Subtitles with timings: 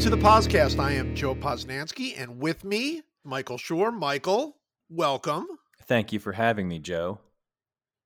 [0.00, 0.78] to the podcast.
[0.78, 3.92] I am Joe Posnanski, and with me, Michael Schur.
[3.92, 4.56] Michael,
[4.88, 5.46] welcome.
[5.82, 7.20] Thank you for having me, Joe.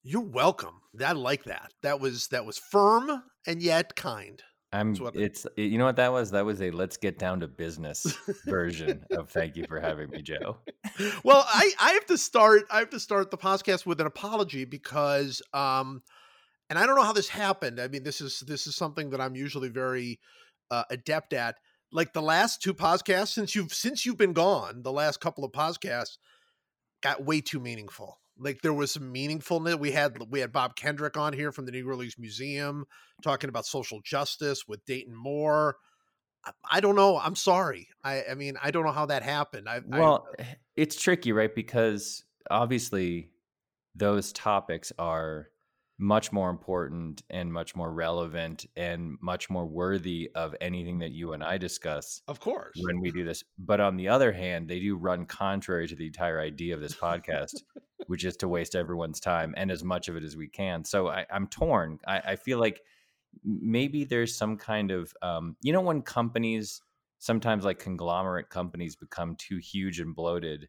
[0.02, 0.80] You're welcome.
[1.00, 1.72] I like that.
[1.82, 4.42] That was that was firm and yet kind.
[4.72, 4.96] I'm.
[5.14, 6.32] It's you know what that was.
[6.32, 8.04] That was a let's get down to business
[8.44, 10.56] version of thank you for having me, Joe.
[11.22, 12.64] well, I, I have to start.
[12.72, 16.02] I have to start the podcast with an apology because, um,
[16.68, 17.78] and I don't know how this happened.
[17.80, 20.18] I mean, this is this is something that I'm usually very
[20.72, 21.54] uh, adept at.
[21.94, 25.52] Like the last two podcasts since you've since you've been gone, the last couple of
[25.52, 26.18] podcasts
[27.02, 28.18] got way too meaningful.
[28.36, 29.78] Like there was some meaningfulness.
[29.78, 32.84] We had we had Bob Kendrick on here from the Negro Leagues Museum
[33.22, 35.76] talking about social justice with Dayton Moore.
[36.44, 37.16] I, I don't know.
[37.16, 37.86] I'm sorry.
[38.02, 39.68] I, I mean, I don't know how that happened.
[39.68, 41.54] I, I- Well, eh, it's tricky, right?
[41.54, 43.30] Because obviously,
[43.94, 45.46] those topics are
[45.98, 51.32] much more important and much more relevant and much more worthy of anything that you
[51.32, 52.76] and I discuss of course.
[52.82, 53.44] when we do this.
[53.58, 56.94] But on the other hand, they do run contrary to the entire idea of this
[56.96, 57.62] podcast,
[58.08, 60.84] which is to waste everyone's time and as much of it as we can.
[60.84, 61.98] So I, I'm torn.
[62.06, 62.80] I, I feel like
[63.44, 66.82] maybe there's some kind of, um, you know, when companies
[67.20, 70.68] sometimes like conglomerate companies become too huge and bloated.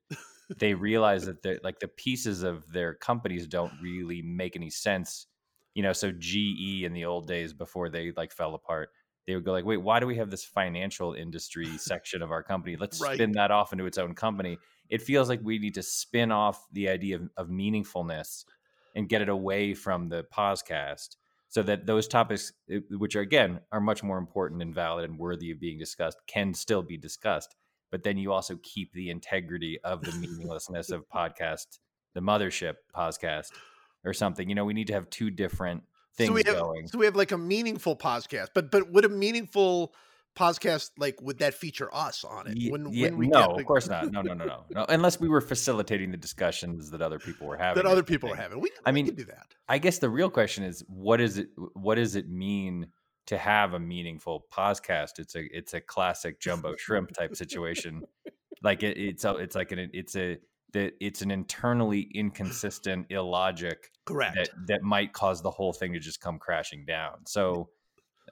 [0.49, 5.27] They realize that they're like the pieces of their companies don't really make any sense.
[5.73, 8.89] You know, so GE in the old days before they like fell apart,
[9.27, 12.43] they would go like, wait, why do we have this financial industry section of our
[12.43, 12.77] company?
[12.77, 13.13] Let's Right.
[13.13, 14.57] spin that off into its own company.
[14.89, 18.45] It feels like we need to spin off the idea of, of meaningfulness
[18.93, 21.17] and get it away from the podcast
[21.49, 25.19] so that those topics, eh, which are again are much more important and valid and
[25.19, 27.55] worthy of being discussed, can still be discussed.
[27.95, 31.79] But then you also keep the integrity of the meaninglessness of podcast,
[32.13, 33.53] the mothership podcast,
[34.03, 34.49] or something.
[34.49, 35.83] You know, we need to have two different
[36.17, 36.87] things so we have, going.
[36.87, 39.93] So we have like a meaningful podcast, but but would a meaningful
[40.37, 42.69] podcast like would that feature us on it?
[42.69, 44.11] When, yeah, when we no, of the- course not.
[44.11, 44.85] No, no, no, no, no.
[44.89, 47.81] Unless we were facilitating the discussions that other people were having.
[47.81, 48.43] that other people are something.
[48.43, 48.59] having.
[48.59, 49.55] We, I we mean, do that.
[49.69, 52.87] I guess the real question is what is it what does it mean
[53.27, 55.19] to have a meaningful podcast?
[55.19, 58.03] It's a it's a classic jumbo shrimp type situation.
[58.63, 60.37] Like it, it's a, it's like an it's a
[60.73, 64.35] that it's an internally inconsistent illogic Correct.
[64.35, 67.25] that that might cause the whole thing to just come crashing down.
[67.25, 67.69] So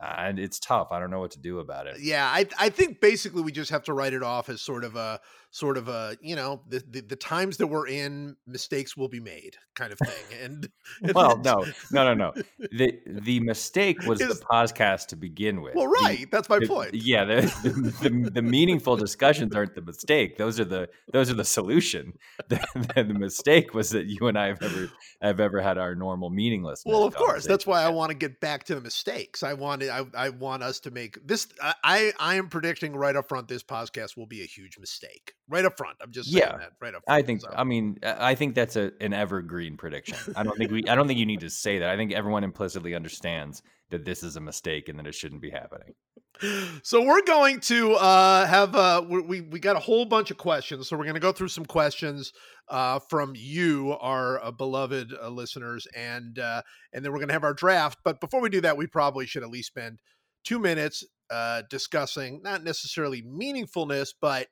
[0.02, 0.90] and it's tough.
[0.92, 1.98] I don't know what to do about it.
[2.00, 4.96] yeah, I I think basically we just have to write it off as sort of
[4.96, 5.20] a
[5.54, 9.20] sort of a you know the the, the times that we're in, mistakes will be
[9.20, 10.40] made kind of thing.
[10.44, 10.70] And,
[11.16, 12.34] Well, no, no, no, no.
[12.72, 15.76] The the mistake was Is- the podcast to begin with.
[15.76, 16.28] Well, The- right.
[16.32, 16.94] That's my the- point.
[16.94, 20.38] Yeah, the, the, the, the meaningful discussions aren't the mistake.
[20.38, 22.14] Those are the those are the solution.
[22.50, 22.60] The,
[22.96, 24.90] the, the mistake was that you and I have ever
[25.22, 27.46] have ever had our normal meaningless Well, of course.
[27.46, 29.44] That's why I want to get back to the mistakes.
[29.44, 31.48] I want I, I want us to make this.
[31.84, 35.34] I I am predicting right up front this podcast will be a huge mistake.
[35.50, 35.98] Right up front.
[36.02, 36.58] I'm just saying Yeah.
[36.58, 37.24] that right up front.
[37.24, 37.42] I think.
[37.42, 37.50] so.
[37.54, 40.18] I mean, I think that's a an evergreen prediction.
[40.38, 40.88] I don't think we.
[40.88, 41.90] I don't think you need to say that.
[41.90, 45.50] I think everyone implicitly understands that this is a mistake and that it shouldn't be
[45.50, 45.94] happening.
[46.84, 50.88] so we're going to uh, have uh, we we- got a whole bunch of questions.
[50.88, 52.32] So we're going to go through some questions
[52.70, 56.62] uh, from you, our uh, beloved uh, listeners, and uh,
[56.94, 58.00] and then we're going to have our draft.
[58.06, 60.00] But before we do that, we probably should at least spend
[60.46, 64.48] two minutes uh, discussing not necessarily meaningfulness, but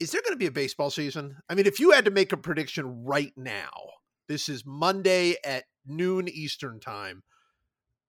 [0.00, 1.36] is there going to be a baseball season?
[1.48, 3.70] I mean, if you had to make a prediction right now,
[4.28, 7.22] this is Monday at noon Eastern time.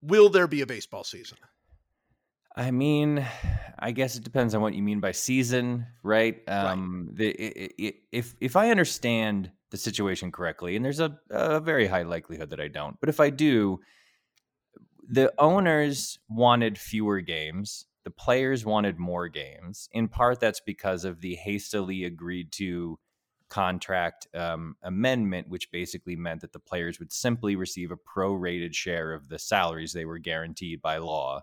[0.02, 1.38] Will there be a baseball season?
[2.56, 3.26] I mean,
[3.80, 6.42] I guess it depends on what you mean by season, right?
[6.50, 11.60] Um, the, i- i- if if I understand the situation correctly, and there's a, a
[11.62, 13.80] very high likelihood that I don't, but if I do,
[15.08, 19.88] the owners wanted fewer games, the players wanted more games.
[19.92, 23.00] In part, that's because of the hastily agreed to
[23.50, 29.14] contract um, amendment, which basically meant that the players would simply receive a prorated share
[29.14, 31.42] of the salaries they were guaranteed by law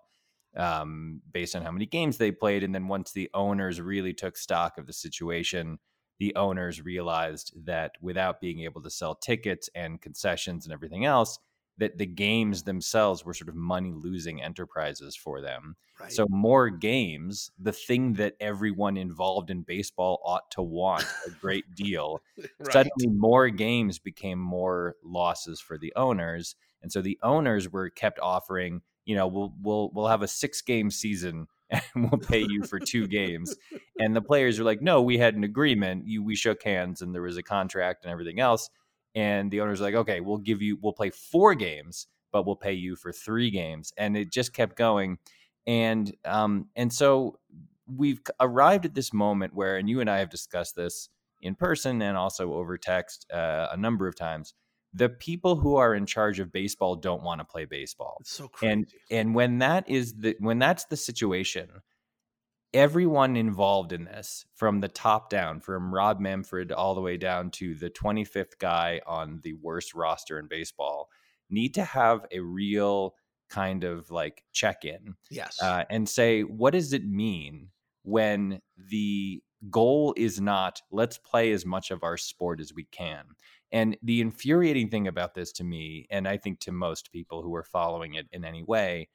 [0.57, 2.65] um, based on how many games they played.
[2.65, 5.79] And then once the owners really took stock of the situation,
[6.19, 11.39] the owners realized that without being able to sell tickets and concessions and everything else,
[11.79, 15.77] that the games themselves were sort of money losing enterprises for them.
[16.01, 16.13] Right.
[16.13, 21.75] So more games, the thing that everyone involved in baseball ought to want a great
[21.75, 22.21] deal,
[22.59, 22.73] Right.
[22.73, 26.57] suddenly more games became more losses for the owners.
[26.83, 30.63] And so the owners were kept offering, you know, we'll we'll we'll have a six
[30.63, 33.57] game season and we'll pay you for two games.
[33.99, 36.07] And the players are like, no, we had an agreement.
[36.07, 38.71] You, we shook hands and there was a contract and everything else.
[39.19, 42.75] And the owner's like, okay, we'll give you, we'll play four games, but we'll pay
[42.75, 43.93] you for three games.
[43.97, 45.19] And it just kept going.
[45.67, 47.39] And, um, and so
[47.87, 51.09] we've arrived at this moment where, and you and I have discussed this
[51.43, 54.55] in person and also over text uh, a number of times
[54.95, 58.17] the people who are in charge of baseball don't want to play baseball.
[58.21, 58.73] It's so crazy.
[58.73, 61.69] And and when that is the when that's the situation,
[62.75, 67.51] everyone involved in this, from the top down, from Rob Manfred all the way down
[67.53, 71.09] to the 25th guy on the worst roster in baseball,
[71.51, 73.15] need to have a real
[73.49, 75.15] kind of like check in.
[75.31, 75.59] yes.
[75.63, 77.69] Uh, and say, what does it mean
[78.03, 78.61] when
[78.91, 83.25] the goal is not let's play as much of our sport as we can?
[83.73, 87.55] And the infuriating thing about this to me, and I think to most people who
[87.55, 89.09] are following it in any way,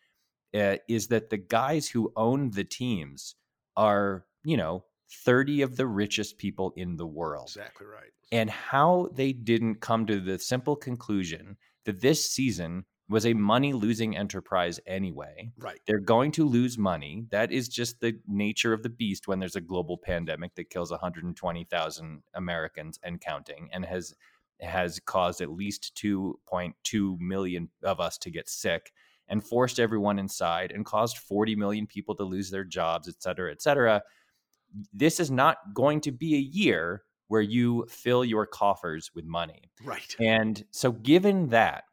[0.55, 3.35] uh, is that the guys who own the teams
[3.75, 4.85] are, you know,
[5.25, 7.47] 30 of the richest people in the world.
[7.49, 8.11] exactly right.
[8.31, 13.73] And how they didn't come to the simple conclusion that this season was a money
[13.73, 15.51] losing enterprise anyway.
[15.57, 15.79] Right.
[15.85, 17.25] They're going to lose money.
[17.29, 20.89] That is just the nature of the beast when there's a global pandemic that kills
[20.89, 24.15] 120,000 Americans and counting and has
[24.59, 28.93] has caused at least 2.2 million of us to get sick
[29.27, 33.51] and forced everyone inside and caused 40 million people to lose their jobs, et cetera,
[33.51, 34.01] et cetera.
[34.91, 39.71] This is not going to be a year where you fill your coffers with money.
[39.83, 40.15] Right.
[40.19, 41.85] And so, given that,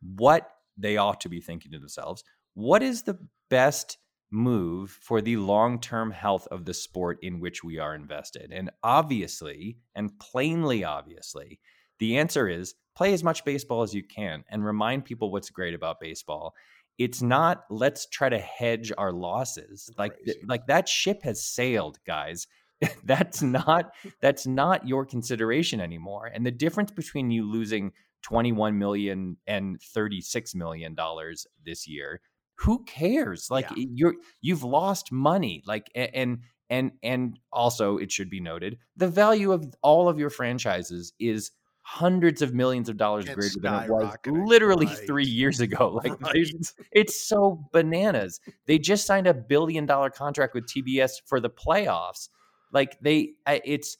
[0.00, 2.24] what they ought to be thinking to themselves,
[2.54, 3.18] what is the
[3.48, 3.98] best
[4.30, 8.52] move for the long term health of the sport in which we are invested?
[8.52, 11.60] And obviously, and plainly obviously,
[12.00, 15.74] the answer is play as much baseball as you can and remind people what's great
[15.74, 16.54] about baseball.
[16.98, 19.88] It's not let's try to hedge our losses.
[19.96, 22.46] Like th- like that ship has sailed, guys.
[23.04, 26.26] that's not that's not your consideration anymore.
[26.26, 27.92] And the difference between you losing
[28.22, 32.20] 21 million and 36 million dollars this year,
[32.56, 33.48] who cares?
[33.50, 33.84] Like Yeah.
[33.94, 35.62] you're you've lost money.
[35.66, 40.30] Like and and and also it should be noted, the value of all of your
[40.30, 41.50] franchises is
[41.90, 45.06] hundreds of millions of dollars And greater than it was literally right.
[45.06, 46.00] 3 years ago.
[46.04, 46.46] Like Right.
[46.92, 48.40] it's so bananas.
[48.66, 52.28] They just signed a billion dollar contract with TBS for the playoffs.
[52.72, 53.98] Like they, it's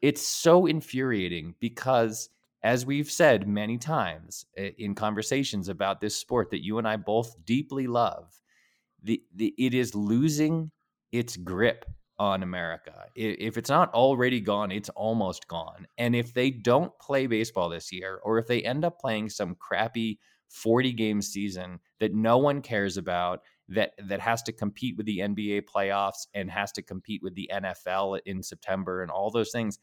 [0.00, 2.30] it's so infuriating because,
[2.62, 6.96] as we've said many times eh, in conversations about this sport that you and I
[6.96, 8.40] both deeply love,
[9.02, 10.70] the, the it is losing
[11.10, 11.86] its grip
[12.22, 13.06] on America.
[13.16, 15.88] If it's not already gone, it's almost gone.
[15.98, 19.56] And if they don't play baseball this year, or if they end up playing some
[19.56, 25.06] crappy 40 game season that no one cares about, that that has to compete with
[25.06, 29.50] the NBA playoffs and has to compete with the NFL in September and all those
[29.50, 29.80] things,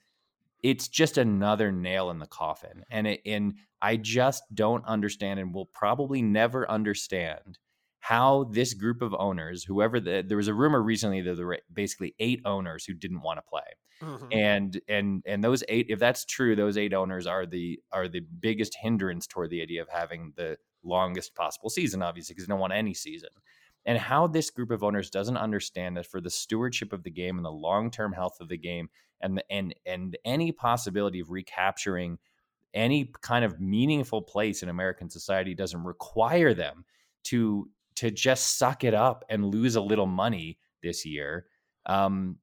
[0.64, 2.84] it's just another nail in the coffin.
[2.90, 7.58] And it, and I just don't understand and will probably never understand
[8.00, 11.60] how this group of owners, whoever the, there was a rumor recently that there were
[11.72, 13.63] basically eight owners who didn't want to play
[14.01, 14.30] Mhm.
[14.31, 18.22] and and and those eight if that's true those eight owners are the are the
[18.22, 22.62] biggest hindrance toward the idea of having the longest possible season obviously because they don't
[22.62, 23.28] want any season
[23.85, 27.35] and how this group of owners doesn't understand that for the stewardship of the game
[27.38, 32.18] and the long-term health of the game and the, and and any possibility of recapturing
[32.74, 36.85] any kind of meaningful place in American society doesn't require them
[37.24, 37.69] to
[38.00, 41.46] to just suck it up and lose a little money this year
[41.86, 42.38] um,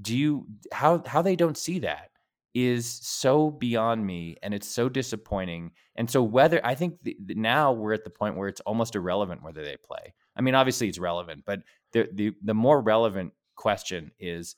[0.00, 2.10] do you how how they don't see that
[2.54, 5.70] is so beyond me and it's so disappointing.
[5.96, 8.96] And so whether i think the, the- now we're at the point where it's almost
[8.96, 10.14] irrelevant whether they play.
[10.36, 11.60] I mean obviously it's relevant but
[11.92, 14.56] the the, the more relevant question is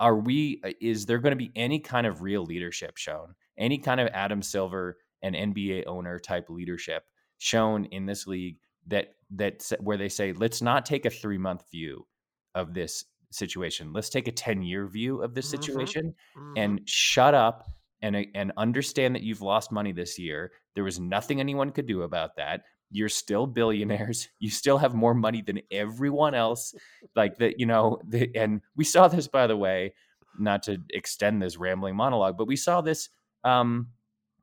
[0.00, 3.78] are we uh, is there going to be any kind of real leadership shown any
[3.78, 7.04] kind of adam silver and nba owner type leadership
[7.38, 11.64] shown in this league that that where they say let's not take a 3 month
[11.70, 12.06] view
[12.54, 15.50] of this situation let's take a 10 year view of this Mhm.
[15.50, 16.56] situation Mhm.
[16.56, 17.68] and shut up
[18.02, 20.52] and uh, and understand that you've lost money this year.
[20.74, 22.62] There was nothing anyone could do about that.
[22.90, 24.28] You're still billionaires.
[24.38, 26.74] You still have more money than everyone else.
[27.16, 27.98] Like that, you know.
[28.06, 29.94] The, and we saw this, by the way,
[30.38, 33.08] not to extend this rambling monologue, but we saw this.
[33.44, 33.88] Um,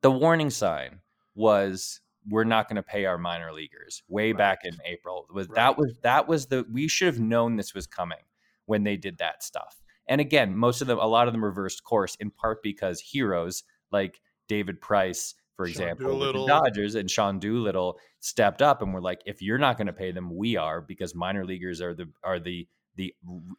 [0.02, 1.02] the warning sign
[1.36, 5.28] was we're not going to pay our minor leaguers way back in April.
[5.34, 5.56] Was Right.
[5.56, 8.20] that was that was the we should have known this was coming
[8.66, 9.82] when they did that stuff.
[10.08, 13.64] And again, most of them, a lot of them reversed course in part because heroes
[13.92, 19.02] like David Price, for Sean example, the Dodgers and Sean Doolittle stepped up and were
[19.02, 22.10] like, if you're not going to pay them, we are because minor leaguers are the
[22.24, 23.14] are the the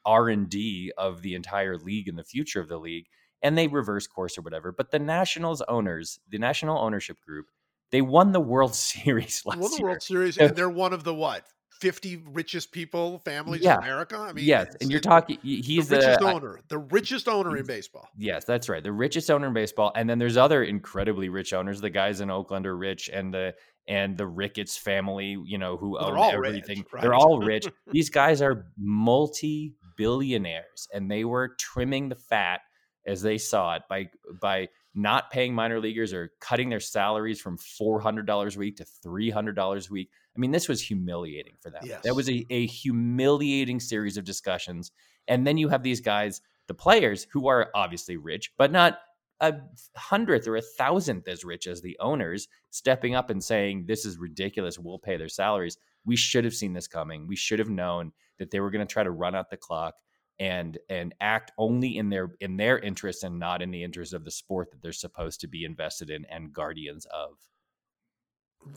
[0.05, 3.07] R and D of the entire league and the future of the league,
[3.43, 4.73] and they reverse course or whatever.
[4.73, 7.47] But the Nationals owners, the National Ownership Group,
[7.95, 9.87] they won the World Series last won the year.
[9.87, 11.45] World Series, and they're one of the what?
[11.81, 13.75] 50 richest people, families Yeah.
[13.77, 14.17] in America.
[14.17, 15.39] I mean, yes, and you're talking.
[15.43, 18.09] the He's richest the, I- owner, the richest owner in baseball.
[18.17, 18.83] Yes, that's right.
[18.83, 21.81] The richest owner in baseball, and then there's other incredibly rich owners.
[21.81, 23.55] The guys in Oakland are rich, and the
[23.87, 26.85] and the Ricketts family, you know, who Well, own all rich, everything.
[26.93, 27.03] right?
[27.03, 27.67] They're all rich.
[27.93, 32.61] These guys are multi billionaires, and they were trimming the fat
[33.07, 34.09] as they saw it by
[34.41, 38.77] by not paying minor leaguers or cutting their salaries from four hundred dollars a week
[38.77, 40.11] to three hundred dollars a week.
[40.37, 41.83] I mean, this was humiliating for them.
[41.85, 42.03] Yes.
[42.05, 44.91] That was a, a humiliating series of discussions.
[45.29, 48.99] And then you have these guys, the players, who are obviously rich, but not
[49.41, 49.55] a
[49.97, 54.19] hundredth or a thousandth as rich as the owners, stepping up and saying, This is
[54.19, 54.79] ridiculous.
[54.79, 55.77] We'll pay their salaries.
[56.05, 57.27] We should have seen this coming.
[57.27, 59.95] We should have known that they were going to try to run out the clock
[60.39, 64.25] and and act only in their in their interest and not in the interest of
[64.25, 67.37] the sport that they're supposed to be invested in and guardians of.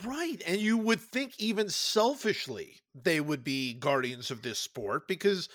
[0.03, 0.41] Right.
[0.45, 5.47] And you would think even selfishly they would be guardians of this sport because,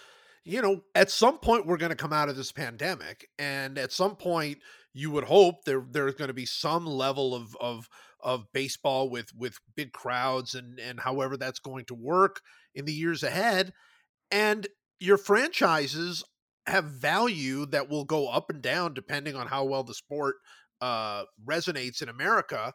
[0.43, 3.29] you know, at some point we're going to come out of this pandemic.
[3.39, 4.59] And at some point
[4.95, 7.89] you would hope there there's going to be some level of of
[8.21, 12.41] of baseball with with big crowds and and however that's going to work
[12.75, 13.73] in the years ahead.
[14.31, 14.67] And
[15.03, 16.23] your franchises
[16.67, 20.37] have value that will go up and down depending on how well the sport
[20.81, 22.73] uh resonates in America.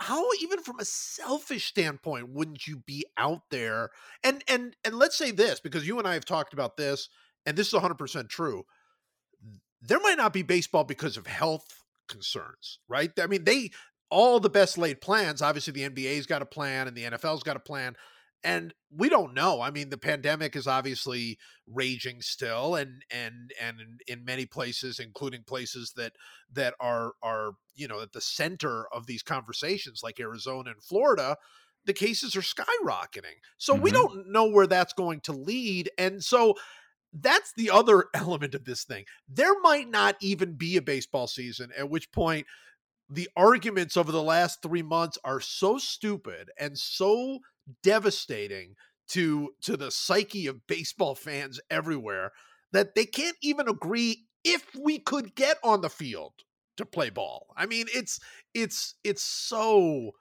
[0.00, 3.90] How even from a selfish standpoint wouldn't you be out there?
[4.22, 7.08] And and and let's say this because you and I have talked about this
[7.44, 8.64] and this is 100% true.
[9.80, 13.10] There might not be baseball because of health concerns right?
[13.20, 13.70] I mean they
[14.10, 17.56] all the best laid plans obviously the NBA's got a plan and the NFL's got
[17.56, 17.96] a plan
[18.44, 23.80] and we don't know i mean the pandemic is obviously raging still and and and
[23.80, 26.12] in, in many places including places that
[26.50, 31.36] that are are you know at the center of these conversations like Arizona and Florida
[31.84, 33.92] the cases are skyrocketing so we Mhm.
[33.92, 36.54] don't know where that's going to lead and so
[37.12, 41.70] that's the other element of this thing there might not even be a baseball season
[41.76, 42.46] at which point
[43.10, 47.38] the arguments over the last 3 months are so stupid and so
[47.82, 48.74] devastating
[49.08, 52.32] to to the psyche of baseball fans everywhere
[52.72, 56.32] that they can't even agree if we could get on the field
[56.76, 57.46] to play ball.
[57.56, 58.20] I mean, it's
[58.54, 60.12] it's it's so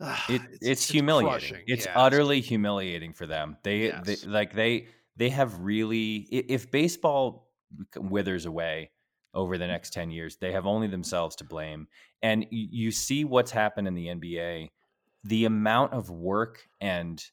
[0.00, 1.28] ah, it, it's, humiliating.
[1.50, 1.64] crushing.
[1.66, 1.94] It's Yes.
[1.94, 3.56] utterly humiliating for them.
[3.62, 4.04] They, Yes.
[4.04, 7.50] they like they they have really if baseball
[7.96, 8.92] withers away
[9.34, 11.88] over the next 10 years, they have only themselves to blame.
[12.22, 14.70] And you see what's happened in the NBA,
[15.24, 17.24] the amount of work and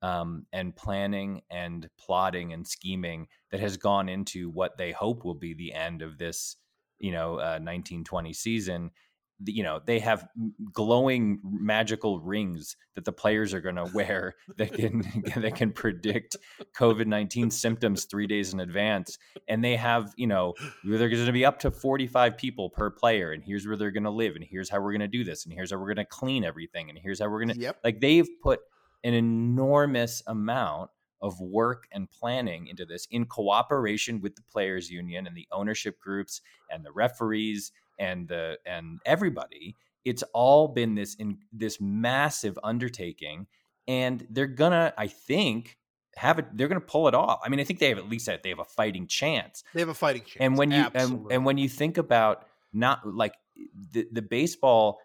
[0.00, 5.34] um, and planning and plotting and scheming that has gone into what they hope will
[5.34, 6.56] be the end of this,
[7.00, 8.90] you know, uh, 1920 season.
[9.44, 10.28] You know, they have
[10.72, 15.00] glowing magical rings that the players are going to wear that can
[15.36, 16.36] that can predict
[16.76, 19.16] COVID 19 symptoms three days in advance.
[19.46, 20.54] And they have, you know,
[20.84, 23.32] they're going to be up to 45 people per player.
[23.32, 24.34] And here's where they're going to live.
[24.34, 25.44] And here's how we're going to do this.
[25.44, 26.90] And here's how we're going to clean everything.
[26.90, 27.80] And here's how we're going to, Yep.
[27.84, 28.60] like, they've put
[29.04, 30.90] an enormous amount
[31.20, 35.98] of work and planning into this in cooperation with the players union and the ownership
[35.98, 36.40] groups
[36.70, 43.46] and the referees and the and everybody it's all been this in this massive undertaking
[43.86, 45.78] and they're gonna i think
[46.16, 47.40] have it they're gonna pull it off.
[47.44, 49.62] I mean i think they have at least that they have a fighting chance.
[49.72, 50.36] They have a fighting chance.
[50.40, 53.34] and when you and, and when you think about not like
[53.92, 55.00] the, the baseball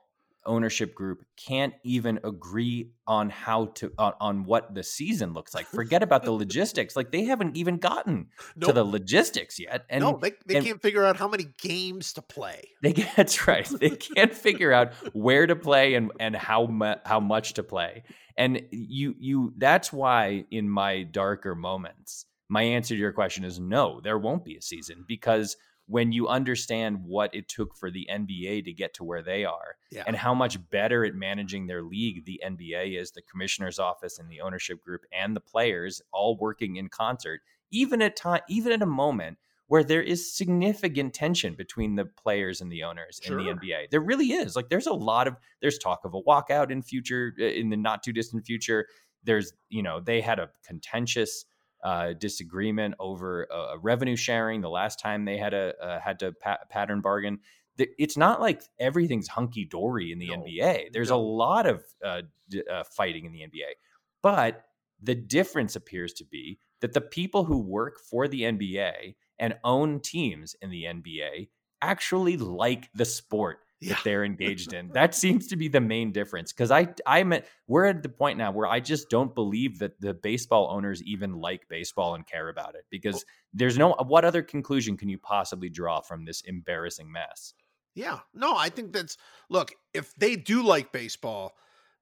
[0.46, 5.66] ownership group can't even agree on how to on, on what the season looks like
[5.68, 8.28] forget about the logistics like they haven't even gotten
[8.60, 12.14] to the logistics yet and no, they, they and- can't figure out how many games
[12.14, 12.70] to play.
[12.82, 13.68] they that's right.
[13.80, 18.04] They can't figure out where to play and and how mu- how much to play.
[18.38, 23.60] And you you that's why in my darker moments, my answer to your question is
[23.60, 25.56] no, there won't be a season because
[25.88, 29.76] when you understand what it took for the NBA to get to where they are
[29.92, 30.04] Yeah.
[30.08, 34.30] and how much better at managing their league the NBA is, the commissioner's office and
[34.32, 38.82] the ownership group and the players all working in concert, even at time even at
[38.82, 39.38] a moment
[39.68, 43.90] where there is significant tension between the players and the owners in the NBA.
[43.90, 44.56] There really is.
[44.56, 47.78] Like there's a lot of there's talk of a walkout in future uh, in the
[47.78, 48.88] not too distant future.
[49.24, 51.46] There's, you know, they had a contentious
[51.84, 56.32] uh, disagreement over uh, revenue sharing the last time they had a uh, had to
[56.32, 57.40] pa- pattern bargain.
[57.78, 60.94] It's not like everything's hunky dory in the No, NBA.
[60.94, 63.74] There's a lot of uh, d- uh, fighting in the NBA,
[64.22, 64.64] but
[65.02, 70.00] the difference appears to be that the people who work for the NBA and own
[70.00, 71.50] teams in the NBA
[71.82, 73.96] actually like the sport Yeah.
[73.96, 74.90] that they're engaged in.
[74.90, 76.52] That seems to be the main difference.
[76.52, 80.00] Because I, I'm, at, we're at the point now where I just don't believe that
[80.00, 82.86] the baseball owners even like baseball and care about it.
[82.90, 87.54] Because there's no, what other conclusion can you possibly draw from this embarrassing mess?
[87.96, 88.20] Yeah.
[88.34, 89.18] No, I think that's
[89.50, 91.54] look, if they do like baseball,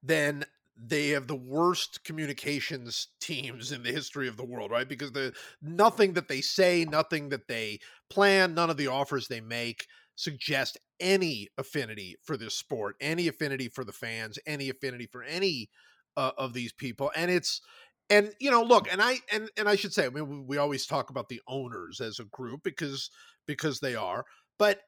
[0.01, 0.45] then
[0.83, 4.87] they have the worst communications teams in the history of the world, right?
[4.87, 9.41] Because the nothing that they say, nothing that they plan, none of the offers they
[9.41, 9.87] make
[10.21, 15.69] suggest any affinity for this sport, any affinity for the fans, any affinity for any
[16.15, 17.11] uh, of these people.
[17.15, 17.61] And it's
[18.09, 20.85] and you know, look, and I and and I should say, I mean, we, always
[20.85, 23.09] talk about the owners as a group because
[23.47, 24.25] because they are,
[24.59, 24.81] but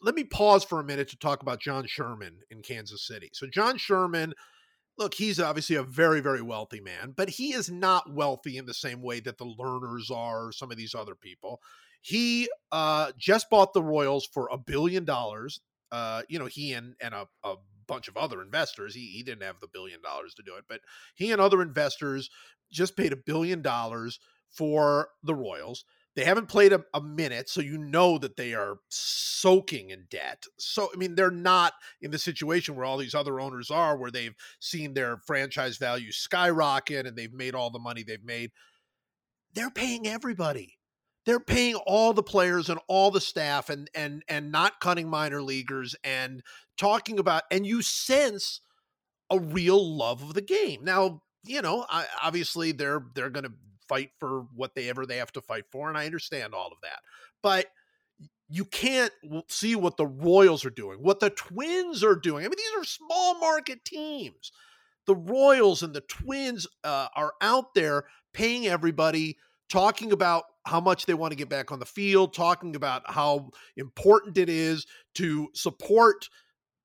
[0.00, 3.30] let me pause for a minute to talk about John Sherman in Kansas City.
[3.34, 4.34] So John Sherman,
[4.98, 8.74] look, he's obviously a very very wealthy man, but he is not wealthy in the
[8.74, 11.60] same way that the Lerners are, or some of these other people.
[12.02, 15.60] He uh, just bought the Royals for a billion dollars.
[15.90, 17.56] Uh, you know, he and and a, a
[17.86, 18.94] bunch of other investors.
[18.94, 20.80] He he didn't have the billion dollars to do it, but
[21.14, 22.28] he and other investors
[22.70, 24.18] just paid a billion dollars
[24.50, 25.84] for the Royals.
[26.14, 30.44] They haven't played a, a, minute, so you know that they are soaking in debt.
[30.58, 34.10] So, I mean, they're not in the situation where all these other owners are, where
[34.10, 38.50] they've seen their franchise value skyrocket and they've made all the money they've made.
[39.54, 40.76] They're paying everybody.
[41.24, 45.42] They're paying all the players and all the staff and and and not cutting minor
[45.42, 46.42] leaguers and
[46.76, 48.60] talking about and you sense
[49.30, 50.84] a real love of the game.
[50.84, 53.52] Now, you know, I, obviously they're they're going to
[53.88, 57.00] fight for whatever they have to fight for, and I understand all of that.
[57.42, 57.66] But
[58.48, 59.12] you can't
[59.48, 62.44] see what the Royals are doing, what the Twins are doing.
[62.44, 64.52] I mean, these are small market teams.
[65.06, 71.06] The Royals and the Twins uh, are out there paying everybody, talking about how much
[71.06, 75.48] they want to get back on the field, talking about how important it is to
[75.54, 76.28] support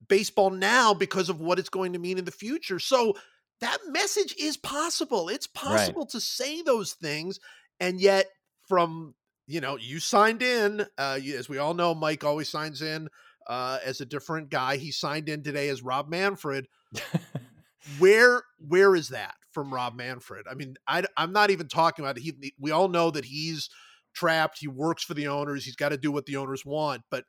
[0.08, 2.80] baseball now because of what it's going to mean in the future.
[2.80, 3.16] So
[3.62, 5.30] that message is possible.
[5.30, 6.10] It's possible right.
[6.10, 7.40] to say those things,
[7.80, 8.28] and yet
[8.68, 9.16] from
[9.48, 13.10] you know you signed in, uh, as we all know, Mike always signs in
[13.48, 14.78] uh, as a different guy.
[14.78, 16.68] He signed in today as Rob Manfred.
[18.00, 20.46] where where is that from Rob Manfred?
[20.48, 22.22] I mean, I, I'm not even talking about it.
[22.22, 23.72] He, we all know that he's
[24.14, 24.60] trapped.
[24.60, 25.66] He works for the owners.
[25.66, 27.24] He's got to do what the owners want, but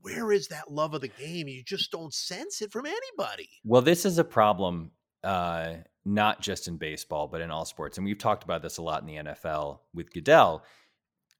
[0.00, 1.48] where is that love of the game?
[1.48, 3.48] You just don't sense it from anybody.
[3.64, 4.92] Well, this is a problem
[5.24, 7.98] uh, not just in baseball, but in all sports.
[7.98, 10.62] And we've talked about this a lot in the NFL with Goodell.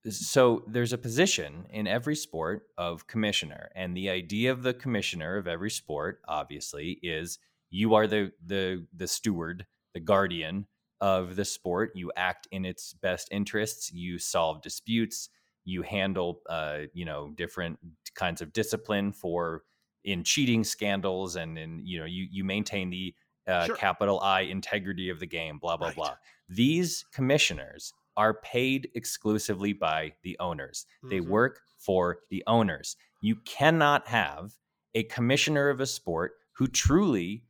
[0.09, 5.37] So there's a position in every sport of commissioner, and the idea of the commissioner
[5.37, 7.39] of every sport, obviously, is
[7.71, 10.67] you are the the the steward, the guardian
[11.01, 11.93] of the sport.
[11.95, 13.93] You act in its best interests.
[13.93, 15.29] You solve disputes.
[15.65, 17.79] You handle, uh, you know, different
[18.15, 19.63] kinds of discipline for
[20.05, 23.15] in cheating scandals, and in you know, you you maintain the
[23.47, 23.77] uh, sure.
[23.77, 25.97] capital I integrity of the game, blah, blah, right.
[25.97, 26.15] blah.
[26.49, 30.87] These commissioners are paid exclusively by the owners.
[30.99, 31.09] Mm-hmm.
[31.09, 32.97] They work for the owners.
[33.21, 34.53] You cannot have
[34.95, 37.45] a commissioner of a sport who truly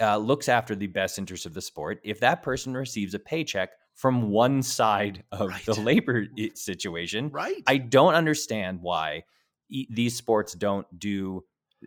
[0.00, 3.70] uh, looks after the best interest of the sport if that person receives a paycheck
[3.94, 5.64] from one side of right.
[5.66, 7.30] the labor situation.
[7.30, 7.62] Right.
[7.66, 9.24] I don't understand why
[9.68, 11.44] e- these sports don't do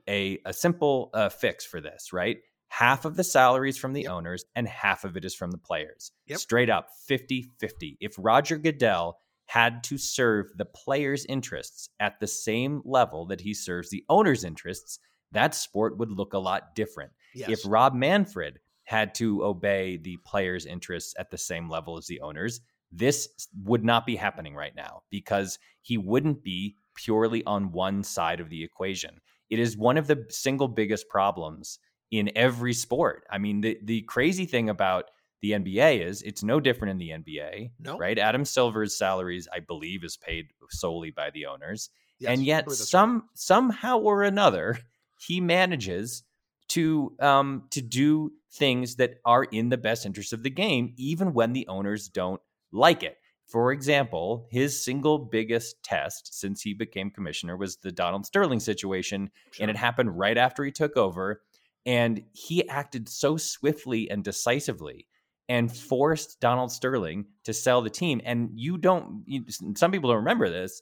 [0.08, 2.38] a, a simple uh, fix for this, right?
[2.71, 4.12] half of the salaries from the yep.
[4.12, 6.13] owners and half of it is from the players.
[6.28, 6.39] Yep.
[6.39, 7.97] Straight up 50 50.
[8.00, 13.54] If Roger Goodell had to serve the players' interests at the same level that he
[13.54, 15.00] serves the owners' interests,
[15.34, 17.12] that sport would look a lot different.
[17.34, 17.50] Yes.
[17.50, 22.22] If Rob Manfred had to obey the players' interests at the same level as the
[22.22, 23.30] owners, this
[23.63, 28.50] would not be happening right now because he wouldn't be purely on one side of
[28.50, 29.22] the equation.
[29.50, 31.80] It is one of the single biggest problems
[32.12, 33.24] in every sport.
[33.30, 35.06] I mean, the the crazy thing about
[35.41, 37.98] the NBA is it's no different in the NBA, no.
[37.98, 38.20] right?
[38.20, 41.89] Adam Silver's salaries, I believe, is paid solely by the owners,
[42.20, 43.24] yes, and yet some right.
[43.34, 44.78] somehow or another
[45.17, 46.24] he manages
[46.71, 51.34] to um, to do things that are in the best interest of the game, even
[51.34, 53.17] when the owners don't like it.
[53.47, 59.29] For example, his single biggest test since he became commissioner was the Donald Sterling situation,
[59.51, 59.63] sure.
[59.63, 61.41] and it happened right after he took over
[61.86, 65.07] and he acted so swiftly and decisively
[65.49, 68.21] and forced Donald Sterling to sell the team.
[68.23, 69.43] And you don't, you,
[69.75, 70.81] some people don't remember this.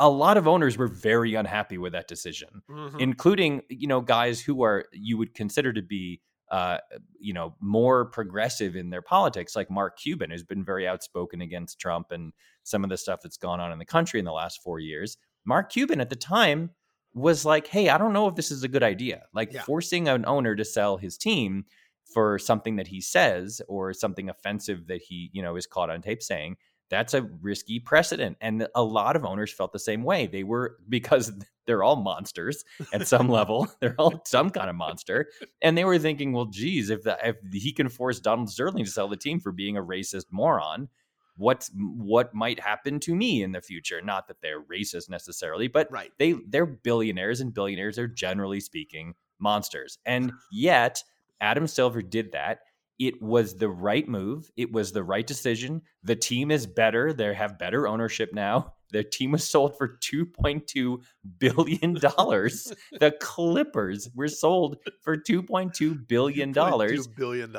[0.00, 2.98] A lot of owners were very unhappy with that decision, mm-hmm.
[2.98, 6.78] including, you know, guys who are, you would consider to be uh,
[7.18, 11.80] you know, more progressive in their politics, like Mark Cuban, who's been very outspoken against
[11.80, 14.62] Trump and some of the stuff that's gone on in the country in the last
[14.62, 15.16] four years.
[15.44, 16.70] Mark Cuban at the time
[17.14, 19.22] was like, hey, I don't know if this is a good idea.
[19.32, 19.62] Like Yeah.
[19.62, 21.64] forcing an owner to sell his team
[22.12, 26.02] for something that he says or something offensive that he, you know, is caught on
[26.02, 26.56] tape saying,
[26.90, 28.36] that's a risky precedent.
[28.40, 30.26] And a lot of owners felt the same way.
[30.26, 31.32] They were because
[31.66, 33.68] they're all monsters at some level.
[33.80, 35.28] They're all some kind of monster.
[35.62, 38.90] And they were thinking, well, geez, if the, if he can force Donald Sterling to
[38.90, 40.88] sell the team for being a racist moron,
[41.36, 44.02] what's what might happen to me in the future?
[44.02, 46.12] Not that they're racist necessarily, but Right.
[46.18, 49.98] they they're billionaires and billionaires are generally speaking monsters.
[50.04, 51.02] And yet
[51.40, 52.60] Adam Silver did that.
[52.98, 54.50] It was the right move.
[54.56, 55.82] It was the right decision.
[56.02, 57.12] The team is better.
[57.12, 58.74] They have better ownership now.
[58.92, 61.02] Their team was sold for $2.2
[61.38, 61.94] billion.
[63.00, 66.54] the Clippers were sold for $2.2 billion.
[66.54, 67.56] $2 billion.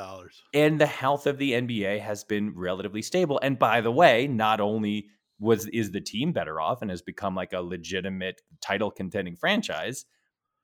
[0.54, 3.38] And the health of the NBA has been relatively stable.
[3.42, 7.34] And by the way, not only was is the team better off and has become
[7.34, 10.06] like a legitimate title contending franchise,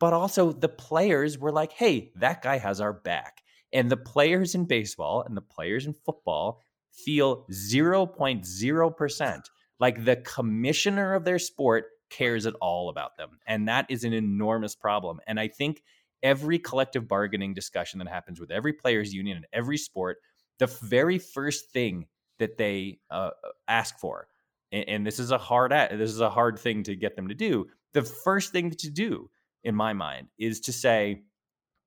[0.00, 3.42] but also the players were like, hey, that guy has our back.
[3.72, 6.60] And the players in baseball and the players in football
[6.92, 9.42] feel 0.0%
[9.80, 13.38] like the commissioner of their sport cares at all about them.
[13.46, 15.18] And that is an enormous problem.
[15.26, 15.82] And I think
[16.22, 20.18] every collective bargaining discussion that happens with every players union in every sport,
[20.58, 22.06] the very first thing
[22.38, 23.30] that they uh,
[23.66, 24.28] ask for,
[24.70, 27.28] and, and this is a hard a- this is a hard thing to get them
[27.28, 27.66] to do.
[27.92, 29.30] The first thing to do,
[29.64, 31.22] in my mind, is to say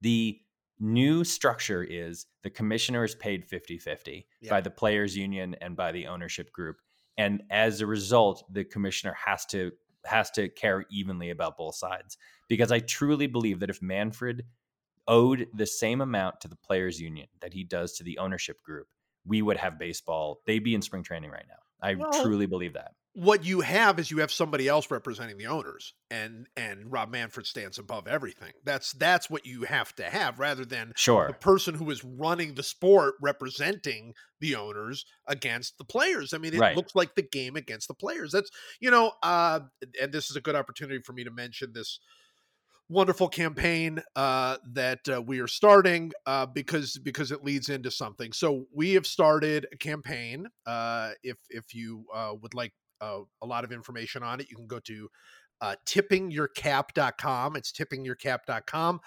[0.01, 0.39] the
[0.79, 4.49] new structure is the commissioner is paid 50-50 Yeah.
[4.49, 6.77] by the players union and by the ownership group.
[7.17, 9.71] And as a result the commissioner has to
[10.05, 12.17] has to care evenly about both sides.
[12.47, 14.43] Because i truly believe that if manfred
[15.07, 18.87] owed the same amount to the players union that he does to the ownership group
[19.25, 21.61] we would have baseball they'd be in spring training right now.
[21.81, 25.47] I Well, truly believe that What you have is you have somebody else representing the
[25.47, 28.51] owners, and and Rob Manfred stands above everything.
[28.65, 31.27] That's that's what you have to have, rather than sure.
[31.27, 36.33] the person who is running the sport representing the owners against the players.
[36.33, 36.75] I mean, it Right.
[36.75, 38.33] looks like the game against the players.
[38.33, 38.51] That's
[38.81, 39.61] you know, uh,
[40.01, 41.99] and this is a good opportunity for me to mention this
[42.89, 48.33] wonderful campaign uh, that uh, we are starting uh, because because it leads into something.
[48.33, 50.47] So we have started a campaign.
[50.65, 54.55] Uh, if if you uh, would like uh, a lot of information on it, you
[54.55, 55.09] can go to
[55.61, 57.55] uh, tippingyourcap.com.
[57.55, 58.99] It's tippingyourcap.com.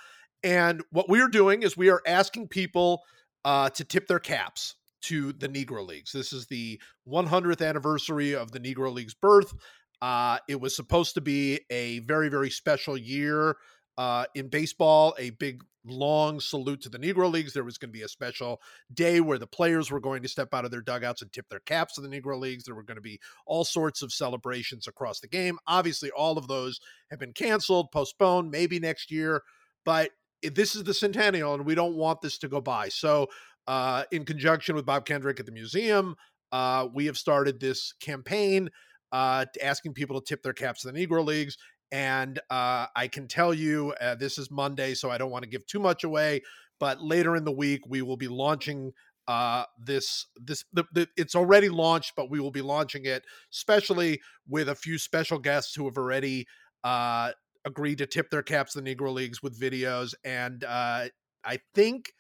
[0.42, 3.02] And what we are doing is we are asking people
[3.44, 6.12] uh, to tip their caps to the Negro Leagues.
[6.12, 9.52] This is the 100th anniversary of the Negro League's birth.
[10.00, 13.56] Uh, it was supposed to be a very, very special year
[13.98, 17.52] uh, in baseball, a big, long salute to the Negro Leagues.
[17.52, 18.60] There was going to be a special
[18.94, 21.60] day where the players were going to step out of their dugouts and tip their
[21.60, 22.64] caps to the Negro Leagues.
[22.64, 25.58] There were going to be all sorts of celebrations across the game.
[25.66, 26.80] Obviously, all of those
[27.10, 29.42] have been canceled, postponed, maybe next year.
[29.84, 30.10] But
[30.42, 32.88] this is the centennial, and we don't want this to go by.
[32.90, 33.26] So,
[33.66, 36.14] uh, in conjunction with Bob Kendrick at the museum,
[36.52, 38.70] uh, we have started this campaign
[39.12, 41.56] uh, asking people to tip their caps to the Negro Leagues.
[41.90, 45.48] And uh, I can tell you, uh, this is Monday, so I don't want to
[45.48, 46.42] give too much away.
[46.80, 48.92] But later in the week, we will be launching
[49.26, 50.26] uh, this.
[50.36, 54.74] This the, the, it's already launched, but we will be launching it, especially with a
[54.74, 56.46] few special guests who have already
[56.84, 57.32] uh,
[57.64, 60.14] agreed to tip their caps to the Negro Leagues with videos.
[60.24, 61.08] And uh,
[61.44, 62.12] I think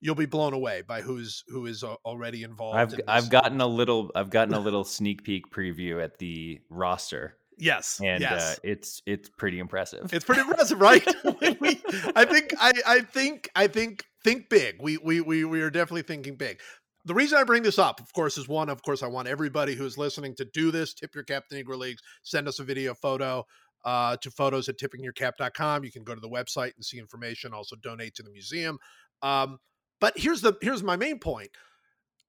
[0.00, 2.78] you'll be blown away by who's who is already involved.
[2.78, 3.00] I've in.
[3.08, 8.00] I've gotten a little I've gotten a little sneak peek preview at the roster, yes,
[8.02, 8.42] and yes.
[8.42, 10.12] uh, it's it's pretty impressive.
[10.12, 11.04] It's pretty impressive, right?
[11.60, 11.80] we,
[12.14, 14.76] I think I, I think I think think big.
[14.80, 16.60] We we we we are definitely thinking big.
[17.06, 19.74] The reason I bring this up, of course, is one, of course, I want everybody
[19.74, 20.94] who's listening to do this.
[20.94, 22.00] Tip your cap to Negro Leagues.
[22.22, 23.44] Send us a video photo
[23.84, 25.84] uh, to photos at tippingyourcap.com.
[25.84, 27.52] You can go to the website and see information.
[27.52, 28.78] Also donate to the museum.
[29.22, 29.58] Um,
[30.00, 31.50] but here's the here's my main point.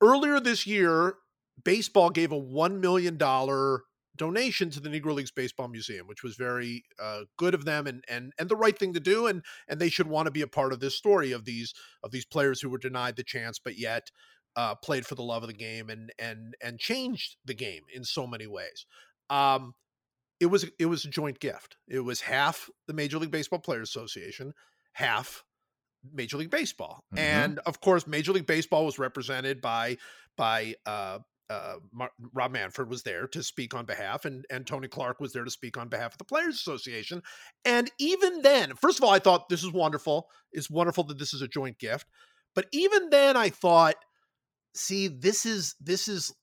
[0.02, 1.16] Earlier this year,
[1.64, 3.84] baseball gave a one million dollar
[4.16, 8.04] donation to the Negro Leagues Baseball Museum, which was very uh, good of them and
[8.08, 9.28] and and the right thing to do.
[9.28, 11.74] And and they should want to be a part of this story of these
[12.04, 14.10] of these players who were denied the chance, but yet
[14.56, 18.04] uh, played for the love of the game and and and changed the game in
[18.04, 18.86] so many ways.
[19.30, 19.74] Um,
[20.40, 21.78] it was it was a joint gift.
[21.88, 24.54] It was half the Major League Baseball Players Association,
[24.94, 25.44] half
[26.14, 27.18] Major League Baseball, Mhm.
[27.20, 29.98] and of course, Major League Baseball was represented by
[30.38, 34.88] by uh, uh, Mar- Rob Manfred was there to speak on behalf, and and Tony
[34.88, 37.22] Clark was there to speak on behalf of the Players Association.
[37.64, 40.28] And even then, first of all, I thought this is wonderful.
[40.52, 42.08] It's wonderful that this is a joint gift.
[42.56, 43.96] But even then, I thought,
[44.74, 46.34] see, this is this is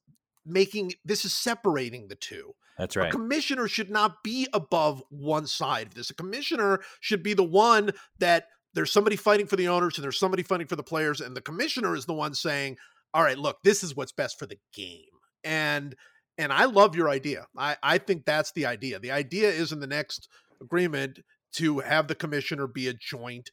[0.46, 2.52] making this is separating the two.
[2.78, 3.08] That's right.
[3.08, 6.10] A commissioner should not be above one side of this.
[6.10, 10.18] A commissioner should be the one that there's somebody fighting for the owners and there's
[10.18, 12.76] somebody fighting for the players, and the commissioner is the one saying,
[13.14, 15.04] "All right, look, this is what's best for the game."
[15.44, 15.96] And
[16.38, 17.46] and I love your idea.
[17.56, 18.98] I I think that's the idea.
[18.98, 20.28] The idea is in the next
[20.60, 21.20] agreement
[21.54, 23.50] to have the commissioner be a joint,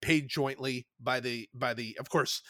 [0.00, 1.96] paid jointly by the by the.
[2.00, 2.42] Of course,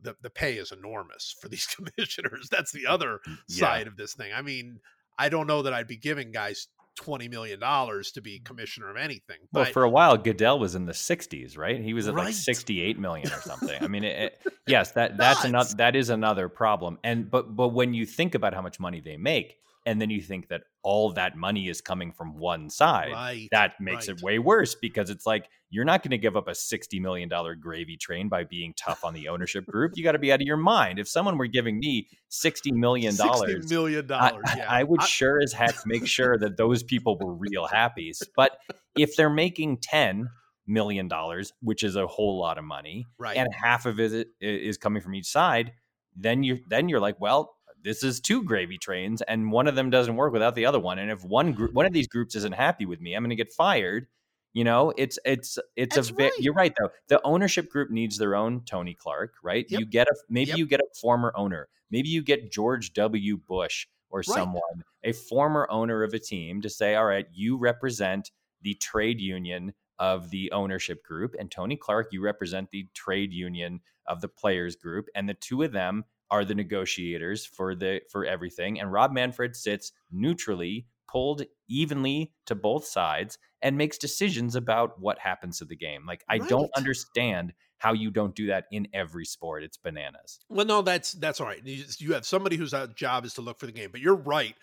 [0.00, 2.48] the the pay is enormous for these commissioners.
[2.50, 3.66] That's the other Yeah.
[3.68, 4.32] side of this thing.
[4.32, 4.78] I mean,
[5.18, 8.44] I don't know that I'd be giving guys twenty million dollars to be mm.
[8.44, 9.36] commissioner of anything.
[9.52, 11.80] Well, for a while, Goodell was in the 60s, right?
[11.80, 12.26] He was at Right.
[12.26, 13.80] like 68 million or something.
[13.80, 16.98] I mean, it, it- yes, that that's another that is another problem.
[17.04, 19.58] And but but when you think about how much money they make,
[19.88, 23.72] and then you think that all that money is coming from one side, right, that
[23.80, 24.18] makes right.
[24.18, 27.26] it way worse because it's like you're not going to give up a 60 million
[27.26, 29.92] dollar gravy train by being tough on the ownership group.
[29.96, 30.98] You got to be out of your mind.
[30.98, 34.44] If someone were giving me 60 million dollars, Sixty million I, dollars.
[34.46, 38.12] I- yeah, I would sure as heck make sure that those people were real happy.
[38.36, 38.58] But
[38.94, 40.28] if they're making ten
[40.66, 43.38] million dollars, which is a whole lot of money, right.
[43.38, 45.72] and half of it i- is coming from each side,
[46.14, 49.90] then you then you're like, well, this is two gravy trains, and one of them
[49.90, 50.98] doesn't work without the other one.
[50.98, 53.36] And if one group, one of these groups isn't happy with me, I'm going to
[53.36, 54.06] get fired.
[54.54, 56.32] You know, it's it's it's That's a right.
[56.38, 56.90] you're right though.
[57.08, 59.66] The ownership group needs their own Tony Clark, right?
[59.68, 59.80] Yep.
[59.80, 60.58] You get a maybe Yep.
[60.58, 63.36] you get a former owner, maybe you get George W.
[63.36, 68.30] Bush or someone, a former owner of a team, to say, all right, you represent
[68.62, 73.80] the trade union of the ownership group, and Tony Clark, you represent the trade union
[74.06, 78.24] of the players group, and the two of them are the negotiators for the for
[78.24, 78.80] everything.
[78.80, 85.18] And Rob Manfred sits neutrally, pulled evenly to both sides, and makes decisions about what
[85.18, 86.04] happens to the game.
[86.06, 89.62] Like I don't understand how you don't do that in every sport.
[89.62, 90.40] It's bananas.
[90.48, 91.64] Well, no, that's that's all right.
[91.64, 94.16] You, you have somebody whose uh, job is to look for the game, but you're
[94.16, 94.54] right.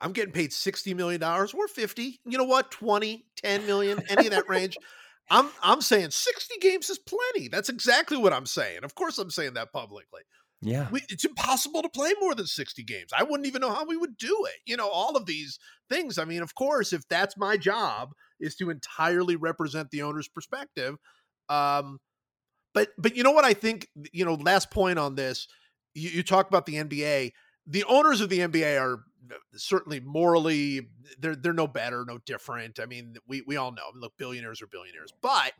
[0.00, 2.20] I'm getting paid sixty million dollars or fifty.
[2.24, 2.70] You know what?
[2.70, 4.76] 20, 10 million, any of that range.
[5.30, 7.48] I'm I'm saying sixty games is plenty.
[7.48, 8.84] That's exactly what I'm saying.
[8.84, 10.22] Of course, I'm saying that publicly.
[10.60, 10.88] Yeah.
[10.90, 13.12] We, it's impossible to play more than 60 games.
[13.16, 14.60] I wouldn't even know how we would do it.
[14.66, 16.18] You know, all of these things.
[16.18, 20.96] I mean, of course, if that's my job is to entirely represent the owner's perspective.
[21.48, 21.98] Um,
[22.74, 25.46] but but you know what I think, you know, last point on this,
[25.94, 27.32] you, you talk about the NBA.
[27.66, 29.00] The owners of the NBA are
[29.54, 32.80] certainly morally they're they're no better, no different.
[32.80, 33.90] I mean, we we all know.
[33.94, 35.12] Look, billionaires are billionaires.
[35.22, 35.52] But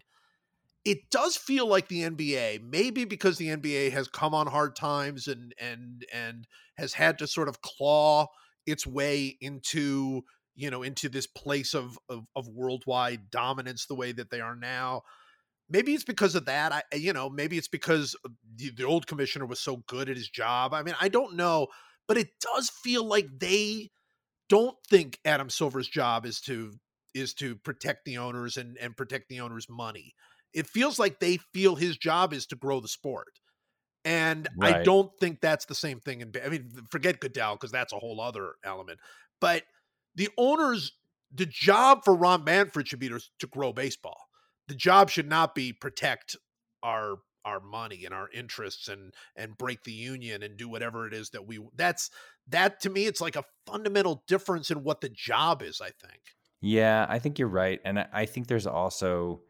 [0.88, 5.28] it does feel like the NBA, maybe because the NBA has come on hard times
[5.28, 6.46] and and and
[6.78, 8.26] has had to sort of claw
[8.66, 10.22] its way into
[10.54, 14.56] you know into this place of of, of worldwide dominance the way that they are
[14.56, 15.02] now.
[15.68, 16.72] Maybe it's because of that.
[16.72, 18.16] I you know maybe it's because
[18.56, 20.72] the, the old commissioner was so good at his job.
[20.72, 21.66] I mean I don't know,
[22.06, 23.90] but it does feel like they
[24.48, 26.72] don't think Adam Silver's job is to
[27.14, 30.14] is to protect the owners and and protect the owners' money
[30.54, 33.38] it feels like they feel his job is to grow the sport.
[34.04, 37.92] And I don't think that's the same thing in I mean forget Goodell because that's
[37.92, 39.00] a whole other element.
[39.40, 39.64] But
[40.14, 40.92] the owners
[41.32, 44.28] the job for Rob Manfred should be to, to grow baseball.
[44.66, 46.36] The job should not be protect
[46.82, 51.14] our our money and our interests and and break the union and do whatever it
[51.14, 52.10] is that we that's
[52.46, 56.20] that to me it's like a fundamental difference in what the job is, I think.
[56.60, 59.42] Yeah, I think you're right, and I think there's also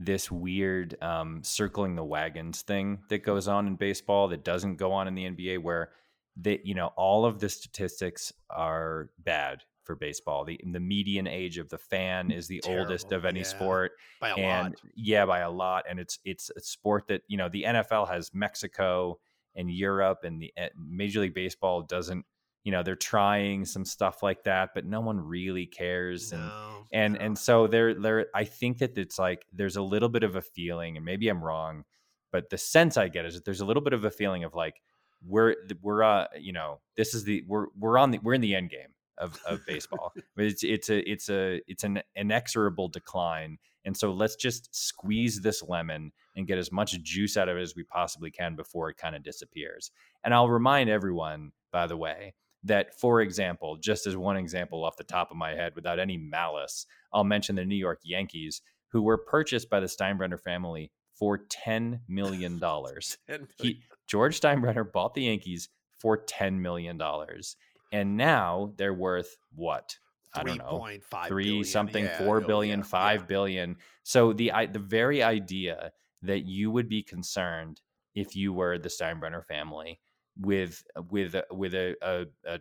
[0.00, 4.92] this weird um, circling the wagons thing that goes on in baseball that doesn't go
[4.92, 5.90] on in the NBA, where
[6.36, 10.44] that you know all of the statistics are bad for baseball.
[10.44, 14.30] The the median age of the fan is the oldest of any yeah, sport, By
[14.30, 14.74] a and lot.
[14.96, 15.84] yeah, by a lot.
[15.88, 19.18] And it's it's a sport that you know the NFL has Mexico
[19.54, 22.24] and Europe, and the eh, Major League Baseball doesn't.
[22.64, 26.32] You know they're trying some stuff like that, but no one really cares.
[26.32, 27.20] And No, and no.
[27.20, 30.42] and so there there I think that it's like there's a little bit of a
[30.42, 31.84] feeling, and maybe I'm wrong,
[32.32, 34.54] but the sense I get is that there's a little bit of a feeling of
[34.54, 34.82] like
[35.26, 38.54] we're we're uh you know this is the we're we're on the we're in the
[38.54, 40.12] end game of of baseball.
[40.36, 45.40] but it's it's a it's a it's an inexorable decline, and so let's just squeeze
[45.40, 48.90] this lemon and get as much juice out of it as we possibly can before
[48.90, 49.90] it kind of disappears.
[50.24, 54.96] And I'll remind everyone, by the way, that for example, just as one example off
[54.96, 59.02] the top of my head, without any malice, I'll mention the New York Yankees, who
[59.02, 63.18] were purchased by the Steinbrenner family for ten million dollars.
[63.28, 65.68] And He George Steinbrenner bought the Yankees
[65.98, 67.56] for ten million dollars,
[67.92, 69.96] and now they're worth what?
[70.32, 73.26] I don't know, 3.5 three billion, something, yeah, four oh, billion, yeah, five yeah.
[73.26, 73.76] billion.
[74.04, 75.90] So the I, the very idea
[76.22, 77.80] that you would be concerned
[78.14, 80.00] if you were the Steinbrenner family
[80.38, 82.60] with uh, with with a, a, a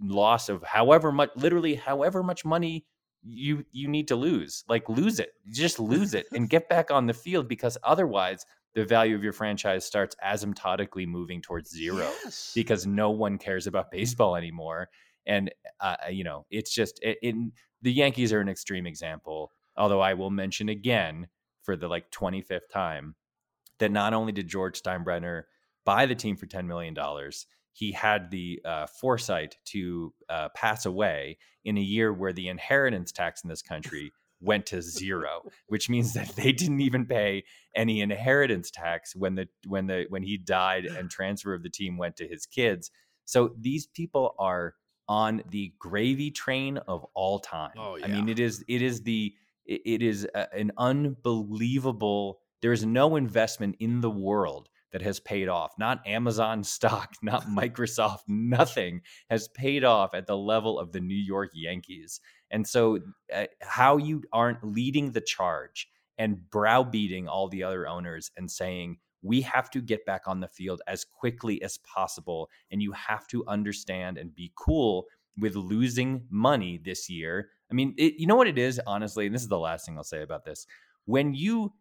[0.00, 2.84] loss of however much literally however much money
[3.24, 7.06] you you need to lose like lose it just lose it and get back on
[7.06, 12.52] the field because otherwise the value of your franchise starts asymptotically moving towards zero Yes.
[12.54, 13.98] because no one cares about mm-hmm.
[13.98, 14.88] baseball anymore
[15.26, 17.52] and uh, uh, you know it's just it, in
[17.82, 21.28] the yankees are an extreme example although i will mention again
[21.62, 23.14] for the like 25th time
[23.78, 25.44] that not only did george steinbrenner
[25.84, 26.94] buy the team for $10 million
[27.72, 33.12] he had the uh, foresight to uh, pass away in a year where the inheritance
[33.12, 38.00] tax in this country went to zero, which means that they didn't even pay any
[38.00, 42.16] inheritance tax when the when the when he died and transfer of the team went
[42.16, 42.90] to his kids.
[43.24, 44.74] So these people are
[45.08, 47.72] on the gravy train of all time.
[47.78, 49.32] Oh, I mean, it is it is the
[49.64, 52.40] it, it is a, an unbelievable.
[52.60, 55.72] There is no investment in the world that has paid off.
[55.78, 59.00] Not Amazon stock, not Microsoft, nothing
[59.30, 62.20] has paid off at the level of the New York Yankees.
[62.50, 62.98] And so,
[63.34, 68.98] uh, how you aren't leading the charge and browbeating all the other owners and saying,
[69.22, 72.50] we have to get back on the field as quickly as possible.
[72.70, 75.06] And you have to understand and be cool
[75.38, 77.50] with losing money this year.
[77.70, 79.96] I mean, it, you know what it is, honestly, and this is the last thing
[79.96, 80.66] I'll say about this.
[81.06, 81.72] When you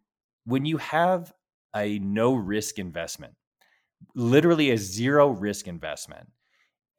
[0.45, 1.32] when you have
[1.75, 3.34] a no risk investment,
[4.15, 6.29] literally a zero risk investment,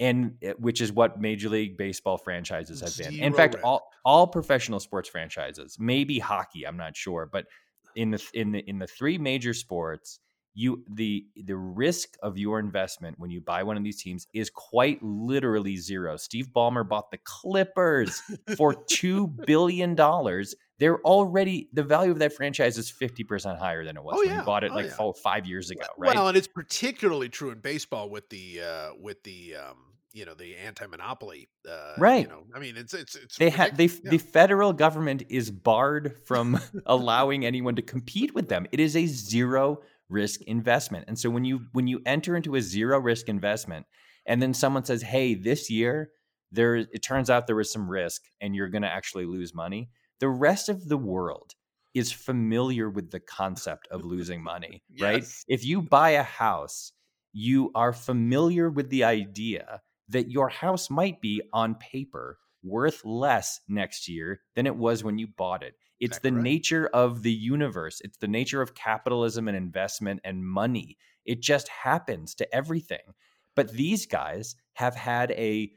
[0.00, 3.18] and which is what Major League Baseball franchises have been.
[3.20, 3.66] In fact, risk.
[3.66, 7.46] all all professional sports franchises, maybe hockey, I'm not sure, but
[7.94, 10.18] in the in the in the three major sports,
[10.54, 14.50] you the the risk of your investment when you buy one of these teams is
[14.50, 16.16] quite literally zero.
[16.16, 18.22] Steve Ballmer bought the Clippers
[18.56, 20.54] for two billion dollars.
[20.82, 24.18] They're already the value of that franchise is fifty percent higher than it was Oh,
[24.18, 24.40] when yeah.
[24.40, 25.12] he bought it Oh, like yeah.
[25.22, 26.16] five years ago, right?
[26.16, 29.76] Well, and it's particularly true in baseball with the uh, with the um,
[30.12, 31.48] you know the anti-monopoly.
[31.70, 32.24] Uh, Right.
[32.24, 34.10] You know, I mean, it's it's it's they have they yeah.
[34.10, 38.66] the federal government is barred from allowing anyone to compete with them.
[38.72, 41.04] It is a zero risk investment.
[41.06, 43.86] And so when you when you enter into a zero risk investment
[44.26, 46.10] and then someone says, "Hey, this year
[46.50, 49.90] there it turns out there was some risk and you're going to actually lose money."
[50.22, 51.56] The rest of the world
[51.94, 55.28] is familiar with the concept of losing money, right?
[55.48, 56.92] If you buy a house,
[57.32, 63.60] you are familiar with the idea that your house might be on paper worth less
[63.68, 65.74] next year than it was when you bought it.
[66.00, 66.52] It's Exactly the right.
[66.52, 68.00] nature of the universe.
[68.02, 70.96] It's the nature of capitalism and investment and money.
[71.26, 73.14] It just happens to everything.
[73.54, 75.72] But these guys have had a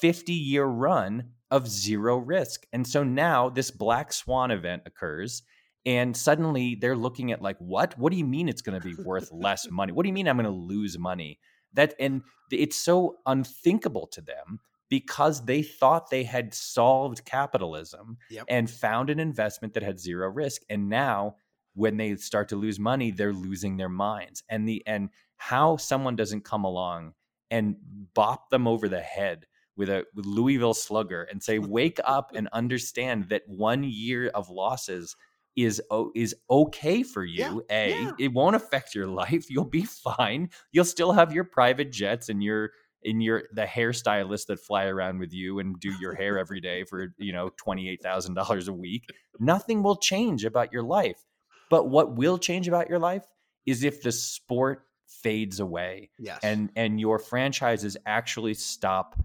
[0.00, 2.66] 50 year run of zero risk.
[2.72, 5.42] And so now this black swan event occurs.
[5.84, 7.96] And suddenly they're looking at like, what?
[7.98, 9.92] What do you mean it's going to be worth less money?
[9.92, 11.38] What do you mean I'm going to lose money?
[11.74, 18.46] That and it's so unthinkable to them because they thought they had solved capitalism Yep.
[18.48, 20.62] and found an investment that had zero risk.
[20.70, 21.36] And now
[21.74, 24.42] when they start to lose money, they're losing their minds.
[24.48, 27.12] And the and how someone doesn't come along
[27.50, 27.76] and
[28.14, 32.48] bop them over the head with a with Louisville slugger and say, "Wake up and
[32.52, 35.16] understand that one year of losses
[35.56, 35.80] is
[36.14, 37.64] is okay for you.
[37.70, 38.12] Yeah, a, yeah.
[38.18, 39.50] it won't affect your life.
[39.50, 40.50] You'll be fine.
[40.72, 42.70] You'll still have your private jets and your
[43.02, 46.84] in your the hairstylists that fly around with you and do your hair every day
[46.84, 49.08] for you know twenty eight thousand dollars a week.
[49.38, 51.24] Nothing will change about your life.
[51.70, 53.24] But what will change about your life
[53.64, 56.40] is if the sport fades away Yes.
[56.42, 59.16] and and your franchises actually stop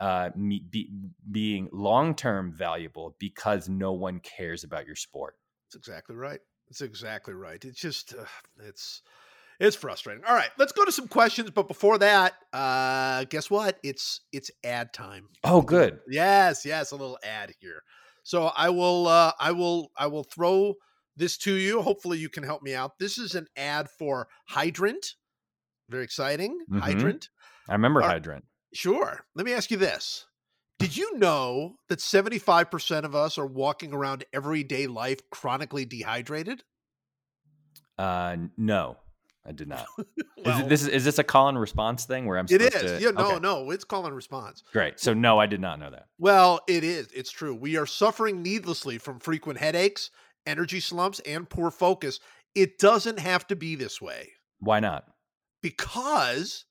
[0.00, 0.90] uh be,
[1.30, 5.34] being long-term valuable because no one cares about your sport
[5.66, 6.40] That's exactly right.
[6.68, 7.64] That's exactly right.
[7.64, 8.24] It's just uh,
[8.60, 9.02] it's
[9.60, 10.22] it's frustrating.
[10.24, 11.50] All right, let's go to some questions.
[11.50, 13.78] But before that, uh, guess what?
[13.82, 15.28] It's it's ad time.
[15.44, 17.82] oh good Yes, yes, a little ad here.
[18.22, 20.74] So I will uh I will I will throw
[21.16, 21.82] this to you.
[21.82, 22.98] Hopefully you can help me out.
[22.98, 25.14] This is an ad for Hydrant.
[25.88, 26.58] Very exciting.
[26.70, 26.80] Mhm.
[26.80, 27.28] Hydrant.
[27.68, 28.10] i remember right.
[28.10, 29.24] hydrant Sure.
[29.34, 30.26] Let me ask you this.
[30.78, 36.62] Did you know that 75% of us are walking around everyday life chronically dehydrated?
[37.98, 38.96] uh no
[39.44, 42.38] i did not is it, this is, is this a call and response thing where
[42.38, 42.72] i'm it is.
[42.74, 44.62] to Yeah, no, okay, no, it's call and response.
[44.72, 47.08] great so no i did not know that Well, it is.
[47.12, 47.54] It's true.
[47.56, 50.10] We are suffering needlessly from frequent headaches,
[50.46, 52.20] energy slumps, and poor focus.
[52.54, 55.04] It doesn't have to be this way why not
[55.60, 56.64] because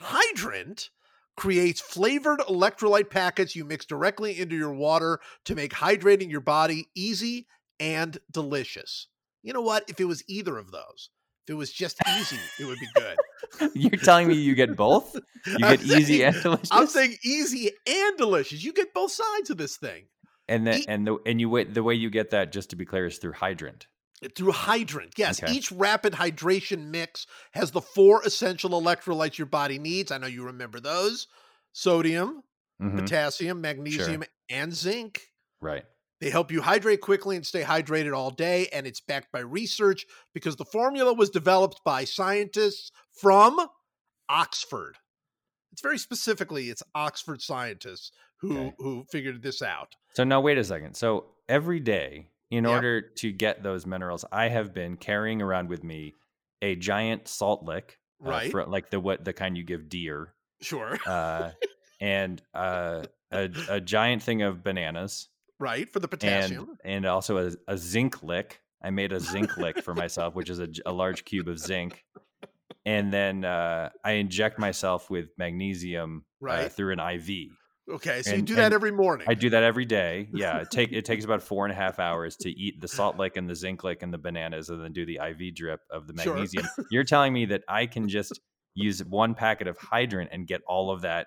[0.00, 0.90] Hydrant
[1.36, 6.88] creates flavored electrolyte packets you mix directly into your water to make hydrating your body
[6.94, 7.46] easy
[7.80, 9.08] and delicious.
[9.42, 9.84] You know what?
[9.88, 11.10] If it was either of those,
[11.46, 13.70] If it was just easy, it would be good.
[13.74, 15.16] You're telling me you get both?
[15.44, 16.68] You get easy and delicious.
[16.70, 18.62] I'm saying easy and delicious.
[18.62, 20.04] You get both sides of this thing
[20.48, 22.76] and the e- and the and you wait the way you get that just to
[22.76, 23.88] be clear is through hydrant.
[24.36, 25.14] Through hydrant.
[25.18, 25.52] Yes, Okay.
[25.52, 30.10] each rapid hydration mix has the four essential electrolytes your body needs.
[30.12, 31.28] I know you remember those:
[31.72, 32.42] sodium,
[32.80, 35.32] Mhm, potassium, magnesium, and zinc.
[35.60, 35.84] Right.
[36.20, 40.06] They help you hydrate quickly and stay hydrated all day, and it's backed by research
[40.32, 43.68] because the formula was developed by scientists from
[44.28, 44.98] Oxford.
[45.72, 48.74] It's very specifically it's Oxford scientists who Okay.
[48.78, 49.96] who figured this out.
[50.14, 50.94] So now wait a second.
[50.96, 52.70] So every day, in Yep.
[52.72, 56.16] order to get those minerals, I have been carrying around with me
[56.60, 58.50] a giant salt lick, uh, Right.
[58.50, 61.00] for, like the what the kind you give deer, Sure.
[61.06, 61.52] uh,
[62.00, 65.28] and uh, a, a giant thing of bananas,
[65.58, 66.78] right, for the and potassium.
[66.84, 68.60] and also a, a zinc lick.
[68.84, 72.04] I made a zinc lick for myself, which is a large cube of zinc,
[72.84, 77.56] and then uh, I inject myself with magnesium uh, through an IV.
[77.92, 79.26] Okay, so you do that every morning.
[79.28, 80.28] I do that every day.
[80.32, 83.16] Yeah, it take it takes about four and a half hours to eat the salt
[83.18, 86.06] lick and the zinc lick and the bananas, and then do the IV drip of
[86.06, 86.34] the Sure.
[86.34, 86.66] magnesium.
[86.90, 88.40] You're telling me that I can just
[88.74, 91.26] use one packet of hydrant and get all of that,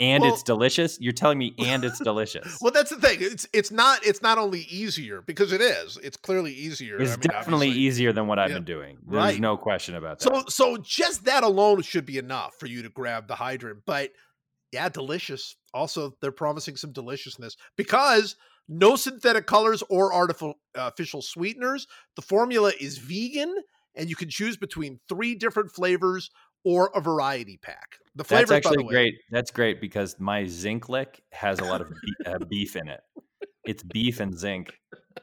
[0.00, 0.98] and Well- it's delicious.
[0.98, 2.56] You're telling me, and it's delicious.
[2.62, 3.18] Well, that's the thing.
[3.20, 5.98] It's it's not it's not only easier because it is.
[6.02, 6.96] It's clearly easier.
[6.96, 7.82] it's I mean, definitely obviously.
[7.82, 8.56] easier than what I've Yeah.
[8.56, 8.98] been doing.
[9.06, 9.38] There's Right.
[9.40, 10.24] no question about that.
[10.24, 13.80] So so just that alone should be enough for you to grab the hydrant.
[13.84, 14.12] But
[14.76, 15.56] yeah, delicious.
[15.72, 18.36] Also, they're promising some deliciousness because
[18.68, 21.86] no synthetic colors or artificial artificial sweeteners.
[22.14, 23.54] The formula is vegan,
[23.94, 26.30] and you can choose between three different flavors
[26.62, 27.96] or a variety pack.
[28.16, 29.14] The flavors, That's by actually the way, great.
[29.30, 33.00] That's great because my zinc lick has a lot of be- uh, beef in it.
[33.64, 34.74] It's beef and zinc.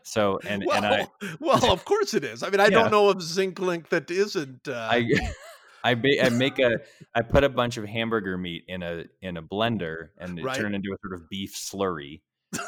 [0.01, 1.07] So and Well, and I
[1.39, 2.41] well, of course it is.
[2.41, 2.81] I mean, I Yeah.
[2.81, 4.67] don't know of zinc link that isn't.
[4.67, 5.05] Uh, I
[5.83, 6.79] I, ba- I make a
[7.13, 10.55] I put a bunch of hamburger meat in a in a blender and it Right.
[10.57, 12.21] turned into a sort of beef slurry.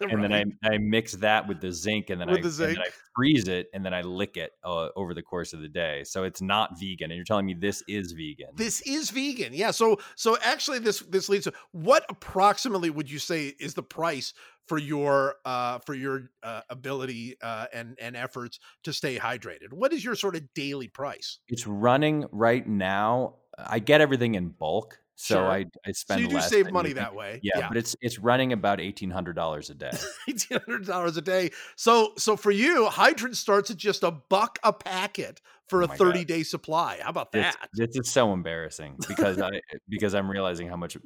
[0.00, 0.30] And right.
[0.30, 2.82] then I I mix that with the zinc and then With I the and then
[2.82, 6.02] I freeze it and then I lick it uh, over the course of the day.
[6.04, 8.48] So it's not vegan and you're telling me this is vegan.
[8.54, 9.54] This is vegan.
[9.54, 9.70] Yeah.
[9.70, 14.34] So so actually this this leads to what approximately would you say is the price
[14.66, 19.72] for your uh for your uh, ability uh and and efforts to stay hydrated?
[19.72, 21.38] What is your sort of daily price?
[21.48, 23.36] it's running right now.
[23.56, 24.98] I get everything in bulk.
[25.16, 25.44] So Sure.
[25.50, 27.38] I I So spend you do save money you that way.
[27.42, 29.92] Yeah, but it's it's running about eighteen hundred dollars a day.
[30.28, 31.50] eighteen hundred dollars a day.
[31.76, 35.88] So so for you, hydrant starts at just a buck a packet for Oh a
[35.88, 35.98] my God.
[36.04, 36.98] thirty day supply.
[37.00, 37.68] How about This, that?
[37.74, 40.96] this is so embarrassing because I because I'm realizing how much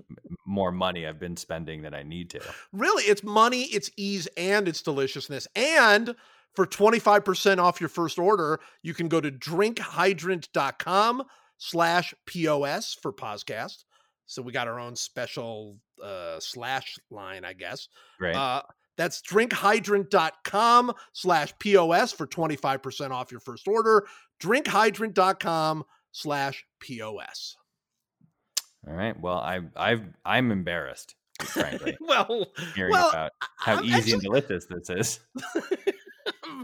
[0.47, 2.41] more money I've been spending than I need to.
[2.73, 5.47] Really, it's money, it's ease, and it's deliciousness.
[5.55, 6.15] And
[6.57, 11.23] for 25% off your first order, you can go to drinkhydrant.com
[11.59, 13.85] slash POS for podcast.
[14.29, 17.89] So we got our own special uh, slash line, I guess.
[18.21, 18.37] Right?
[18.37, 18.63] Uh,
[18.99, 24.07] that's drinkhydrant.com slash POS for 25% off your first order.
[24.41, 27.57] Drinkhydrant.com slash POS.
[28.87, 29.19] All right.
[29.19, 34.23] Well, I I've I'm embarrassed, frankly, well, hearing well, about how I'm easy actually- and
[34.23, 35.21] delicious this is.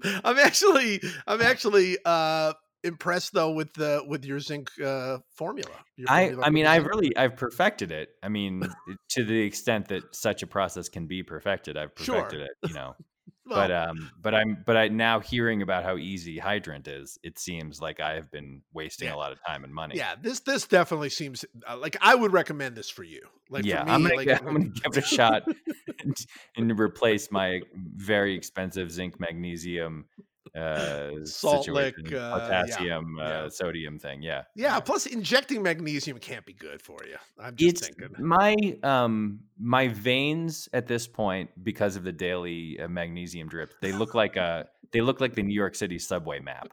[0.25, 2.53] I'm actually I'm actually uh
[2.85, 5.71] impressed though with the with your zinc uh formula.
[5.97, 8.11] Your I formula I mean I've really I've perfected it.
[8.23, 8.63] I mean
[9.11, 12.17] to the extent that such a process can be perfected, I've Sure.
[12.17, 12.69] perfected it.
[12.69, 12.95] You know.
[13.47, 17.39] Well, but um but i'm but i now hearing about how easy hydrant is it
[17.39, 19.15] seems like i have been wasting Yeah.
[19.15, 22.33] a lot of time and money yeah, this this definitely seems uh, like I would
[22.33, 23.21] recommend this for you.
[23.51, 25.43] Like yeah for me, i'm gonna like, i'm gonna give it a shot
[26.03, 26.17] and,
[26.57, 30.07] and replace my very expensive zinc magnesium
[30.55, 33.49] uh Salt lick, situation, uh, yeah, potassium uh, yeah.
[33.49, 34.81] sodium thing yeah yeah.
[34.81, 37.17] Plus, injecting magnesium can't be good for you.
[37.39, 38.15] I'm just it's thinking.
[38.19, 43.93] my um my veins at this point because of the daily uh, magnesium drip they
[43.93, 46.69] look like a they look like the new york city subway map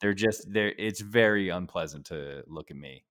[0.00, 3.04] they're just they're it's very unpleasant to look at me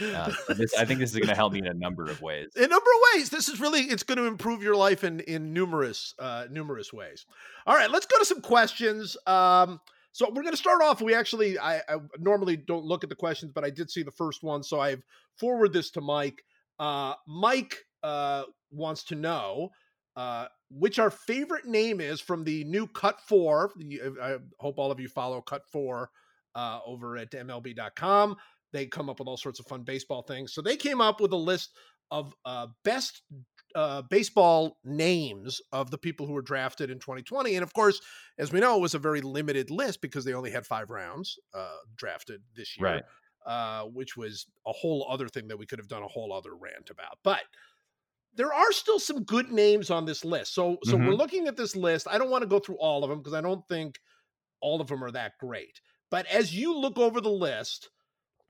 [0.00, 2.48] uh, this, i think this is going to help me in a number of ways.
[2.56, 3.30] In a number of ways.
[3.30, 7.26] This is really it's going to improve your life in in numerous uh numerous ways.
[7.66, 9.16] All right let's go to some questions.
[9.26, 9.80] Um
[10.12, 13.16] so we're going to start off we actually I, I normally don't look at the
[13.16, 15.02] questions but i did see the first one so i've
[15.36, 16.42] forwarded this to mike.
[16.78, 19.70] Uh mike uh wants to know
[20.16, 23.70] uh which our favorite name is from the new cut four.
[24.20, 26.10] I hope all of you follow cut four
[26.54, 28.36] uh over at mlb.com
[28.76, 31.32] they come up with all sorts of fun baseball things so they came up with
[31.32, 31.70] a list
[32.10, 33.22] of uh, best
[33.74, 37.54] uh, baseball names of the people who were drafted in 2020.
[37.56, 38.00] And of course,
[38.38, 41.36] as we know, it was a very limited list because they only had five rounds
[41.52, 43.02] uh, drafted this year, Right.
[43.44, 46.54] uh, which was a whole other thing that we could have done a whole other
[46.54, 47.18] rant about.
[47.22, 47.42] But
[48.34, 50.54] there are still some good names on this list.
[50.54, 51.18] So, so we're Mhm.
[51.18, 52.06] looking at this list.
[52.08, 53.98] I don't want to go through all of them because I don't think
[54.60, 55.80] all of them are that great.
[56.10, 57.90] But as you look over the list,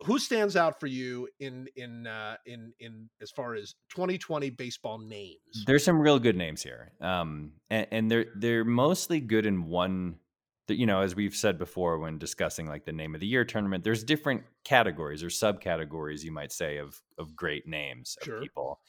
[0.05, 4.99] who stands out for you in in uh, in in as far as 2020 baseball
[4.99, 5.65] names?
[5.67, 10.21] There's some real good names here, um, and, and they're they're mostly good in one.
[10.67, 13.45] that, You know, as we've said before when discussing like the name of the year
[13.45, 18.37] tournament, there's different categories or subcategories, you might say, of of great names Sure.
[18.37, 18.81] of people,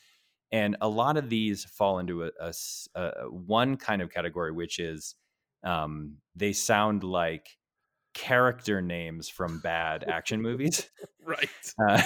[0.52, 2.54] and a lot of these fall into a
[3.30, 5.16] one kind of category, which is
[5.64, 7.57] um, they sound like
[8.18, 10.90] character names from bad action movies.
[11.28, 11.50] Right.
[11.90, 12.02] Uh,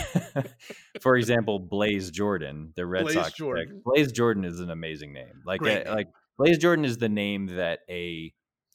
[1.02, 3.36] for example, Blaze Jordan, the Red Blaze Sox pick.
[3.36, 3.82] Jordan.
[3.86, 5.44] Blaze Jordan is an amazing name.
[5.46, 5.84] Like, uh, name.
[5.90, 6.08] like
[6.40, 8.34] Blaze Jordan is the name that a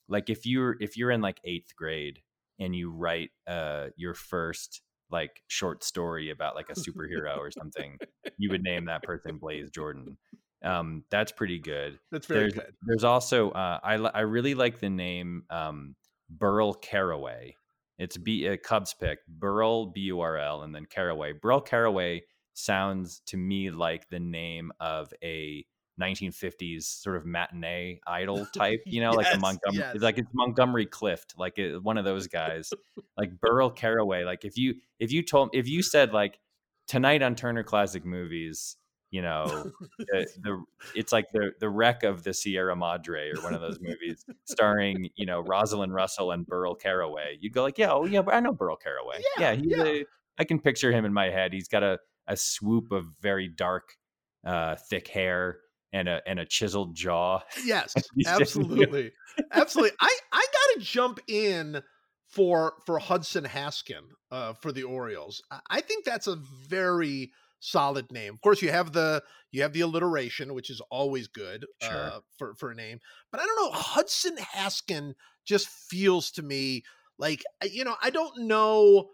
[0.08, 2.20] like if you're if you're in like eighth grade
[2.60, 7.98] and you write uh your first like short story about like a superhero or something,
[8.38, 10.16] you would name that person Blaze Jordan.
[10.62, 11.98] Um, that's pretty good.
[12.12, 12.74] That's very there's good.
[12.82, 15.96] there's also uh, I I really like the name um,
[16.30, 17.56] Burl Carraway.
[17.98, 21.32] It's B a Cubs pick Burl B U R L and then Carraway.
[21.32, 22.22] Burl Carraway
[22.54, 25.64] sounds to me like the name of a
[26.00, 28.82] 1950s sort of matinee idol type.
[28.86, 30.02] You know, like a Montgomery, yes.
[30.02, 32.72] like it's Montgomery Clift, like uh, one of those guys,
[33.16, 34.24] like Burl Carraway.
[34.24, 36.38] Like if you if you told if you said like
[36.86, 38.76] tonight on Turner Classic Movies,
[39.10, 43.54] you know, the, the it's like the the wreck of the Sierra Madre or one
[43.54, 47.38] of those movies starring you know Rosalind Russell and Burl Carraway.
[47.40, 49.22] You'd go like, yeah, oh yeah, I know Burl Carraway.
[49.38, 49.84] Yeah, he's yeah.
[49.84, 50.04] A,
[50.38, 51.52] I can picture him in my head.
[51.52, 53.96] He's got a a swoop of very dark,
[54.44, 55.58] uh, thick hair
[55.92, 57.40] and a and a chiseled jaw.
[57.64, 57.94] Yes,
[58.26, 59.12] absolutely,
[59.52, 59.96] absolutely.
[60.00, 61.82] I I gotta jump in
[62.28, 65.42] for for Hudson Haskin uh, for the Orioles.
[65.50, 66.36] I- I think that's a
[66.68, 67.30] very
[67.66, 68.32] solid name.
[68.34, 71.92] Of course, you have the you have the alliteration, which is always good Sure.
[71.92, 73.00] uh, for for a name.
[73.30, 73.70] But I don't know.
[73.72, 75.14] Hudson Haskin
[75.44, 76.84] just feels to me
[77.18, 79.10] like you know I don't know.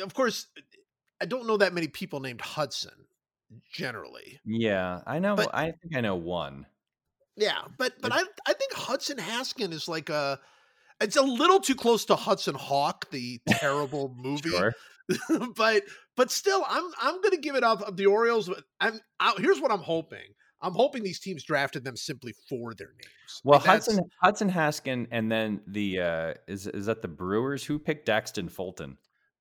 [0.00, 0.46] Of course,
[1.20, 3.06] I don't know that many people named Hudson
[3.70, 4.40] generally.
[4.44, 5.34] Yeah, I know.
[5.36, 6.66] But- I think I know one.
[7.36, 10.38] Yeah, but but I I think Hudson Haskin is like a
[11.00, 14.50] it's a little too close to Hudson Hawk, the terrible movie.
[14.50, 14.74] Sure.
[15.56, 15.82] but
[16.16, 18.50] but still, I'm I'm gonna give it up of the Orioles.
[18.80, 20.34] I'm I, here's what I'm hoping.
[20.60, 23.40] I'm hoping these teams drafted them simply for their names.
[23.42, 27.78] Well, that's- Hudson Hudson Haskin, and then the uh, is is that the Brewers who
[27.78, 28.96] picked Daxton Fulton?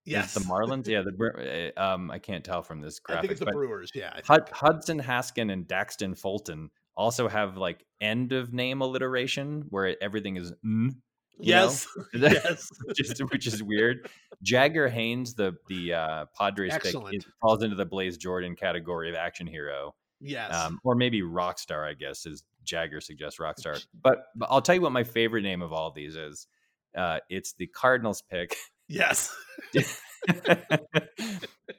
[0.06, 0.88] Is yes, the Marlins.
[0.88, 3.20] yeah, the uh, um, I can't tell from this graphic.
[3.20, 3.92] I think it's the Brewers.
[3.94, 10.38] Yeah, Hudson Haskin and Daxton Fulton also have like end of name alliteration where everything
[10.38, 11.02] is n?
[11.40, 12.70] Yes, yes.
[12.86, 14.10] which is which is weird.
[14.44, 17.26] Jagger Haynes, the the uh, Padres pick, Excellent.
[17.42, 20.54] falls into the Blaze Jordan category of action hero, Yes.
[20.54, 21.86] um, or maybe rock star.
[21.86, 23.76] I guess is Jagger suggests rock star.
[24.04, 26.48] But, but I'll tell you what my favorite name of all these is.
[26.96, 28.56] Uh, it's the Cardinals pick.
[28.88, 29.36] yes.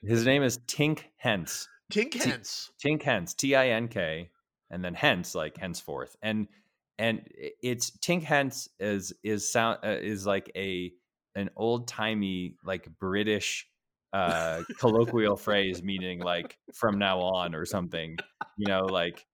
[0.02, 1.68] His name is Tink Hence.
[1.92, 2.70] Tink Hence.
[2.84, 4.30] Tink Hence, T I N K,
[4.70, 6.48] and then hence like henceforth, and
[6.98, 10.92] and it's Tink Hence is is sound uh, is like a
[11.34, 13.66] an old timey like British
[14.12, 18.18] uh colloquial phrase meaning like from now on or something
[18.58, 19.24] you know like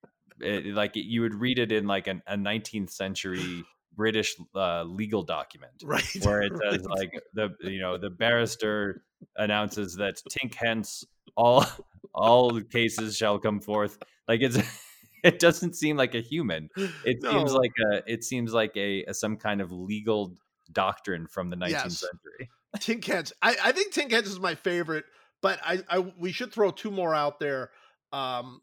[0.40, 3.64] it, like you would read it in like an, a 19th century
[3.96, 6.04] british uh, legal document Right.
[6.22, 6.98] where it says right.
[6.98, 9.02] like the you know the barrister
[9.36, 11.04] announces that tink hence
[11.36, 11.66] all
[12.14, 13.98] all cases shall come forth
[14.28, 14.58] like it's
[15.24, 16.68] it doesn't seem like a human
[17.04, 20.34] it seems like a it seems like a, a some kind of legal
[20.72, 22.00] doctrine from the 19th Yes.
[22.00, 23.32] century Tink Hence.
[23.42, 25.04] I, I think Hence is my favorite,
[25.40, 27.70] but I, I we should throw two more out there.
[28.12, 28.60] Um,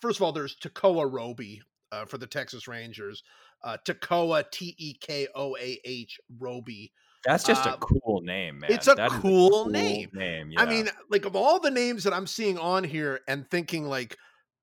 [0.00, 3.22] first of all, there's Tekoah Roby uh, for the Texas Rangers.
[3.64, 6.92] Uh, Tekoah T E K O A H Roby.
[7.24, 10.10] that's just a Um, cool name man it's a That is cool name.
[10.12, 13.84] name I mean, like of all the names that I'm seeing on here and thinking
[13.86, 14.16] like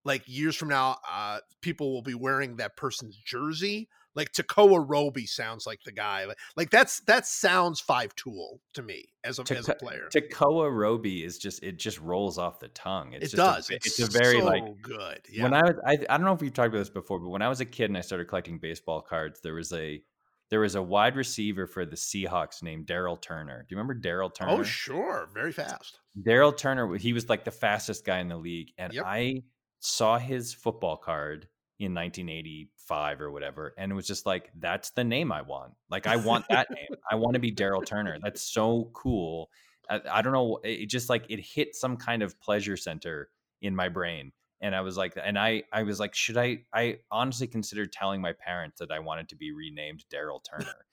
[0.06, 3.90] like years from now, uh, people will be wearing that person's jersey.
[4.16, 6.24] Like Tekoah Roby sounds like the guy.
[6.24, 10.08] Like, like that's that sounds five tool to me as a as a player.
[10.16, 13.12] Tekoah Roby is just it just rolls off the tongue.
[13.12, 13.68] It's it just a does.
[13.68, 15.20] ve- it's, it's a very so like good.
[15.30, 15.44] Yeah.
[15.44, 17.42] when I was I, I don't know if we've talked about this before, but when
[17.42, 20.02] I was a kid and I started collecting baseball cards, there was a
[20.50, 23.66] there was a wide receiver for the Seahawks named Daryl Turner.
[23.68, 24.52] Do you remember Daryl Turner?
[24.52, 26.00] oh sure, very fast.
[26.26, 29.04] Daryl Turner, he was like the fastest guy in the league, and Yep.
[29.06, 29.44] I
[29.86, 31.48] saw his football card
[31.80, 35.74] in 1985 or whatever and it was just like that's the name i want.
[35.90, 36.98] Like i want that name.
[37.12, 38.18] I want to be daryl turner.
[38.22, 39.50] That's so cool.
[39.90, 43.30] I, I, don't know it just like it hit some kind of pleasure center
[43.62, 44.32] in my brain
[44.62, 48.20] and i was like and i i was like should i i honestly considered telling
[48.20, 50.86] my parents that i wanted to be renamed daryl turner.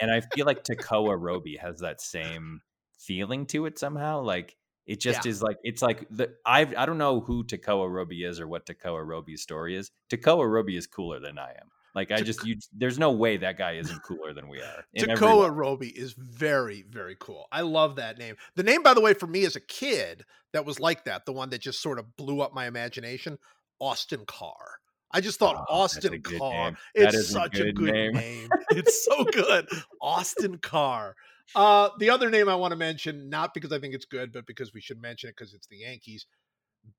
[0.00, 2.60] And i feel like Tekoah Roby has that same
[2.98, 4.56] feeling to it somehow like
[4.86, 5.30] it just yeah.
[5.30, 8.66] is like it's like the I I don't know who Tekoah Roby is or what
[8.66, 9.90] Tekoah Roby's story is.
[10.10, 11.70] Tekoah Roby is cooler than I am.
[11.94, 14.84] Like I just you there's no way that guy isn't cooler than we are.
[14.96, 17.46] Tekoah Roby is very very cool.
[17.50, 18.36] I love that name.
[18.54, 21.32] The name by the way for me as a kid that was like that, the
[21.32, 23.38] one that just sort of blew up my imagination,
[23.80, 24.78] Austin Carr.
[25.10, 26.76] I just thought oh, Austin Carr.
[26.94, 28.12] It's such a good, name.
[28.12, 28.50] name.
[28.70, 29.68] It's so good.
[30.00, 31.16] Austin Carr.
[31.54, 34.46] Uh, the other name I want to mention, not because I think it's good, but
[34.46, 36.26] because we should mention it because it's the Yankees.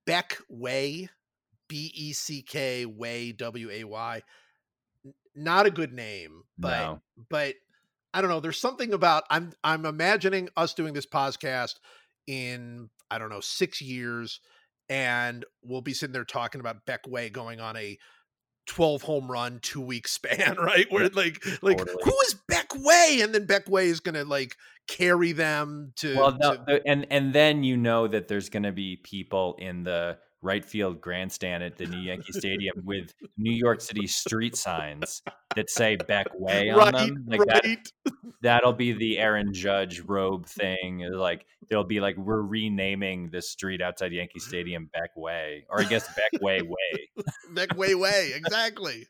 [0.05, 1.09] Beck Way,
[1.67, 4.21] B E C K Way W A Y.
[5.35, 7.01] Not a good name, but no.
[7.29, 7.55] but
[8.13, 8.39] I don't know.
[8.39, 11.75] There's something about I'm I'm imagining us doing this podcast
[12.25, 14.39] in I don't know six years,
[14.89, 17.97] and we'll be sitting there talking about Beck Way going on a
[18.67, 20.85] 12 home run two week span right?
[20.89, 22.03] Where like like totally.
[22.03, 24.55] who is beck way and then beck way is gonna like
[24.87, 26.81] carry them to well no, to...
[26.85, 31.61] and and then you know that there's gonna be people in the right field grandstand
[31.61, 35.21] at the new yankee stadium with new york city street signs
[35.57, 37.89] that say beck way on right, them like right.
[38.05, 43.41] that that'll be the aaron judge robe thing like they'll be like we're renaming the
[43.41, 48.31] street outside yankee stadium beck way or i guess beck way way beck way way
[48.33, 49.05] exactly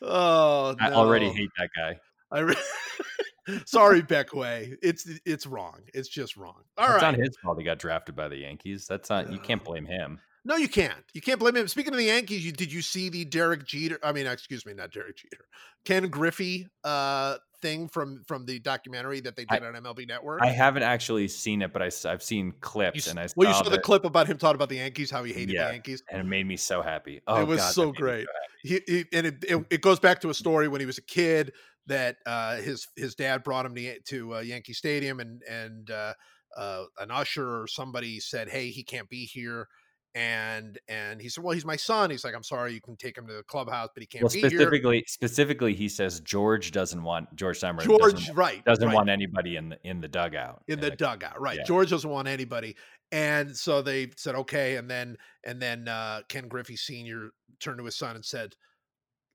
[0.00, 0.86] oh no.
[0.86, 1.98] i already hate that guy
[2.30, 2.56] I re-
[3.64, 4.76] sorry Beckway.
[4.82, 5.80] It's it's wrong.
[5.94, 6.62] It's just wrong.
[6.76, 7.12] All it's right.
[7.12, 8.86] not his fault he got drafted by the Yankees.
[8.86, 10.20] That's not you can't blame him.
[10.44, 11.04] No, you can't.
[11.14, 11.68] You can't blame him.
[11.68, 13.98] Speaking of the Yankees, you did you see the Derek Jeter?
[14.02, 15.44] I mean, excuse me, not Derek Jeter,
[15.84, 20.40] Ken Griffey uh, thing from from the documentary that they did I, on MLB Network.
[20.42, 23.54] I haven't actually seen it, but I, have seen clips, you, and I well, you
[23.54, 26.02] saw the clip about him talking about the Yankees, how he hated yeah, the Yankees,
[26.10, 27.20] and it made me so happy.
[27.26, 28.26] Oh, it was God, so great.
[28.26, 30.98] So he, he, and it, it, it goes back to a story when he was
[30.98, 31.52] a kid
[31.86, 36.14] that uh, his his dad brought him to, to uh, Yankee Stadium, and and uh,
[36.56, 39.68] uh, an usher or somebody said, "Hey, he can't be here."
[40.14, 43.16] And and he said, "Well, he's my son." He's like, "I'm sorry, you can take
[43.16, 46.72] him to the clubhouse, but he can't well, be specifically, here." Specifically, he says George
[46.72, 47.84] doesn't want George Steinbrenner.
[47.84, 48.94] George, doesn't, right, doesn't right.
[48.94, 50.62] want anybody in the in the dugout.
[50.66, 51.58] In the, the dugout, right?
[51.58, 51.64] Yeah.
[51.64, 52.74] George doesn't want anybody,
[53.12, 54.76] and so they said okay.
[54.76, 57.30] And then and then uh, Ken Griffey Senior
[57.60, 58.54] turned to his son and said,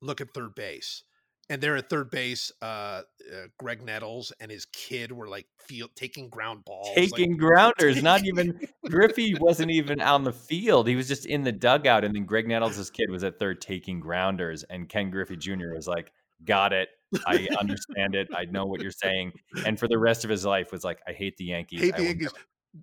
[0.02, 1.04] "Look at third base."
[1.50, 2.52] And they're at third base.
[2.62, 7.40] Uh, uh, Graig Nettles and his kid were like field taking ground balls, taking like,
[7.40, 8.02] grounders.
[8.02, 12.06] Not even Griffey wasn't even on the field; he was just in the dugout.
[12.06, 15.74] And then Graig Nettles' kid was at third taking grounders, and Ken Griffey Jr.
[15.76, 16.12] was like,
[16.46, 16.90] "Got it."
[17.28, 18.30] I understand it.
[18.36, 19.34] I know what you're saying.
[19.66, 21.82] And for the rest of his life was like, I hate the Yankees.
[21.82, 22.34] Hate the Yankees.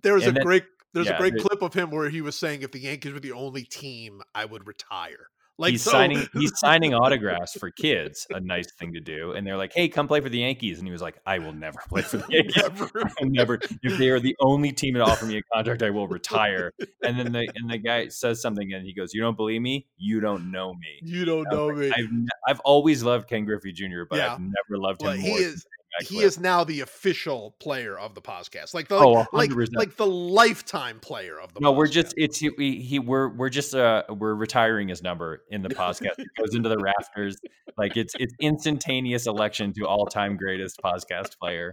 [0.01, 2.21] There was and a then, great there's yeah, a great clip of him where he
[2.21, 5.29] was saying if the Yankees were the only team, I would retire.
[5.61, 5.91] Like he's so.
[5.91, 9.33] signing he's signing autographs for kids, a nice thing to do.
[9.33, 11.53] And they're like, "Hey, come play for the Yankees." And he was like, "I will
[11.53, 12.57] never play for the Yankees.
[12.57, 12.89] never.
[13.21, 13.59] never.
[13.83, 17.19] If they are the only team to offer me a contract, I will retire." And
[17.19, 19.87] then the and the guy says something, and he goes, "You don't believe me?
[19.97, 20.99] You don't know me.
[21.03, 22.07] You don't know like, me." I've
[22.47, 24.33] I've always loved Ken Griffey Jr., but yeah.
[24.33, 25.37] I've never loved him well, more.
[25.37, 25.63] He is
[25.99, 30.05] he is now the official player of the podcast, like the oh, like, like the
[30.05, 31.59] lifetime player of the.
[31.59, 31.77] No, podcast.
[31.77, 32.49] we're just it's he,
[32.81, 36.17] he we're we're just uh we're retiring his number in the podcast.
[36.17, 37.37] it goes into the rafters,
[37.77, 41.71] like it's it's instantaneous election to all time greatest podcast player.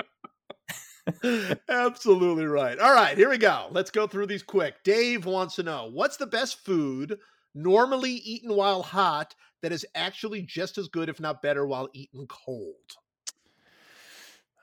[1.68, 2.78] Absolutely right.
[2.78, 3.68] All right, here we go.
[3.70, 4.82] Let's go through these quick.
[4.84, 7.18] Dave wants to know what's the best food
[7.54, 12.26] normally eaten while hot that is actually just as good, if not better, while eaten
[12.28, 12.74] cold.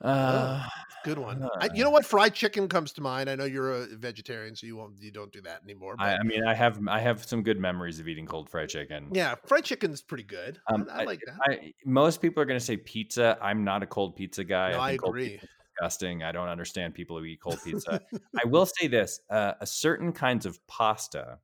[0.02, 0.68] Uh, oh,
[1.04, 1.42] good one.
[1.42, 2.04] Uh, I, you know what?
[2.04, 3.30] Fried chicken comes to mind.
[3.30, 5.96] I know you're a vegetarian, so you won't you don't do that anymore.
[5.98, 9.08] I, I, mean, I have I have some good memories of eating cold fried chicken.
[9.12, 10.58] Yeah, fried chicken's pretty good.
[10.72, 11.60] Um, I, I, like that.
[11.84, 13.38] most people are going to say pizza.
[13.40, 14.72] I'm not a cold pizza guy.
[14.72, 15.40] No, I, agree.
[15.78, 16.22] Disgusting.
[16.22, 18.00] I don't understand people who eat cold pizza.
[18.12, 21.38] I will say this: uh, a certain kinds of pasta,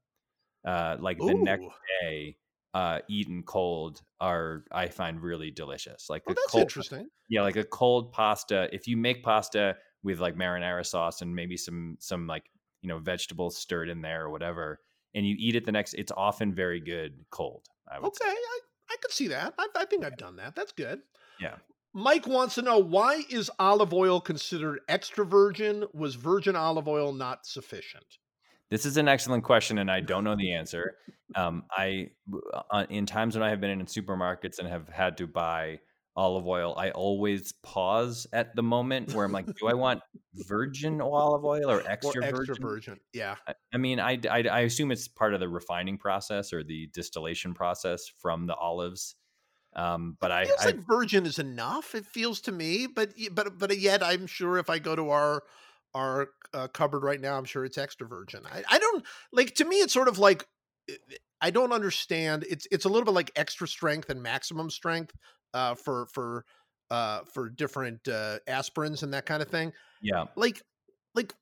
[0.67, 1.29] uh, like Ooh.
[1.29, 1.69] the next
[2.03, 2.37] day,
[2.75, 6.09] uh, eaten cold are I find really delicious.
[6.09, 7.09] Like oh, that's cold, interesting.
[7.29, 8.69] Yeah, like a cold pasta.
[8.73, 12.45] If you make pasta with like marinara sauce and maybe some some like
[12.81, 14.81] you know vegetables stirred in there or whatever,
[15.15, 17.67] and you eat it the next, it's often very good cold.
[17.91, 18.31] i okay, say.
[18.31, 18.61] I
[18.91, 19.55] I could see that.
[19.59, 20.55] I, I think I've done that.
[20.55, 21.01] That's good.
[21.41, 21.57] Yeah.
[21.95, 25.85] Mike wants to know why is olive oil considered extra virgin?
[25.93, 28.19] Was virgin olive oil not sufficient?
[28.73, 30.97] This is an excellent question, and I don't know the answer.
[31.35, 32.09] Um, I,
[32.71, 35.81] uh, in times when I have been in supermarkets and have had to buy
[36.17, 40.01] olive oil, I always pause at the moment where I'm like, do I want
[40.49, 42.63] virgin olive oil or extra, or extra virgin?
[42.63, 43.01] virgin.
[43.13, 43.35] Yeah.
[43.47, 46.89] I, I mean, I, I, I assume it's part of the refining process or the
[46.95, 49.17] distillation process from the olives.
[49.77, 51.95] Um, but I, I like virgin is enough.
[51.95, 55.43] It feels to me, but but but yet I'm sure if I go to our
[55.95, 58.43] our uh, cupboard right now, I'm sure it's extra virgin.
[58.51, 59.77] I, I don't like to me.
[59.77, 60.47] It's sort of like
[60.89, 60.95] eh,
[61.41, 62.45] I don't understand.
[62.49, 65.15] It's it's a little bit like extra strength and maximum strength
[65.55, 66.45] uh, for for
[66.91, 69.73] uh, for different uh, aspirins and that kind of thing.
[70.01, 70.63] yeah, Like
[71.15, 71.35] like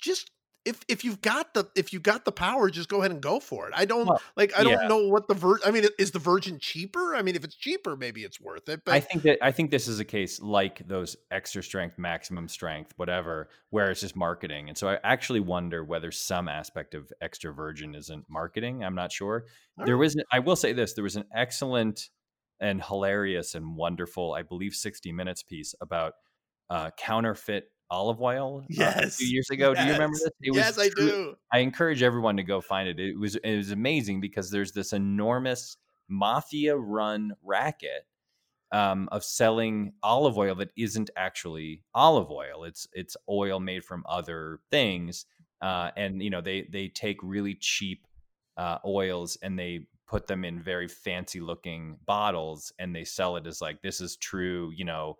[0.00, 0.30] just
[0.66, 3.38] if if you've got the if you got the power, just go ahead and go
[3.38, 3.74] for it.
[3.74, 5.60] I don't Well, like I don't know what the vir.
[5.64, 7.14] I mean, is the virgin cheaper?
[7.14, 8.82] I mean, if it's cheaper, maybe it's worth it.
[8.84, 12.48] But I think that I think this is a case like those extra strength, maximum
[12.48, 14.68] strength, whatever, where it's just marketing.
[14.68, 18.84] And so I actually wonder whether some aspect of extra virgin isn't marketing.
[18.84, 19.44] I'm not sure.
[19.84, 22.10] There was, an, I will say this: there was an excellent
[22.58, 26.14] and hilarious and wonderful, I believe, 60 Minutes piece about
[26.70, 28.60] uh, counterfeit olive oil.
[28.60, 29.74] uh, a Yes, few years ago.
[29.74, 30.32] Do you remember this?
[30.40, 31.36] It yes, I true- do.
[31.52, 32.98] I encourage everyone to go find it.
[32.98, 35.76] It was it was amazing because there's this enormous
[36.08, 38.06] mafia run racket
[38.72, 42.64] um, of selling olive oil that isn't actually olive oil.
[42.64, 45.26] It's it's oil made from other things,
[45.62, 48.06] uh, and you know they they take really cheap
[48.56, 53.46] uh, oils and they put them in very fancy looking bottles and they sell it
[53.46, 55.16] as like this is true, you know,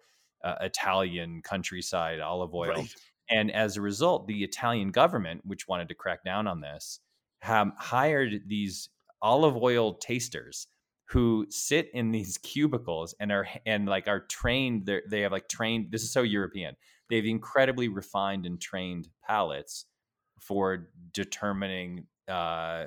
[0.46, 2.68] uh, Italian countryside olive oil.
[2.68, 2.94] Right.
[3.28, 7.00] And as a result, the Italian government, which wanted to crack down on this,
[7.42, 8.88] have hired these
[9.20, 10.68] olive oil tasters
[11.08, 14.86] who sit in these cubicles and are and like are trained.
[14.86, 15.90] They're, they have like trained.
[15.90, 16.76] This is so European.
[17.10, 19.86] They have incredibly refined and trained palates
[20.40, 22.86] for determining uh,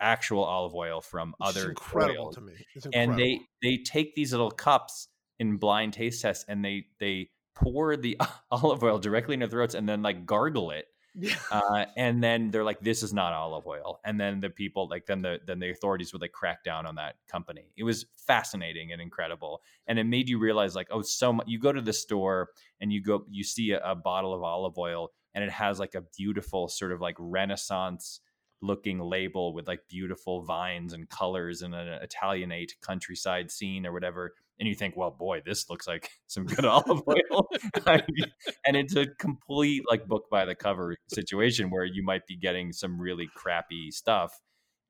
[0.00, 2.52] actual olive oil from is other incredible oils to me.
[2.74, 3.12] It's incredible.
[3.12, 5.08] and they they take these little cups
[5.38, 8.18] in blind taste tests and they they pour the
[8.50, 11.34] olive oil directly in their throats and then like gargle it yeah.
[11.50, 15.06] uh, and then they're like this is not olive oil and then the people like
[15.06, 18.92] then the then the authorities would like crack down on that company it was fascinating
[18.92, 21.92] and incredible and it made you realize like oh so much you go to the
[21.92, 25.78] store and you go you see a, a bottle of olive oil and it has
[25.78, 28.20] like a beautiful sort of like renaissance
[28.60, 34.34] looking label with like beautiful vines and colors and an Italianate countryside scene or whatever.
[34.58, 37.48] And you think, well, boy, this looks like some good olive oil.
[37.86, 42.72] and it's a complete like book by the cover situation where you might be getting
[42.72, 44.38] some really crappy stuff.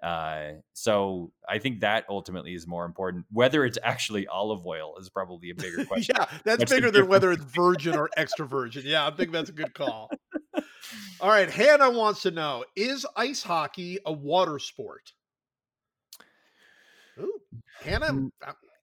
[0.03, 3.27] Uh, so I think that ultimately is more important.
[3.33, 6.15] Whether it's actually olive oil is probably a bigger question.
[6.17, 8.85] yeah, that's bigger than whether it's virgin or extra virgin.
[8.87, 10.09] Yeah, I think that's a good call.
[11.21, 15.13] All right, Hannah wants to know: Is ice hockey a water sport?
[17.19, 17.41] Ooh,
[17.81, 18.31] Hannah, Mm.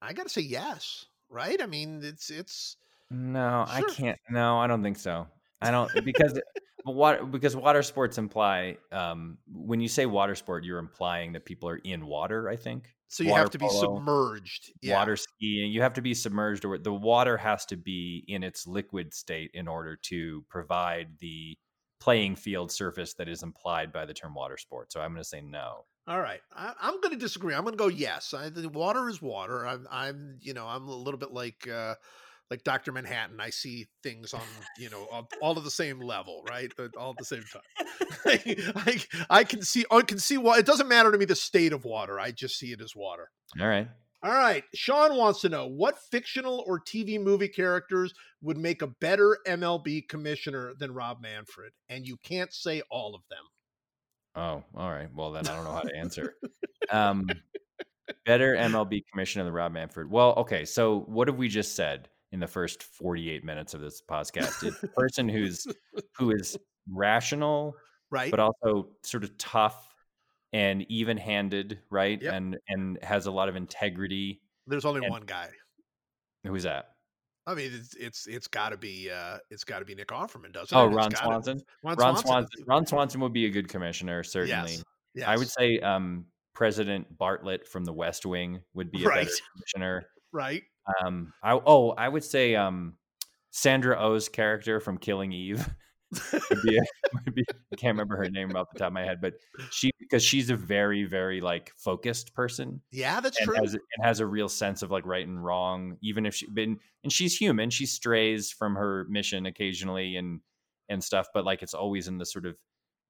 [0.08, 1.06] I, got to say yes.
[1.30, 1.62] Right?
[1.62, 2.78] I mean, it's it's
[3.10, 4.20] No, I can't.
[4.30, 5.28] No, I don't think so.
[5.62, 6.39] I don't because
[6.86, 11.68] water because water sports imply um, when you say water sport, you're implying that people
[11.70, 12.49] are in water.
[12.49, 14.72] I think so you Water have to be submerged.
[14.82, 14.97] Yeah.
[14.97, 15.72] water skiing.
[15.72, 19.51] You have to be submerged, or the water has to be in its liquid state
[19.53, 21.58] in order to provide the
[21.99, 24.91] playing field surface that is implied by the term water sport.
[24.91, 25.86] So I'm going to say no.
[26.08, 27.56] All right, I, I'm going to disagree.
[27.56, 28.34] I'm going to go yes.
[28.34, 29.66] I, the water is water.
[29.66, 31.95] I'm, I'm, you know, I'm a little bit like, uh,
[32.51, 33.39] like Doctor Manhattan.
[33.39, 34.41] I see things on,
[34.78, 35.08] you know,
[35.41, 36.72] all, at the same level, right?
[36.99, 37.88] All at the same time.
[38.76, 40.60] I, I can see, I can see what.
[40.60, 42.20] It doesn't matter to me the state of water.
[42.20, 43.30] I just see it as water.
[43.60, 43.88] All right.
[44.22, 44.64] All right.
[44.74, 50.08] Sean wants to know what fictional or TV movie characters would make a better MLB
[50.08, 53.43] commissioner than Rob Manfred, and you can't say all of them.
[54.36, 55.07] Oh, all right.
[55.15, 56.36] Well, then I don't know how to answer.
[56.91, 57.25] Um,
[58.25, 60.09] better MLB commissioner than Rob Manfred.
[60.11, 60.65] Well, okay.
[60.65, 64.61] So what have we just said in the first 48 minutes of this podcast?
[64.67, 65.65] It's a person who's
[66.17, 66.57] who is
[66.89, 67.75] rational,
[68.11, 68.29] Right?
[68.29, 69.93] but also sort of tough
[70.53, 72.21] and even-handed, right?
[72.21, 72.33] Yep.
[72.33, 74.41] And and has a lot of integrity.
[74.67, 75.49] There's only and- one guy.
[76.43, 76.95] Who's that?
[77.48, 80.52] I mean, it's it's it's got to be uh it's got to be Nick Offerman,
[80.52, 80.82] doesn't it?
[80.82, 81.62] Oh, Ron Swanson.
[81.84, 82.26] Ron, Ron Swanson.
[82.28, 82.64] Swanson.
[82.68, 84.72] Ron Swanson would be a good commissioner, certainly.
[84.72, 84.84] Yes.
[85.14, 85.28] Yes.
[85.28, 89.26] I would say um, President Bartlett from The West Wing would be a Right.
[89.26, 90.06] better commissioner.
[90.32, 90.64] right.
[91.04, 92.96] Um, I oh, I would say um,
[93.52, 95.68] Sandra Oh's character from Killing Eve
[96.64, 96.78] be,
[97.28, 97.43] a, be.
[97.74, 99.34] I can't remember her name off the top of my head, but
[99.72, 103.56] she because she's a very very like focused person Yeah, that's and true.
[103.60, 106.80] has and has a real sense of like right and wrong, even if she been
[107.03, 107.70] and she's human.
[107.70, 110.41] She strays from her mission occasionally and
[110.89, 112.56] and stuff, but like it's always in the sort of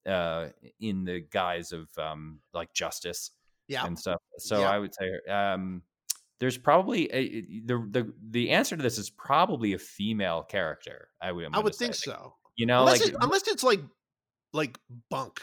[0.06, 3.32] uh, in the guise of um, like justice
[3.68, 3.86] Yeah.
[3.86, 4.22] and stuff.
[4.38, 4.70] So Yeah.
[4.70, 5.82] I would say um,
[6.40, 11.10] there's probably a, the the the answer to this is probably a female character.
[11.22, 11.86] I would I'm would say.
[11.86, 12.36] think so.
[12.58, 13.82] You know, unless, like it, unless it's like
[14.54, 14.78] like
[15.10, 15.42] Bunk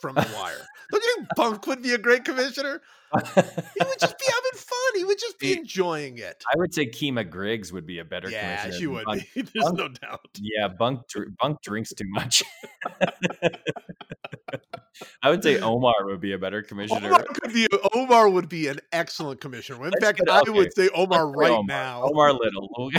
[0.00, 0.66] from The Wire.
[0.90, 2.80] Don't you think Bunk would be a great commissioner?
[3.12, 4.78] He would just be having fun.
[4.96, 6.42] He would just be enjoying it.
[6.52, 8.78] I would say Kima Greggs would be a better Yeah, commissioner.
[8.80, 9.22] she would Bunk.
[9.34, 9.42] be.
[9.42, 10.20] There's Bunk- no doubt.
[10.40, 12.42] Yeah, Bunk dr- Bunk drinks too much.
[15.22, 17.08] I would say Omar would be a better commissioner.
[17.08, 17.66] Omar could be.
[17.94, 19.84] Omar would be an excellent commissioner.
[19.86, 21.64] In Let's fact, put- I okay, would say Omar Let's right Omar.
[21.66, 22.02] now.
[22.04, 22.90] Omar Little.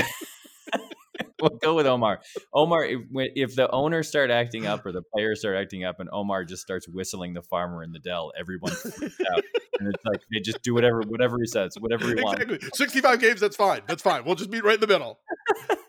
[1.42, 2.22] We'll, we'll go with Omar.
[2.54, 6.10] Omar, if, if the owners start acting up or the players start acting up, and
[6.12, 9.44] Omar just starts whistling the farmer in the Dell, everyone out,
[9.80, 12.42] and it's like they just do whatever whatever he says, whatever he wants.
[12.42, 12.70] Exactly.
[12.74, 13.82] 65 games, that's fine.
[13.88, 14.24] That's fine.
[14.26, 15.20] We'll just meet right in the middle.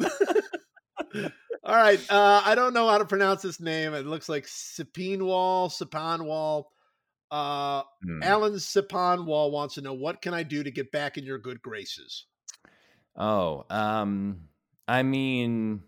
[1.65, 2.01] All right.
[2.11, 3.95] Uh, I don't know how to pronounce this name.
[3.95, 6.65] It looks like Sipinwall, Sipanwall.
[7.31, 8.23] Uh, Hmm.
[8.23, 11.63] Alan Sipanwall wants to know what can I do to get back in your good
[11.63, 12.27] graces?
[13.17, 14.49] Oh, um,
[14.93, 15.83] I mean,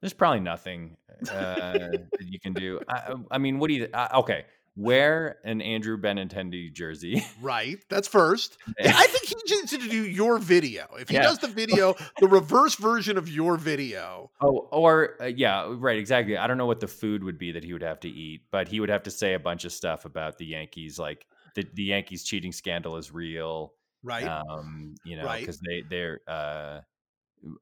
[0.00, 0.96] there's probably nothing
[1.28, 2.80] uh, that you can do.
[2.88, 3.88] I, I mean, what do you?
[3.92, 4.44] Uh, okay,
[4.76, 7.24] wear an Andrew Benintendi jersey.
[7.40, 7.78] Right.
[7.88, 8.58] That's first.
[8.80, 10.86] I think he needs to do your video.
[11.00, 11.22] If he Yeah.
[11.22, 14.30] does the video, the reverse version of your video.
[14.40, 16.36] Oh, or uh, yeah, right, exactly.
[16.36, 18.68] I don't know what the food would be that he would have to eat, but
[18.68, 21.26] he would have to say a bunch of stuff about the Yankees, like
[21.56, 23.74] the the Yankees cheating scandal is real.
[24.02, 24.24] Right.
[24.24, 25.40] Um, you know, Right.
[25.40, 26.80] because they they're uh,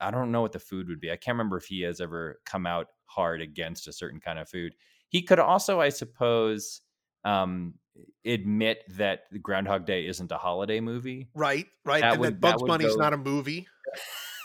[0.01, 1.11] I don't know what the food would be.
[1.11, 4.49] I can't remember if he has ever come out hard against a certain kind of
[4.49, 4.75] food.
[5.09, 6.81] He could also, I suppose,
[7.25, 7.75] um,
[8.25, 11.29] admit that Groundhog Day isn't a holiday movie.
[11.35, 12.01] Right, right.
[12.01, 13.67] That and would- that Bugs Bunny's go- not a movie.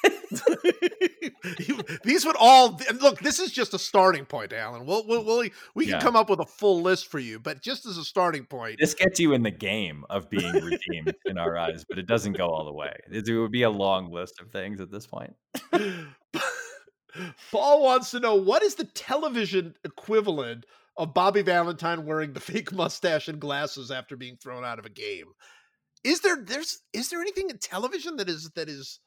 [2.03, 3.19] These would all look.
[3.19, 4.86] This is just a starting point, Alan.
[4.86, 5.99] We'll, we'll, we'll we can Yeah.
[6.01, 8.93] come up with a full list for you, but just as a starting point, This
[8.93, 12.47] gets you in the game of being redeemed in our eyes, but it doesn't go
[12.47, 12.93] all the way.
[13.11, 15.34] It, it would be a long list of things at this point.
[17.51, 20.65] Paul wants to know what is the television equivalent
[20.95, 24.89] of Bobby Valentine wearing the fake mustache and glasses after being thrown out of a
[24.89, 25.25] game.
[26.03, 28.99] Is there there's is there anything in television that is that is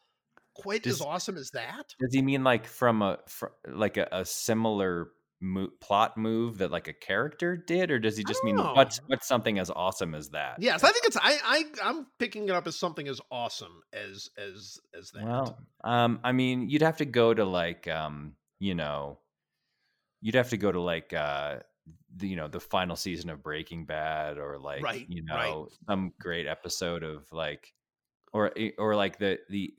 [0.55, 1.95] quite as awesome as that?
[1.99, 5.09] Does he mean like from a fr- like a, a similar
[5.43, 8.73] mo- plot move that like a character did, or does he just mean know.
[8.75, 10.57] what's what's something as awesome as that?
[10.61, 14.31] Yes, I think it's I I I'm picking it up as something as awesome as
[14.39, 15.25] as as that.
[15.25, 19.19] Well, um, I mean, you'd have to go to like, um, you know,
[20.21, 21.59] you'd have to go to like, uh,
[22.17, 25.51] the, you know, the final season of Breaking Bad, or like, Right, you right.
[25.51, 27.73] know, some great episode of like,
[28.33, 29.75] or eh, or like the the,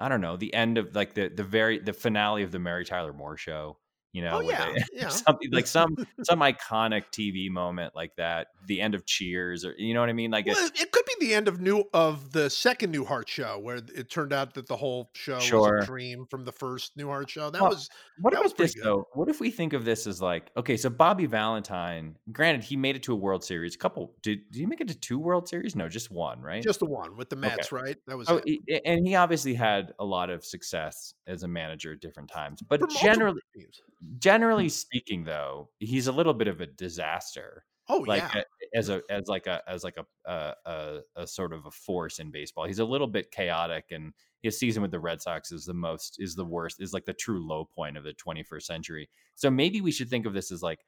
[0.00, 2.84] I don't know, the end of like the the very the finale of the Mary
[2.84, 3.76] Tyler Moore show.
[4.12, 5.08] You know, oh yeah, yeah.
[5.08, 9.94] something like some some iconic TV moment like that, the end of Cheers, or you
[9.94, 10.32] know what I mean?
[10.32, 13.58] Like, a- Well, it could be the end of new of the second Newhart show,
[13.60, 17.28] where it turned out that the whole show was a dream from the first Newhart
[17.28, 17.50] show.
[17.50, 17.88] That Well, was
[18.18, 18.84] What That was about this good.
[18.84, 19.08] though?
[19.14, 22.96] What if we think of this as like okay, so Bobby Valentine, granted he made
[22.96, 25.48] it to a World Series, a couple did did he make it to two World
[25.48, 25.76] Series?
[25.76, 26.62] No, just one, right?
[26.62, 27.96] just the one with the Mets, right?
[28.08, 28.82] That was oh, it.
[28.84, 32.60] and he obviously had a lot of success as a manager at different times.
[32.68, 33.82] But generally teams.
[34.18, 34.70] Generally mm.
[34.70, 37.64] speaking though, he's a little bit of a disaster.
[37.88, 41.26] oh Like yeah, a- as a as like a as like a, a a a
[41.26, 42.66] sort of a force in baseball.
[42.66, 46.16] He's a little bit chaotic and his season with the Red Sox is the most
[46.18, 49.08] is the worst is like the true low point of the 21st century.
[49.34, 50.80] So maybe we should think of this as like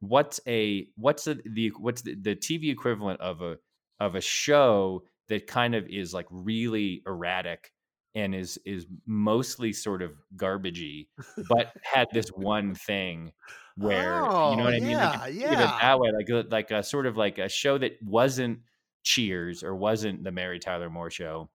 [0.00, 3.56] what's a what's the, the what's the, the TV equivalent of a
[4.00, 7.72] of a show that kind of is like really erratic
[8.14, 11.08] and is is mostly sort of garbagey,
[11.48, 13.32] but had this one thing
[13.76, 15.00] where you Oh, know what I mean?
[15.00, 15.78] Like, yeah, if you think of it yeah.
[15.80, 18.60] that way, like a, like a sort of like a show that wasn't
[19.04, 21.50] Cheers or wasn't the Mary Tyler Moore show,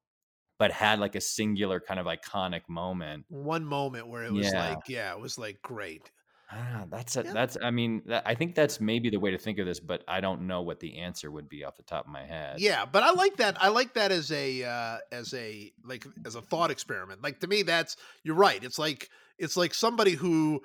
[0.60, 3.26] but had like a singular kind of iconic moment.
[3.30, 4.60] one moment where it was Yeah.
[4.60, 6.12] like, yeah, it was like great.
[6.50, 7.34] Ah, that's a, Yeah.
[7.34, 10.04] that's I mean that, I think that's maybe the way to think of this, but
[10.08, 12.60] I don't know what the answer would be off the top of my head.
[12.60, 13.62] Yeah, but I like that.
[13.62, 17.22] I like that as a uh, as a like as a thought experiment.
[17.22, 18.64] Like to me, that's you're right.
[18.64, 20.62] It's like it's like somebody who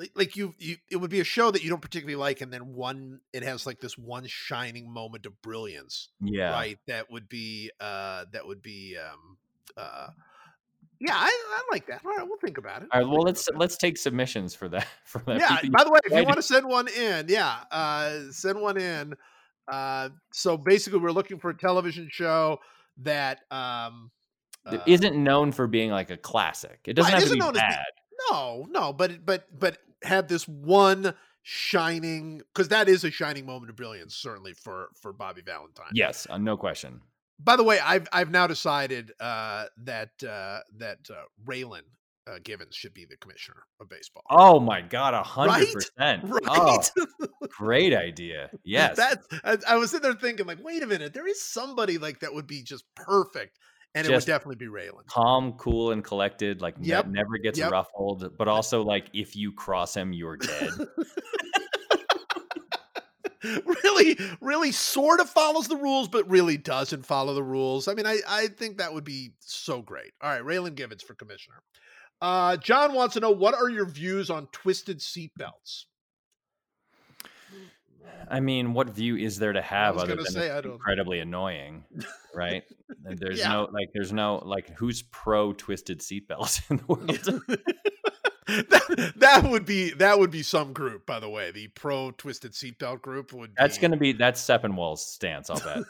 [0.00, 2.52] like- like you, you it would be a show that you don't particularly like, and
[2.52, 6.50] then one it has like this one shining moment of brilliance, yeah.
[6.50, 6.78] right?
[6.88, 9.38] That would be uh that would be um
[9.76, 10.08] uh
[11.06, 12.02] yeah, I, I like that.
[12.04, 12.88] All right, we'll think about it.
[12.92, 13.08] All right.
[13.08, 14.86] We'll let's let's take submissions for that.
[15.04, 15.38] For that.
[15.38, 18.60] yeah People- by the way if you want to send one in yeah uh send
[18.60, 19.14] one in
[19.70, 22.58] uh so basically we're looking for a television show
[22.98, 24.10] that um,
[24.66, 26.80] uh, isn't known for being like a classic.
[26.86, 27.84] It doesn't have to be known as bad.
[28.30, 33.70] no no but but but had this one shining because that is a shining moment
[33.70, 35.90] of brilliance, certainly for for Bobby Valentine.
[35.92, 37.00] Yes, uh, no question.
[37.38, 41.82] By the way, I've I've now decided uh, that uh, that uh, Raylan
[42.26, 44.22] uh, Givens should be the commissioner of baseball.
[44.30, 46.22] Oh my god, a hundred percent.
[46.24, 46.42] right.
[46.48, 46.80] Oh,
[47.48, 48.50] great idea.
[48.66, 48.96] Yes.
[48.96, 52.20] That's I, I was sitting there thinking, like, wait a minute, there is somebody like
[52.20, 53.58] that would be just perfect,
[53.94, 55.06] and it would definitely be Raylan.
[55.06, 57.72] Calm, cool, and collected, like ne- never gets yep.
[57.72, 60.70] ruffled, but also like if you cross him, you're dead.
[63.84, 67.86] really, really sort of follows the rules, but really doesn't follow the rules.
[67.88, 70.12] I mean, I, I think that would be so great.
[70.20, 71.62] All right, Raylan Givens for commissioner.
[72.20, 75.84] Uh, John wants to know what are your views on twisted seatbelts?
[78.30, 81.20] I mean, what view is there to have other than say, it's I don't- incredibly
[81.20, 81.84] annoying,
[82.34, 82.62] right?
[83.04, 83.48] There's Yeah.
[83.52, 87.58] no like, there's no like, who's pro twisted seatbelts in the world?
[88.70, 91.50] that, that would be that would be some group, by the way.
[91.50, 93.52] The pro twisted seatbelt group would.
[93.56, 95.50] That's be, gonna be that's Steppenwall's stance.
[95.50, 95.84] I'll bet.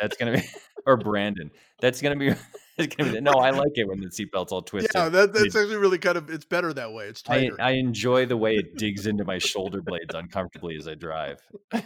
[0.00, 0.42] that's gonna be
[0.86, 1.50] or Brandon.
[1.80, 2.34] That's gonna be.
[2.76, 3.20] Gonna be.
[3.20, 4.90] No, I like it when the seatbelt's all twisted.
[4.96, 6.28] Yeah, that, that's actually really kind of.
[6.28, 7.06] It's better that way.
[7.06, 7.60] It's I, tighter.
[7.60, 11.40] I enjoy the way it digs into my shoulder blades uncomfortably as I drive.
[11.72, 11.80] you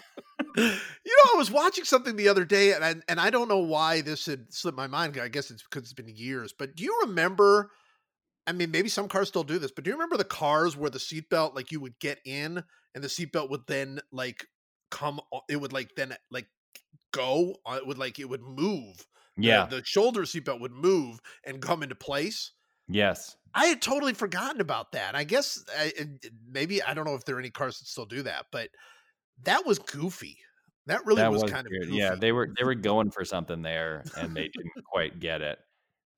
[0.56, 4.00] know, I was watching something the other day, and I, and I don't know why
[4.00, 5.18] this had slipped my mind.
[5.20, 6.54] I guess it's because it's been years.
[6.54, 7.70] But do you remember?
[8.48, 10.90] I mean, maybe some cars still do this, but do you remember the cars where
[10.90, 14.46] the seatbelt, like you would get in, and the seatbelt would then like
[14.90, 15.20] come?
[15.50, 16.46] It would like then like
[17.12, 17.56] go.
[17.66, 19.06] uh, It would like it would move.
[19.36, 19.66] Yeah.
[19.66, 22.52] the, shoulder seatbelt would move and come into place.
[22.88, 23.36] Yes.
[23.54, 25.14] I had totally forgotten about that.
[25.14, 25.92] I guess I,
[26.50, 28.70] maybe I don't know if there are any cars that still do that, but
[29.44, 30.38] that was goofy.
[30.86, 31.96] That really that was, was kind of goofy.
[31.96, 32.14] yeah.
[32.14, 35.58] They were they were going for something there, and they didn't quite get it.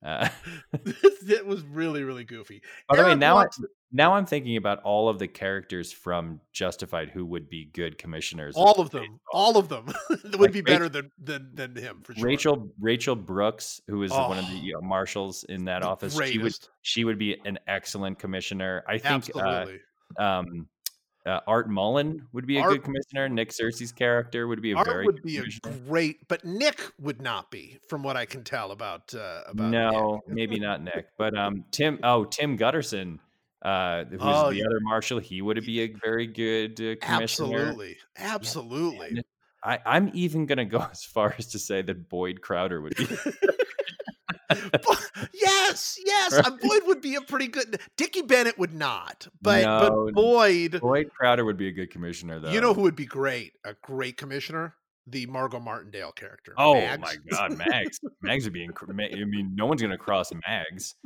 [0.03, 0.27] Uh,
[0.73, 2.61] it was really really goofy.
[2.89, 3.45] by the way, now I,
[3.91, 8.55] now I'm thinking about all of the characters from Justified who would be good commissioners.
[8.55, 12.15] all of them, all of them would Like be better than than than him for
[12.15, 12.25] sure.
[12.25, 14.61] Rachel Rachel Brooks, who is one of the Oh.
[14.63, 18.83] you know, marshals in that office, she would she would be an excellent commissioner.
[18.87, 19.65] I think uh,
[20.17, 20.67] um,
[21.25, 23.29] uh, Art Mullen would be a Art- good commissioner.
[23.29, 25.43] Nick Searcy's character would be a Art very would good be a
[25.87, 29.69] great, but Nick would not be, from what I can tell about uh, about.
[29.69, 31.99] No, maybe not Nick, but um, Tim.
[32.03, 33.19] Oh, Tim Gutterson,
[33.61, 34.65] uh, who's Oh, the yeah.
[34.65, 35.19] other marshal.
[35.19, 37.57] He would be a very good uh, commissioner.
[37.59, 39.07] absolutely, absolutely.
[39.09, 39.23] And
[39.63, 43.05] I, I'm even gonna go as far as to say that Boyd Crowder would be.
[45.33, 46.33] Yes, yes.
[46.33, 46.45] Right.
[46.45, 47.79] uh, Boyd would be a pretty good.
[47.97, 50.81] Dickie Bennett would not, but No, but Boyd.
[50.81, 52.51] Boyd Crowder would be a good commissioner, though.
[52.51, 53.53] You know who would be great?
[53.65, 54.75] A great commissioner?
[55.07, 56.53] The Margot Martindale character.
[56.57, 57.01] Oh Mags.
[57.01, 57.99] my God, Mags!
[58.21, 58.67] Mags would be.
[58.67, 60.95] Inc- I mean, no one's gonna cross Mags.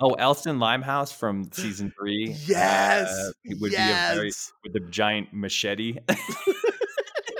[0.00, 2.34] Oh, Ellstin Limehouse from season three.
[2.46, 3.08] Yes.
[3.08, 3.30] uh,
[3.60, 4.10] would yes.
[4.10, 4.32] be a very
[4.64, 5.98] with the giant machete.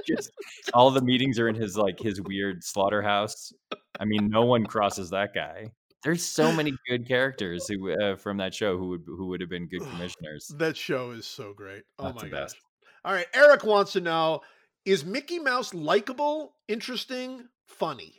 [0.07, 0.31] Just
[0.75, 3.53] all the meetings are in his like his weird slaughterhouse.
[3.99, 5.71] I mean, no one crosses that guy.
[6.03, 9.49] There's so many good characters who uh, from that show who would who would have
[9.51, 10.47] been good commissioners.
[10.59, 11.83] that show is so great.
[11.99, 12.41] Oh That's my the gosh.
[12.41, 12.57] best.
[13.05, 13.27] All right.
[13.35, 14.43] Eric wants to know
[14.85, 18.15] Is Mickey Mouse likable, interesting, funny?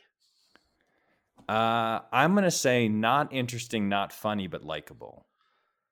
[1.48, 5.26] Uh, I'm gonna say not interesting, not funny, but likable.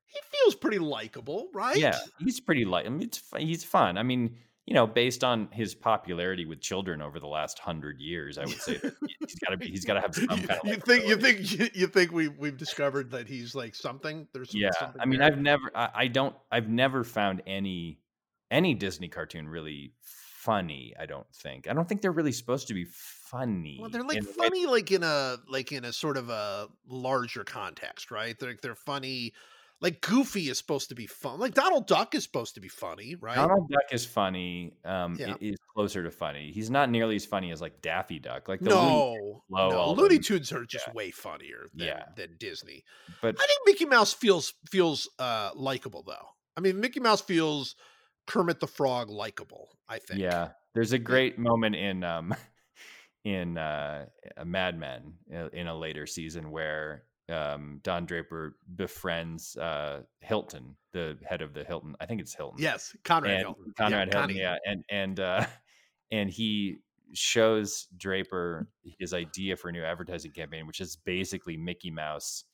[0.07, 1.77] He feels pretty likable, right?
[1.77, 2.85] Yeah, he's pretty like.
[2.85, 3.97] I mean, it's he's fun.
[3.97, 4.35] I mean,
[4.65, 8.59] you know, based on his popularity with children over the last hundred years, I would
[8.59, 9.67] say he- he's got to be.
[9.67, 10.65] He's got to have some kind of.
[10.65, 14.27] you think you think you, you think we we've discovered that he's like something?
[14.33, 15.27] There's Yeah, something I mean, there?
[15.27, 15.71] I've never.
[15.75, 16.35] I, I don't.
[16.51, 17.99] I've never found any
[18.49, 20.93] any Disney cartoon really funny.
[20.99, 21.67] I don't think.
[21.67, 23.77] I don't think they're really supposed to be funny.
[23.79, 27.43] Well, they're like in funny, like in a like in a sort of a larger
[27.43, 28.37] context, right?
[28.39, 29.33] They're they're funny.
[29.81, 31.39] Like Goofy is supposed to be fun.
[31.39, 33.35] Like Donald Duck is supposed to be funny, right?
[33.35, 34.77] Donald Duck is funny.
[34.85, 35.35] Um, Yeah.
[35.41, 36.51] is closer to funny.
[36.51, 38.47] He's not nearly as funny as like Daffy Duck.
[38.47, 40.93] Like the Looney- no, Low, no, Looney Tunes are just yeah.
[40.93, 42.05] way funnier than, Yeah.
[42.15, 42.83] than Disney.
[43.21, 46.29] but I think Mickey Mouse feels feels uh likable though.
[46.57, 47.75] I mean, Mickey Mouse feels
[48.27, 49.67] Kermit the Frog likable.
[49.89, 50.21] I think.
[50.21, 52.33] Yeah, there's a great moment in um
[53.25, 54.05] in uh
[54.37, 60.75] a Mad Men uh, in a later season where um Don Draper befriends uh Hilton,
[60.93, 61.95] the head of the Hilton.
[61.99, 62.61] I think it's Hilton.
[62.61, 63.73] Yes, Conrad and Hilton.
[63.77, 65.45] Conrad yeah, Hilton, yeah, and and uh
[66.11, 66.77] and he
[67.13, 68.67] shows Draper
[68.99, 72.45] his idea for a new advertising campaign, which is basically Mickey Mouse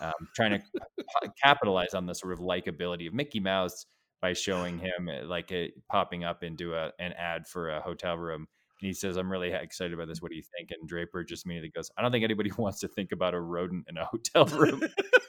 [0.00, 3.86] um, trying to capitalize on the sort of likability of Mickey Mouse
[4.20, 8.16] by showing him uh, like a, popping up into a, an ad for a hotel
[8.16, 8.46] room.
[8.80, 10.20] And he says, I'm really excited about this.
[10.20, 10.70] What do you think?
[10.70, 13.86] And Draper just immediately goes, I don't think anybody wants to think about a rodent
[13.88, 14.82] in a hotel room.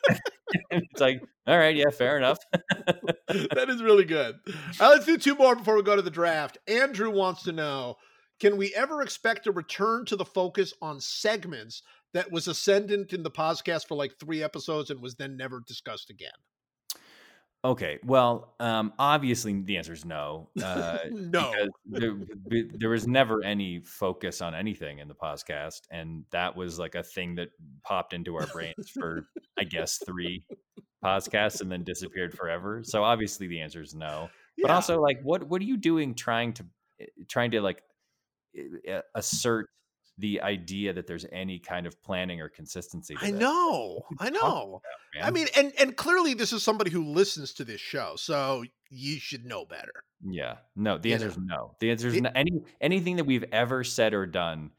[0.72, 2.39] it's like, all right, yeah, fair enough.
[2.52, 4.36] that is really good.
[4.80, 6.58] Uh, let's do two more before we go to the draft.
[6.68, 7.95] Andrew wants to know
[8.39, 11.82] Can we ever expect a return to the focus on segments
[12.14, 16.10] that was ascendant in the podcast for like three episodes and was then never discussed
[16.10, 16.32] again?
[17.66, 20.49] Okay, well, um, obviously the answer is no.
[20.62, 21.53] Uh, no.
[21.86, 26.95] There, there, was never any focus on anything in the podcast, and that was like
[26.95, 27.49] a thing that
[27.84, 29.28] popped into our brains for,
[29.60, 30.45] I guess, three
[31.03, 32.82] podcasts and then disappeared forever.
[32.84, 34.30] So obviously the answer is no.
[34.55, 34.68] Yeah.
[34.68, 36.66] But also, like, what what are you doing trying to
[37.01, 37.82] eh, trying to like
[39.16, 39.70] assert
[40.18, 43.15] the idea that there's any kind of planning or consistency.
[43.22, 44.01] I know.
[44.20, 44.82] I know.
[45.15, 48.63] About, I mean, and and clearly this is somebody who listens to this show, so
[48.89, 50.03] you should know better.
[50.24, 50.55] Yeah.
[50.76, 51.76] No, the answer is no.
[51.80, 52.32] The answer is no.
[52.34, 54.72] Any anything that we've ever said or done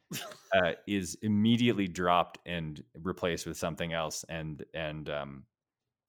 [0.53, 5.45] uh, is immediately dropped and replaced with something else, and and um,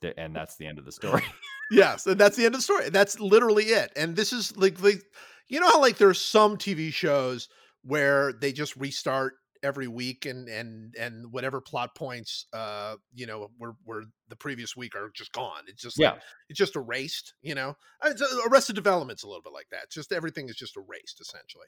[0.01, 1.23] the, and that's the end of the story.
[1.71, 2.89] yes, and that's the end of the story.
[2.89, 3.91] That's literally it.
[3.95, 5.03] And this is like like
[5.47, 7.49] you know how like there's some TV shows
[7.83, 13.49] where they just restart every week and and and whatever plot points uh you know
[13.59, 15.63] were were the previous week are just gone.
[15.67, 16.11] It's just yeah.
[16.11, 17.75] like, it's just erased you know?
[18.03, 19.83] It's, uh, arrested development's a little bit like that.
[19.85, 21.67] It's just everything is just erased essentially.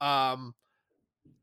[0.00, 0.54] Um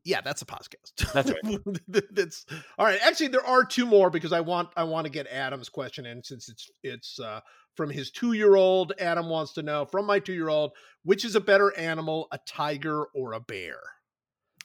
[0.04, 2.10] yeah that's a podcast that's right.
[2.10, 2.46] that's
[2.78, 2.98] all right.
[3.02, 6.22] Actually there are two more because i want i want to get adam's question in
[6.22, 7.40] since it's it's uh
[7.74, 11.24] from his two year old adam wants to know from my two year old which
[11.24, 13.78] is a better animal a tiger or a bear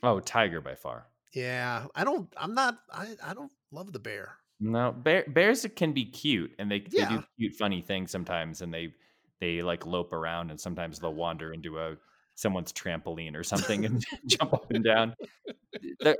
[0.03, 1.07] Oh, tiger by far.
[1.33, 2.31] Yeah, I don't.
[2.37, 2.79] I'm not.
[2.91, 3.15] I.
[3.23, 4.37] I don't love the bear.
[4.59, 7.09] No, bear, bears can be cute, and they, yeah.
[7.09, 8.93] they do cute, funny things sometimes, and they
[9.41, 11.97] they like lope around, and sometimes they'll wander into a
[12.35, 15.15] someone's trampoline or something and jump up and down.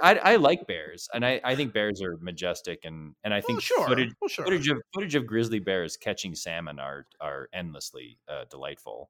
[0.02, 3.58] I, I like bears, and I, I think bears are majestic, and and I think
[3.58, 3.88] well, sure.
[3.88, 4.46] footage well, sure.
[4.46, 9.10] footage of footage of grizzly bears catching salmon are are endlessly uh, delightful.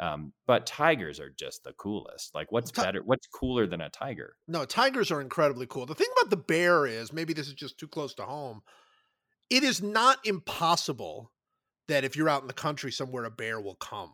[0.00, 2.34] Um, but tigers are just the coolest.
[2.34, 3.02] Like, what's Ti- better?
[3.04, 4.34] What's cooler than a tiger?
[4.48, 5.84] No, tigers are incredibly cool.
[5.84, 8.62] The thing about the bear is maybe this is just too close to home.
[9.50, 11.32] It is not impossible
[11.88, 14.12] that if you're out in the country somewhere, a bear will come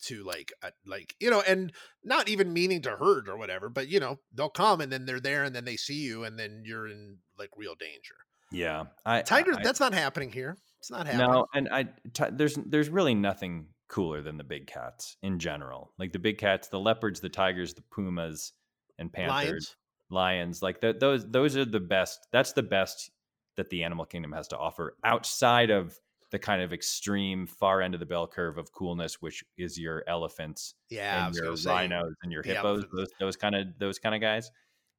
[0.00, 1.72] to like a, like you know and
[2.04, 5.18] not even meaning to hurt or whatever but you know they'll come and then they're
[5.18, 8.14] there and then they see you and then you're in like real danger
[8.52, 12.30] yeah I, tiger I, that's not happening here it's not happening no and i t-
[12.30, 15.92] there's there's really nothing cooler than the big cats in general.
[15.98, 18.52] Like the big cats, the leopards, the tigers, the pumas,
[18.98, 19.76] and panthers,
[20.10, 22.26] lions, lions like the, those those are the best.
[22.32, 23.10] That's the best
[23.56, 25.98] that the animal kingdom has to offer outside of
[26.30, 30.04] the kind of extreme far end of the bell curve of coolness, which is your
[30.06, 34.20] elephants, yeah, and your rhinos and your hippos, those those kind of those kind of
[34.20, 34.50] guys.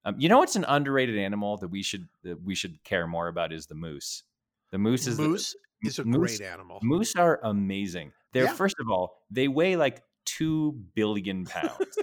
[0.05, 3.27] Um, you know what's an underrated animal that we should that we should care more
[3.27, 4.23] about is the moose.
[4.71, 6.79] The moose is moose the, is a moose, great animal.
[6.81, 8.11] Moose are amazing.
[8.33, 8.53] They're yeah.
[8.53, 11.97] first of all, they weigh like two billion pounds.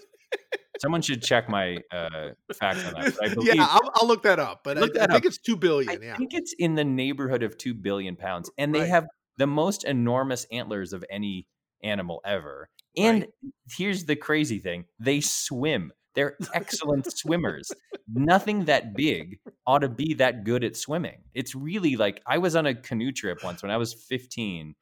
[0.81, 3.14] Someone should check my uh, facts on that.
[3.22, 4.61] I believe, yeah, I'll, I'll, look that up.
[4.62, 5.89] But I, I, think it's two billion.
[5.89, 6.16] I yeah.
[6.16, 8.89] think it's in the neighborhood of two billion pounds, and they right.
[8.89, 9.07] have
[9.39, 11.47] the most enormous antlers of any
[11.83, 12.68] animal ever.
[12.97, 13.31] And right.
[13.77, 15.93] here's the crazy thing: they swim.
[16.14, 17.70] They're excellent swimmers.
[18.12, 21.22] Nothing that big ought to be that good at swimming.
[21.35, 24.74] It's really like I was on a canoe trip once when I was 15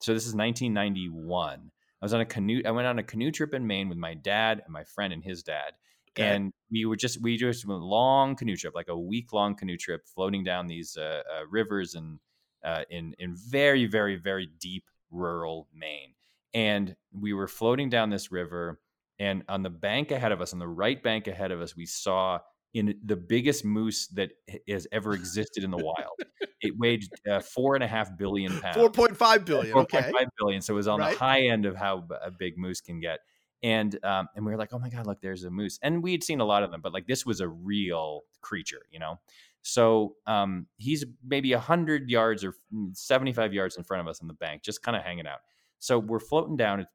[0.00, 1.70] so this is 1991.
[2.02, 2.62] I was on a canoe.
[2.64, 5.22] I went on a canoe trip in Maine with my dad and my friend and
[5.22, 5.72] his dad.
[6.12, 6.26] Okay.
[6.26, 9.54] And we were just we just went a long canoe trip, like a week long
[9.54, 12.18] canoe trip, floating down these uh, uh, rivers and
[12.64, 16.14] uh, in in very very very deep rural Maine.
[16.52, 18.80] And we were floating down this river,
[19.18, 21.86] and on the bank ahead of us, on the right bank ahead of us, we
[21.86, 22.40] saw
[22.74, 24.30] in the biggest moose that
[24.68, 26.20] has ever existed in the wild.
[26.60, 28.76] it weighed uh, four and a half billion pounds.
[28.76, 29.72] Four point five billion.
[29.72, 30.02] Four okay.
[30.02, 30.60] five billion.
[30.62, 31.12] So it was on right.
[31.12, 33.20] the high end of how a big moose can get.
[33.62, 35.78] And um, and we were like, oh my god, look, there's a moose.
[35.82, 38.82] And we had seen a lot of them, but like this was a real creature,
[38.90, 39.18] you know.
[39.62, 44.20] So um, he's maybe hundred yards or mm, seventy five yards in front of us
[44.20, 45.40] on the bank, just kind of hanging out.
[45.78, 46.86] So we're floating down.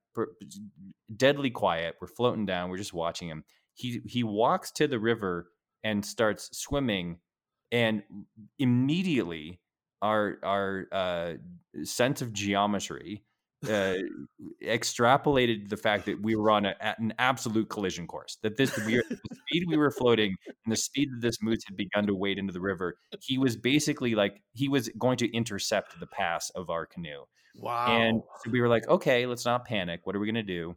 [0.41, 0.59] It's
[1.15, 1.95] deadly quiet.
[2.01, 2.69] We're floating down.
[2.69, 3.43] We're just watching him.
[3.73, 5.47] He he walks to the river
[5.85, 7.19] and starts swimming
[7.71, 8.03] and
[8.59, 9.61] immediately
[10.01, 11.33] our our uh,
[11.83, 13.23] sense of geometry
[13.69, 13.93] uh,
[14.63, 18.37] extrapolated the fact that we were on a, an absolute collision course.
[18.41, 21.77] That this we, the speed we were floating and the speed that this moose had
[21.77, 25.99] begun to wade into the river, he was basically like he was going to intercept
[25.99, 27.23] the pass of our canoe.
[27.55, 27.87] Wow!
[27.87, 30.01] And so we were like, okay, let's not panic.
[30.03, 30.75] What are we going to do?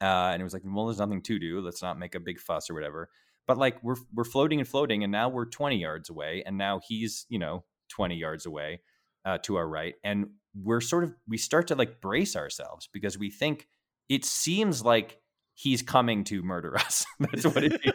[0.00, 1.60] Uh, and it was like, well, there's nothing to do.
[1.60, 3.08] Let's not make a big fuss or whatever.
[3.46, 6.80] But like we're we're floating and floating, and now we're 20 yards away, and now
[6.86, 8.80] he's you know 20 yards away.
[9.26, 13.18] uh, to our right, and we're sort of we start to like brace ourselves because
[13.18, 13.66] we think
[14.08, 15.18] it seems like
[15.54, 17.04] he's coming to murder us.
[17.18, 17.92] That's what it is.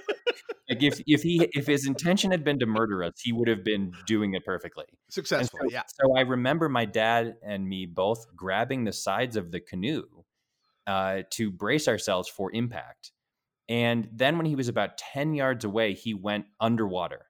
[0.70, 3.64] like if if he if his intention had been to murder us, he would have
[3.64, 4.86] been doing it perfectly.
[5.10, 5.84] Successfully, so, yeah.
[5.88, 10.04] So I remember my dad and me both grabbing the sides of the canoe
[10.86, 13.12] uh, to brace ourselves for impact.
[13.72, 17.28] And then when he was about 10 yards away, he went underwater.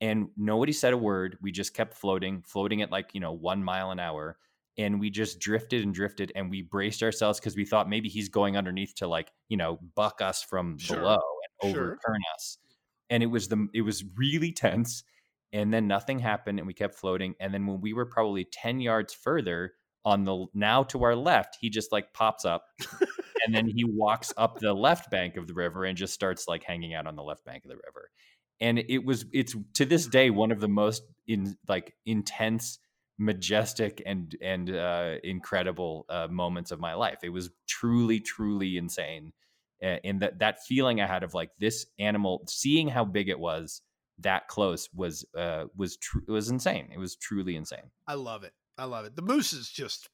[0.00, 1.38] And nobody said a word.
[1.42, 4.38] We just kept floating, floating at like, you know, one mile an hour.
[4.76, 8.28] And we just drifted and drifted and we braced ourselves because we thought maybe he's
[8.28, 10.96] going underneath to like, you know, buck us from Sure.
[10.98, 12.00] below and Sure.
[12.00, 12.58] overturn us.
[13.10, 15.02] And it was the it was really tense.
[15.52, 17.34] And then nothing happened and we kept floating.
[17.40, 21.58] And then when we were probably 10 yards further on the now to our left,
[21.60, 22.64] he just like pops up
[23.44, 26.64] and then he walks up the left bank of the river and just starts like
[26.64, 28.10] hanging out on the left bank of the river.
[28.60, 32.78] And it was it's to this day one of the most in like intense
[33.18, 37.18] majestic and and uh incredible uh moments of my life.
[37.22, 39.32] It was truly truly insane
[39.80, 43.80] and that that feeling i had of like this animal seeing how big it was
[44.18, 46.88] that close was uh was true it was insane.
[46.92, 47.90] It was truly insane.
[48.06, 48.52] I love it.
[48.78, 49.16] I love it.
[49.16, 50.08] The moose is just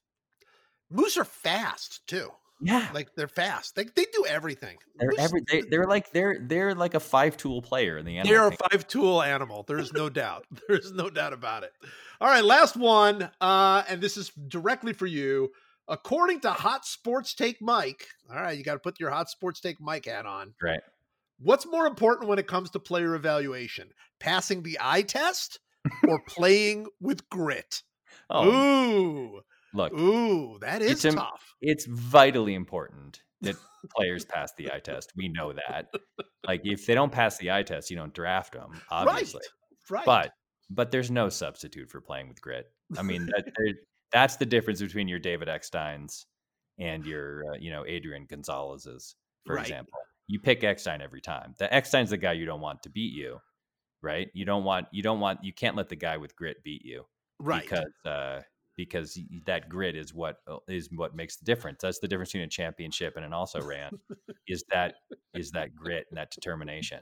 [0.89, 2.29] moose are fast too.
[2.61, 3.75] yeah Like they're fast.
[3.75, 4.77] They they do everything.
[4.97, 8.17] they're Moose- every they, they're like they're they're like a five tool player in the
[8.17, 9.63] animal They're a five tool animal.
[9.67, 10.45] There's no doubt.
[10.67, 11.71] There's no doubt about it.
[12.21, 13.29] All right, last one.
[13.41, 15.51] Uh, and this is directly for you.
[15.87, 19.59] According to Hot Sports Take Mike, all right, you got to put your Hot Sports
[19.59, 20.55] Take Mike hat on.
[20.61, 20.79] Right.
[21.39, 23.89] What's more important when it comes to player evaluation?
[24.19, 25.59] Passing the eye test
[26.07, 27.83] or playing with grit?
[28.29, 29.41] Oh, Ooh,
[29.73, 31.55] look, ooh, that is It's tough.
[31.61, 33.55] it's vitally important that
[33.95, 35.11] players pass the eye test.
[35.15, 35.87] We know that.
[36.47, 39.41] Like, if they don't pass the eye test, you don't draft them, obviously.
[39.89, 40.05] Right, right.
[40.05, 40.31] But
[40.69, 42.67] but there's no substitute for playing with grit.
[42.97, 43.45] I mean, that,
[44.11, 46.25] that's the difference between your David Ecksteins
[46.79, 49.15] and your uh, you know Adrian Gonzalez's,
[49.45, 49.63] for Right.
[49.63, 49.99] example.
[50.27, 51.53] You pick Eckstein every time.
[51.59, 53.39] The Eckstein's the guy you don't want to beat you,
[54.01, 54.29] right?
[54.33, 57.05] You don't want you don't want you can't let the guy with grit beat you.
[57.39, 57.63] Right.
[57.67, 58.41] because uh,
[58.75, 60.57] because that grit is what uh,
[60.95, 61.79] what makes the difference.
[61.81, 63.91] That's the difference between a championship and an also ran
[64.47, 64.95] is that
[65.33, 66.99] is that grit and that determination.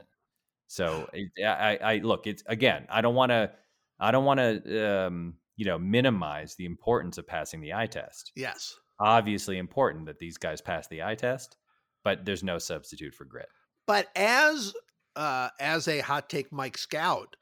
[0.66, 1.08] So
[1.38, 3.50] I, I I- look, it's again, I don't want to
[4.00, 8.32] I don't want to um, you know minimize the importance of passing the eye test.
[8.36, 8.74] yes.
[9.00, 11.56] Obviously important that these guys pass the eye test,
[12.04, 13.48] but there's no substitute for grit.
[13.88, 14.72] But as
[15.16, 17.36] uh, as a hot take Mike Scout,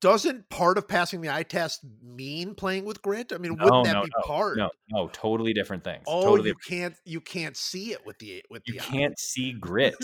[0.00, 3.32] doesn't part of passing the eye test mean playing with grit?
[3.32, 4.58] I mean, No, wouldn't that no, be no, part?
[4.58, 6.04] No, no, totally different things.
[6.06, 9.52] Oh, totally you can't you can't see it with the with you the can't see
[9.52, 9.94] grit.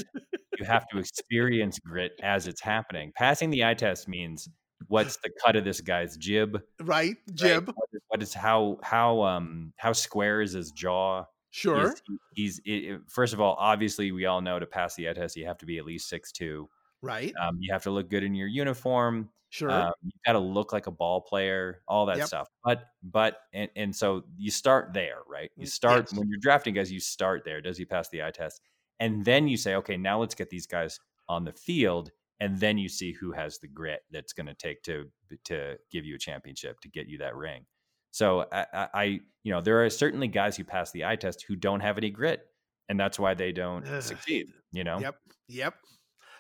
[0.59, 3.13] you have to experience grit as it's happening.
[3.17, 4.49] Passing the eye test means
[4.89, 7.17] what's the cut of this guy's jib, right, right?
[7.35, 7.67] Jib.
[7.75, 11.25] What is, what is how how um how square is his jaw?
[11.51, 11.95] Sure.
[12.35, 15.37] He's i i- first of all, obviously, we all know to pass the eye test,
[15.37, 16.69] you have to be at least six two.
[17.03, 17.33] right.
[17.41, 19.31] Um, you have to look good in your uniform.
[19.57, 19.71] Sure.
[19.71, 22.29] Um, you got to look like a ball player, all that Yep.
[22.29, 22.49] stuff.
[22.65, 25.51] But but and, and so you start there, right?
[25.57, 26.13] You Mm, start yes.
[26.13, 26.93] when you're drafting guys.
[26.93, 27.61] You start there.
[27.61, 28.61] Does he pass the eye test?
[29.01, 32.11] And then you say, okay, now let's get these guys on the field,
[32.41, 35.11] and then you see who has the grit that's going to take to
[35.45, 37.67] to give you a championship to get you that ring.
[38.13, 39.03] So I, I, I,
[39.43, 42.11] you know, there are certainly guys who pass the eye test who don't have any
[42.11, 42.47] grit,
[42.89, 44.03] and that's why they don't Ugh.
[44.03, 44.47] succeed.
[44.73, 45.17] You know, Yep.
[45.49, 45.75] Yep.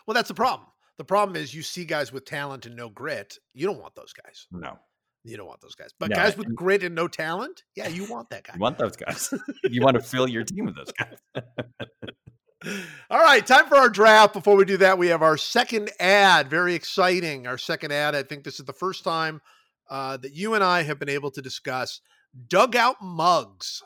[0.06, 0.68] Well, that's the problem.
[0.98, 3.38] The problem is you see guys with talent and no grit.
[3.54, 4.46] You don't want those guys.
[4.50, 4.78] no,
[5.24, 5.90] You don't want those guys.
[5.98, 8.54] But No, guys with grit and no talent, yeah, you want that guy.
[8.54, 9.32] you want those guys.
[9.64, 11.44] you want to fill your team with those guys.
[13.10, 14.32] All right, time for our draft.
[14.32, 16.48] Before we do that, we have our second ad.
[16.48, 17.46] Very exciting.
[17.46, 18.14] Our second ad.
[18.14, 19.40] I think this is the first time
[19.88, 22.00] uh, that you and I have been able to discuss
[22.48, 23.82] dugout mugs.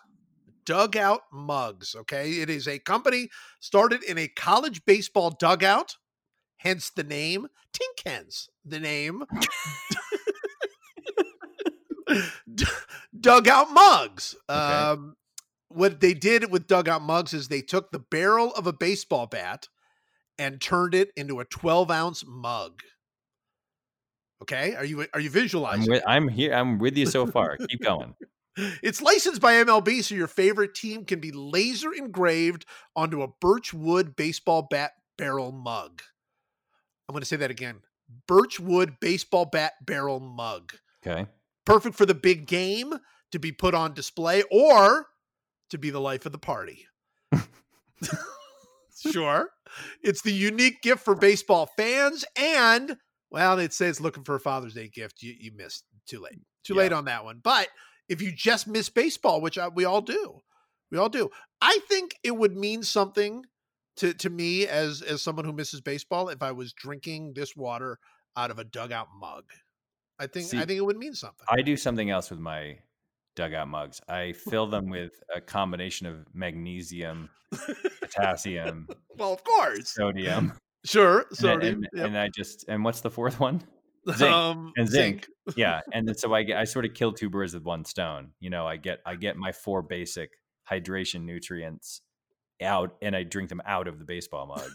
[0.65, 1.95] Dugout mugs.
[1.95, 2.35] Okay.
[2.41, 3.29] It is a company
[3.59, 5.97] started in a college baseball dugout,
[6.61, 7.49] hence the name.
[7.73, 9.25] Tink hence the name.
[13.19, 14.35] Dugout mugs.
[14.49, 14.59] Okay.
[14.59, 15.17] Um,
[15.69, 19.69] what they did with dugout mugs is they took the barrel of a baseball bat
[20.39, 22.81] and turned it into a 12 ounce mug.
[24.43, 25.91] Okay, are you are you I'm visualizing?
[25.91, 26.03] with.
[26.07, 26.55] I'm here.
[26.55, 27.57] I'm with you so far.
[27.69, 28.15] Keep going.
[28.83, 32.67] It's licensed by MLB, so your favorite team can be laser engraved
[32.97, 36.03] onto a birchwood baseball bat barrel mug.
[37.11, 37.81] I'm going to say that again:
[38.29, 40.75] birchwood baseball bat barrel mug.
[41.05, 41.27] Okay.
[41.65, 42.95] Perfect for the big game
[43.33, 45.07] to be put on display or
[45.71, 46.87] to be the life of the party.
[49.13, 49.51] sure.
[50.03, 52.25] It's the unique gift for baseball fans.
[52.37, 52.97] And,
[53.31, 55.21] well, it says looking for a Father's Day gift.
[55.23, 55.85] You, you missed.
[56.07, 56.39] Too late.
[56.65, 56.79] Too Yeah.
[56.81, 57.41] late on that one.
[57.43, 57.69] But
[58.09, 60.39] if you just miss baseball, which I, we all do,
[60.93, 61.31] we all do.
[61.61, 63.45] I think it would mean something
[63.97, 67.99] to to me as as someone who misses baseball if I was drinking this water
[68.37, 69.45] out of a dugout mug.
[70.19, 71.47] I think See, I think it would mean something.
[71.49, 72.79] I do something else with my
[73.37, 74.01] dugout mugs.
[74.09, 77.31] I fill them with a combination of magnesium,
[78.01, 78.89] potassium,
[79.19, 80.53] well, of course, sodium,
[80.85, 83.63] sure, and, sodium, and, and I just and what's the fourth one?
[84.15, 84.31] zinc.
[84.31, 85.27] um, and zinc.
[85.57, 88.33] yeah, and then so I get I sort of kill two birds with one stone.
[88.41, 90.31] You know, I get I get my four basic
[90.71, 92.03] hydration nutrients
[92.63, 94.71] out, and I drink them out of the baseball mug,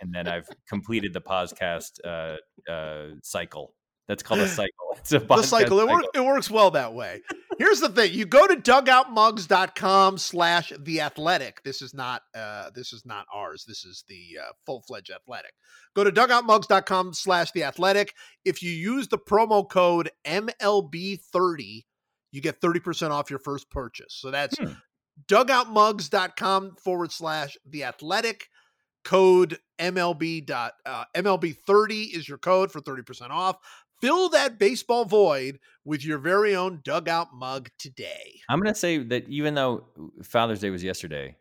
[0.00, 3.74] and then I've completed the podcast uh, uh, cycle.
[4.06, 4.70] That's called a cycle.
[4.98, 5.80] It's a the cycle.
[5.80, 7.22] It, work, it works well that way.
[7.58, 11.62] Here's the thing: you go to dugoutmugs.com slash the athletic.
[11.62, 13.64] This is not uh, this is not ours.
[13.66, 15.52] This is the uh, full fledged athletic.
[15.96, 18.14] Go to dugoutmugs.com slash the athletic.
[18.44, 21.84] If you use the promo code MLB30,
[22.32, 24.14] you get 30% off your first purchase.
[24.14, 24.72] So that's Hmm.
[25.26, 28.48] dugoutmugs.com forward slash the athletic.
[29.04, 33.58] Code MLB dot uh, MLB30 is your code for 30% off.
[34.00, 38.40] Fill that baseball void with your very own dugout mug today.
[38.48, 39.84] I'm going to say that even though
[40.22, 41.36] Father's Day was yesterday,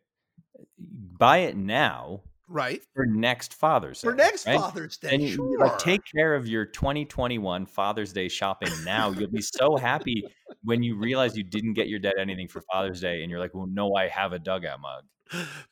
[0.78, 2.82] buy it now Right?
[2.94, 4.10] for next Father's Day.
[4.10, 4.60] For next right?
[4.60, 5.10] Father's Day.
[5.14, 5.60] and you, sure.
[5.60, 9.12] like take care of your 2021 Father's Day shopping now.
[9.12, 10.24] You'll be so happy
[10.64, 13.54] when you realize you didn't get your dad anything for Father's Day, and you're like,
[13.54, 15.04] "Well, no, I have a dugout mug."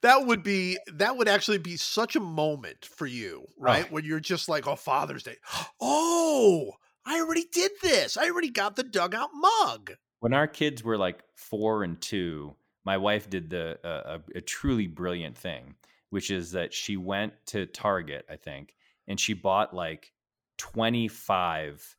[0.01, 3.91] that would be that would actually be such a moment for you, right?
[3.91, 5.37] When you're just like, oh, Father's Day.
[5.79, 6.73] Oh,
[7.05, 8.17] I already did this.
[8.17, 9.91] I already got the dugout mug.
[10.19, 14.41] When our kids were like four and two, my wife did the uh, a, a
[14.41, 15.75] truly brilliant thing,
[16.11, 18.75] which is that she went to Target, I think,
[19.07, 20.13] and she bought like
[20.59, 21.97] 25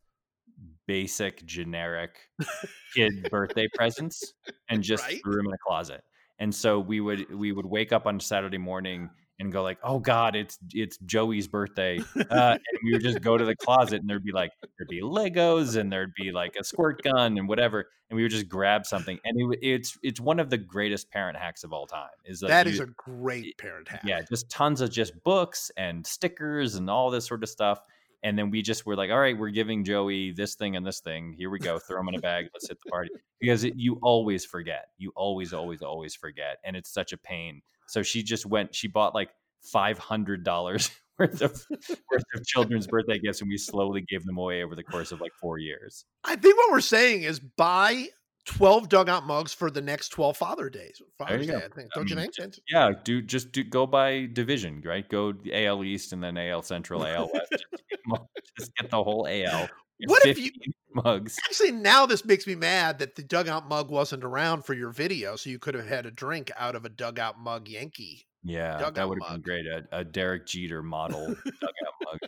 [0.86, 2.30] basic generic
[2.94, 4.34] kid birthday presents
[4.68, 5.22] and just Right.
[5.22, 6.02] threw them in a closet.
[6.38, 9.98] And so we would we would wake up on Saturday morning and go like, "Oh
[9.98, 11.98] God, it's it's Joey's birthday,"
[12.30, 15.00] uh, and we would just go to the closet and there'd be like there'd be
[15.02, 18.86] Legos and there'd be like a squirt gun and whatever, and we would just grab
[18.86, 19.18] something.
[19.24, 22.08] And it, it's it's one of the greatest parent hacks of all time.
[22.24, 24.02] Is like that you- is a great parent hack.
[24.04, 27.80] yeah, just tons of just books and stickers and all this sort of stuff.
[28.24, 31.00] And then we just were like, all right, we're giving Joey this thing and this
[31.00, 31.34] thing.
[31.36, 31.80] Here we go.
[31.80, 32.46] Throw them in a bag.
[32.54, 33.10] Let's hit the party.
[33.40, 34.90] Because it, you always forget.
[34.96, 36.58] You always, always, always forget.
[36.62, 37.62] And it's such a pain.
[37.92, 39.28] So she just went, she bought like
[39.74, 43.42] $500 worth of, worth of children's birthday gifts.
[43.42, 46.06] And we slowly gave them away over the course of like four years.
[46.24, 48.08] I think what we're saying is buy
[48.46, 51.02] 12 dugout mugs for the next 12 Father Days.
[51.18, 51.58] Father's you go.
[51.58, 51.92] Day, I think.
[51.94, 52.54] Don't you mean, think?
[52.66, 55.06] Yeah, do just do go by division, right?
[55.06, 57.50] Go AL East and then AL Central, AL West.
[57.52, 58.20] just, get
[58.58, 59.68] just get the whole AL.
[60.06, 60.50] What if you-
[60.94, 61.38] mugs?
[61.46, 65.36] Actually, now this makes me mad that the dugout mug wasn't around for your video,
[65.36, 68.26] so you could have had a drink out of a dugout mug Yankee.
[68.44, 69.66] Yeah, dugout that would have been great.
[69.66, 72.18] A, a Derek Jeter model dugout mug.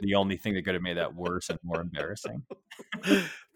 [0.00, 2.42] The only thing that could have made that worse and more embarrassing.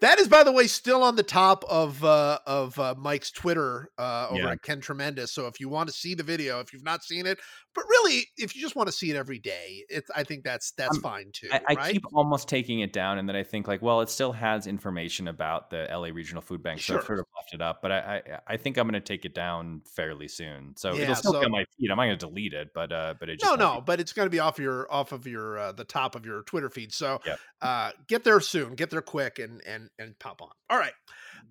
[0.01, 3.87] That is, by the way, still on the top of uh, of uh, Mike's Twitter
[3.97, 4.51] uh, over Yeah.
[4.51, 5.31] at Ken Tremendous.
[5.31, 7.39] So if you want to see the video, if you've not seen it,
[7.75, 10.71] but really, if you just want to see it every day, it's I think that's
[10.71, 11.49] that's Um, fine too.
[11.51, 11.93] I, I right?
[11.93, 15.27] keep almost taking it down, and then I think like, well, it still has information
[15.27, 17.81] about the LA Regional Food Bank, so I've sort of left it up.
[17.81, 20.75] But I, I, I think I'm going to take it down fairly soon.
[20.77, 21.89] So Yeah, it'll still so- be on my feed.
[21.91, 23.99] I'm not going to delete it, but uh, but it just no, no, be- but
[23.99, 26.69] it's going to be off your off of your uh, the top of your Twitter
[26.69, 26.93] feed.
[26.93, 27.39] So Yep.
[27.61, 30.49] uh, get there soon, get there quick, and and and pop on.
[30.69, 30.93] All right,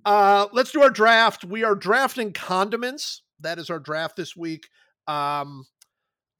[0.04, 1.44] uh, let's do our draft.
[1.44, 3.22] We are drafting condiments.
[3.40, 4.68] That is our draft this week.
[5.08, 5.64] Um,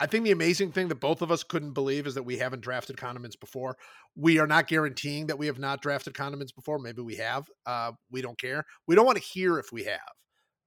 [0.02, 2.60] I think the amazing thing that both of us couldn't believe is that we haven't
[2.60, 3.76] drafted condiments before.
[4.16, 6.80] We are not guaranteeing that we have not drafted condiments before.
[6.80, 7.48] Maybe we have.
[7.64, 8.64] Uh, we don't care.
[8.88, 10.00] We don't want to hear if we have.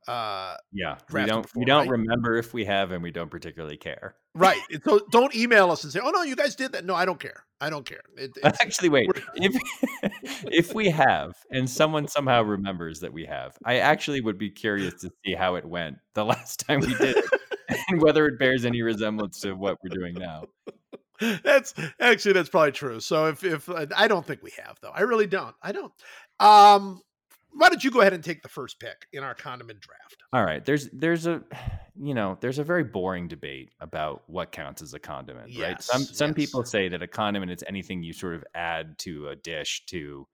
[0.07, 1.90] Uh, Yeah, we don't before, we don't right?
[1.90, 4.16] remember if we have, and we don't particularly care.
[4.36, 4.62] right.
[4.86, 7.20] So don't email us and say, "Oh no, you guys did that." No, I don't
[7.20, 7.44] care.
[7.60, 8.03] I don't care.
[8.16, 9.10] It, it's, Actually, wait.
[9.36, 9.53] If
[10.52, 14.94] if we have, and someone somehow remembers that we have, I actually would be curious
[15.02, 17.26] to see how it went the last time we did it,
[17.89, 20.43] and whether it bears any resemblance to what we're doing now.
[21.43, 22.99] that's actually that's probably true.
[22.99, 25.56] So if if uh, I don't think we have though, I really don't.
[25.61, 25.93] I don't.
[26.39, 27.02] Um,
[27.57, 30.18] why don't you go ahead and take the first pick in our condiment draft?
[30.34, 31.41] All right, there's there's a
[31.97, 35.81] you know there's a very boring debate about what counts as a condiment, right?
[35.81, 36.35] Some some yes.
[36.35, 40.27] people say that a condiment is anything you sort of add to a dish to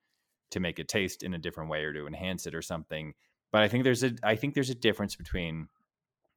[0.52, 3.14] to make it taste in a different way or to enhance it or something.
[3.52, 5.68] But I think there's a I think there's a difference between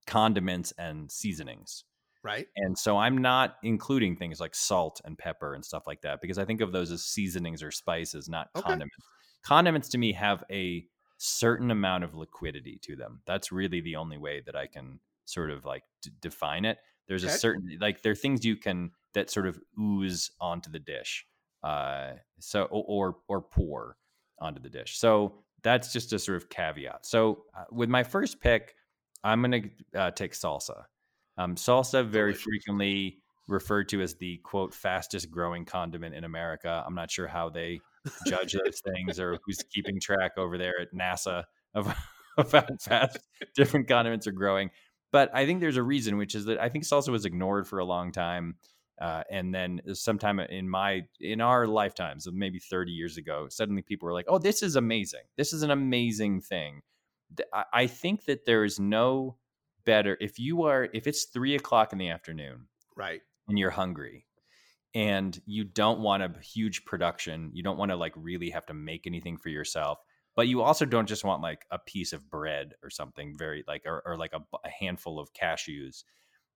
[0.06, 1.84] condiments and seasonings.
[2.22, 2.48] Right.
[2.56, 6.38] And so I'm not including things like salt and pepper and stuff like that because
[6.38, 8.78] I think of those as seasonings or spices, not Okay.
[8.78, 8.96] condiments.
[9.42, 10.86] condiments to me have a
[11.18, 13.22] certain amount of liquidity to them.
[13.26, 16.78] That's really the only way that I can sort of like d- define it.
[17.08, 17.24] There's Okay.
[17.24, 21.26] a certain like there are things you can that sort of ooze onto the dish,
[21.62, 23.96] uh, so or or, pour
[24.38, 24.98] onto the dish.
[24.98, 27.06] So that's just a sort of caveat.
[27.06, 28.74] So uh, with my first pick,
[29.24, 29.62] I'm gonna
[29.96, 30.84] uh, take salsa.
[31.36, 32.42] Um, salsa very Delicious.
[32.44, 33.18] frequently
[33.48, 36.82] referred to as the quote fastest growing condiment in America.
[36.86, 37.80] I'm not sure how they
[38.26, 41.44] judge those things or who's keeping track over there at NASA
[41.74, 41.92] of,
[42.36, 43.18] of how fast
[43.56, 44.70] different condiments are growing.
[45.10, 47.78] But I think there's a reason, which is that I think salsa was ignored for
[47.78, 48.56] a long time.
[49.00, 54.06] Uh, and then sometime in my in our lifetimes, maybe 30 years ago, suddenly people
[54.06, 55.22] were like, "Oh, this is amazing!
[55.36, 56.82] This is an amazing thing."
[57.72, 59.36] I think that there is no
[59.84, 62.66] better if you are if it's three o'clock in the afternoon
[62.96, 63.20] Right.
[63.48, 64.26] and you're hungry
[64.94, 68.74] and you don't want a huge production you don't want to like really have to
[68.74, 69.98] make anything for yourself
[70.36, 73.82] but you also don't just want like a piece of bread or something very like
[73.86, 76.04] or, or like a, a handful of cashews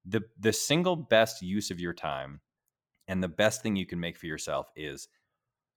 [0.06, 2.40] the the single best use of your time
[3.08, 5.08] and the best thing you can make for yourself is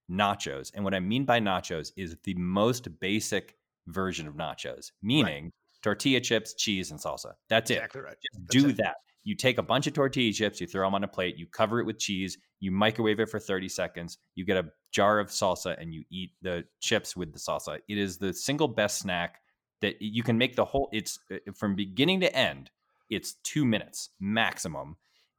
[0.09, 3.57] nachos and what i mean by nachos is the most basic
[3.87, 5.51] version of nachos meaning
[5.81, 8.17] tortilla chips cheese and salsa that's it Exactly right.
[8.21, 8.77] just That's do it.
[8.77, 8.95] that.
[9.23, 11.79] You take a bunch of tortilla chips, you throw them on a plate, you cover
[11.79, 15.79] it with cheese, you microwave it for 30 seconds, you get a jar of salsa,
[15.79, 17.77] and you eat the chips with the salsa.
[17.87, 19.39] It is the single best snack
[19.81, 22.71] that you can make the whole, it's uh, from beginning to end,
[23.11, 24.95] it's two minutes maximum.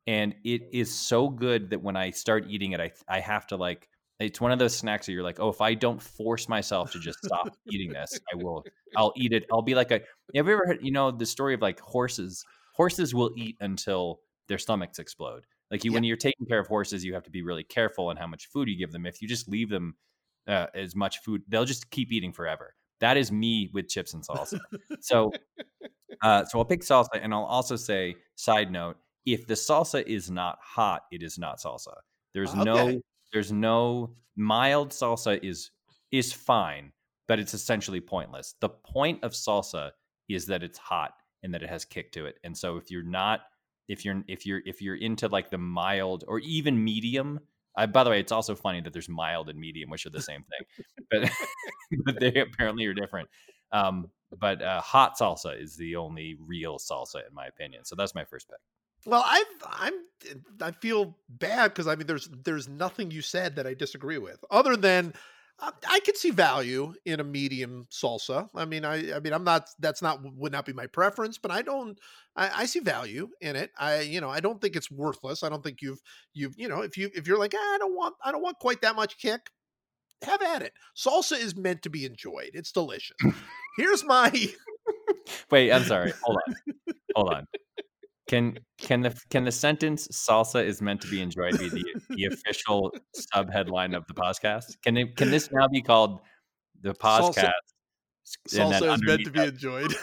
[0.07, 3.57] And it is so good that when I start eating it, I, I have to
[3.57, 3.89] like,
[4.23, 6.99] it's one of those snacks that you're like, oh, if I don't force myself to
[6.99, 8.65] just stop eating this, I will,
[8.97, 9.45] I'll eat it.
[9.53, 9.95] I'll be like a,
[10.35, 12.45] have you ever heard, you know, the story of like horses?
[12.75, 15.45] Horses will eat until their stomachs explode.
[15.71, 18.17] Like you, when you're taking care of horses, you have to be really careful on
[18.17, 19.07] how much food you give them.
[19.07, 19.97] If you just leave them
[20.47, 22.75] uh, as much food, they'll just keep eating forever.
[23.01, 24.61] That is me with chips and salsa.
[25.01, 25.33] so,
[26.23, 30.31] uh, so I'll pick salsa, and I'll also say, side note, if the salsa is
[30.31, 31.95] not hot, it is not salsa.
[32.35, 33.01] There's no, Okay.
[33.33, 35.71] There's no mild salsa is
[36.11, 36.93] is fine,
[37.29, 38.55] but it's essentially pointless.
[38.61, 39.91] The point of salsa
[40.29, 42.37] is that it's hot and that it has kick to it.
[42.45, 43.41] And so if you're not
[43.89, 47.41] if you're if you're if you're into like the mild or even medium,
[47.77, 50.23] I, by the way, it's also funny that there's mild and medium, which are the
[50.23, 51.31] same thing, but
[52.05, 53.29] but they apparently are different.
[53.73, 57.85] Um, but uh, hot salsa is the only real salsa, in my opinion.
[57.85, 58.59] So that's my first pick.
[59.07, 59.95] Well, I I'm
[60.61, 64.45] I feel bad because I mean there's there's nothing you said that I disagree with
[64.51, 65.13] other than
[65.59, 68.49] uh, I could see value in a medium salsa.
[68.55, 71.51] I mean I I mean I'm not that's not would not be my preference, but
[71.51, 71.99] I don't
[72.37, 73.71] I, I see value in it.
[73.77, 75.43] I you know I don't think it's worthless.
[75.43, 76.01] I don't think you've
[76.33, 78.59] you've you know if you if you're like "Ah, I don't want I don't want
[78.61, 79.51] quite that much kick,
[80.23, 80.75] have at it.
[80.97, 82.51] Salsa is meant to be enjoyed.
[82.55, 83.17] It's delicious.
[83.77, 84.31] Here's my
[85.51, 86.13] Wait, I'm sorry.
[86.23, 86.55] Hold on.
[87.17, 87.47] Hold on.
[88.29, 92.25] Can can the can the sentence "salsa is meant to be enjoyed" be the, the
[92.27, 94.77] official sub headline of the podcast?
[94.85, 96.21] Can it can this now be called
[96.81, 97.51] the podcast?
[98.53, 99.95] then salsa is meant to be that, enjoyed.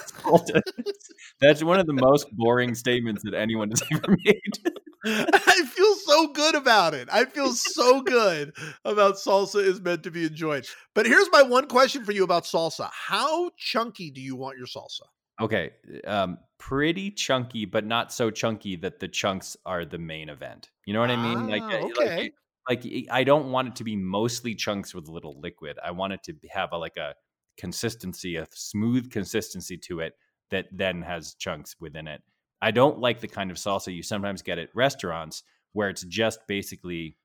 [1.40, 4.74] That's one of the most boring statements that anyone has ever made.
[5.06, 7.08] I feel so good about it.
[7.12, 10.68] I feel so good about salsa is meant to be enjoyed.
[10.94, 12.90] But here's my one question for you about salsa.
[12.91, 15.08] How chunky do you want your salsa?
[15.41, 15.72] Okay,
[16.06, 20.69] um, pretty chunky, but not so chunky that the chunks are the main event.
[20.86, 21.48] You know what I mean?
[21.48, 22.31] Like, Ah, uh, like, okay.
[22.68, 25.77] like I don't want it to be mostly chunks with a little liquid.
[25.84, 27.15] I want it to have a like a
[27.57, 30.14] consistency, a smooth consistency to it
[30.52, 32.22] that then has chunks within it.
[32.61, 36.40] I don't like the kind of salsa you sometimes get at restaurants where it's just
[36.48, 37.18] basically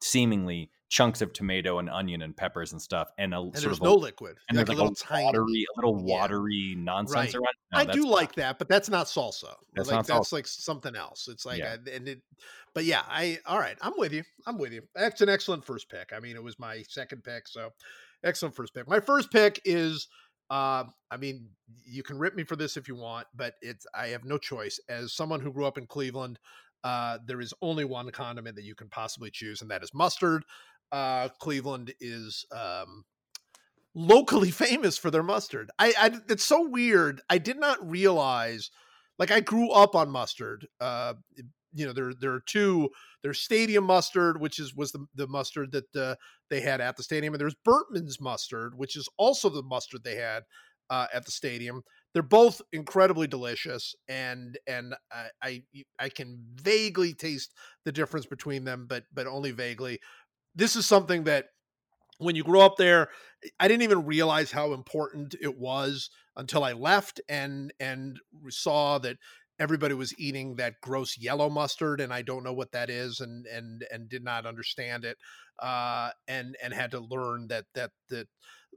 [0.00, 3.76] seemingly chunks of tomato and onion and peppers and stuff and a And sort there's
[3.78, 4.36] of no a, liquid.
[4.48, 5.24] and like there's a like little a tiny.
[5.24, 6.14] watery, a little Yeah.
[6.16, 7.34] watery nonsense Right.
[7.36, 7.54] around.
[7.72, 9.54] No, I do not- like that, but that's not salsa.
[9.74, 10.32] That's like not that's salsa.
[10.32, 11.28] like something else.
[11.28, 11.76] It's like Yeah.
[11.86, 12.22] I, and it,
[12.74, 13.78] but yeah, I all right.
[13.80, 14.24] I'm with you.
[14.46, 14.82] I'm with you.
[14.94, 16.12] That's an excellent first pick.
[16.12, 17.70] I mean, it was my second pick, so
[18.24, 18.88] excellent first pick.
[18.88, 20.08] My first pick is,
[20.50, 21.50] uh, I mean,
[21.86, 24.80] you can rip me for this if you want, but it's I have no choice.
[24.88, 26.40] As someone who grew up in Cleveland,
[26.82, 30.44] uh, there is only one condiment that you can possibly choose, and that is mustard.
[30.92, 33.04] Uh, Cleveland is um,
[33.94, 35.70] locally famous for their mustard.
[35.78, 37.20] I, I it's so weird.
[37.28, 38.70] I did not realize
[39.18, 40.66] like I grew up on mustard.
[40.80, 41.14] Uh
[41.72, 42.90] you know, there there are two
[43.22, 46.14] there's stadium mustard, which is was the, the mustard that uh,
[46.48, 50.16] they had at the stadium, and there's Bertman's mustard, which is also the mustard they
[50.16, 50.44] had
[50.88, 51.82] uh, at the stadium.
[52.12, 55.62] They're both incredibly delicious, and and I, I
[55.98, 57.54] I can vaguely taste
[57.84, 60.00] the difference between them, but but only vaguely.
[60.54, 61.46] This is something that
[62.18, 63.08] when you grow up there,
[63.58, 68.18] I didn't even realize how important it was until I left and and
[68.48, 69.16] saw that
[69.58, 73.46] everybody was eating that gross yellow mustard and I don't know what that is and
[73.46, 75.18] and and did not understand it
[75.58, 78.26] uh and and had to learn that that that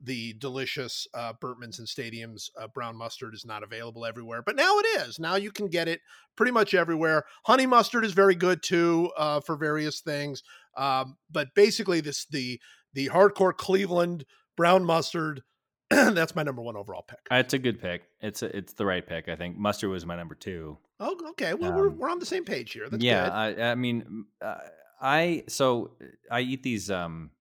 [0.01, 4.77] the delicious uh, Bertmans and Stadiums uh, brown mustard is not available everywhere, but now
[4.79, 5.19] it is.
[5.19, 6.01] Now you can get it
[6.35, 7.23] pretty much everywhere.
[7.45, 10.41] Honey mustard is very good too uh, for various things,
[10.77, 12.59] um, but basically this the
[12.93, 14.25] the hardcore Cleveland
[14.55, 15.43] brown mustard.
[15.89, 17.19] that's my number one overall pick.
[17.29, 18.03] It's a good pick.
[18.21, 19.29] It's a, it's the right pick.
[19.29, 20.77] I think mustard was my number two.
[20.99, 21.53] Oh, okay.
[21.53, 22.89] Well, um, we're we're on the same page here.
[22.89, 23.29] That's yeah.
[23.29, 24.55] I, I, mean, uh,
[25.01, 25.91] I so
[26.31, 27.31] I eat these um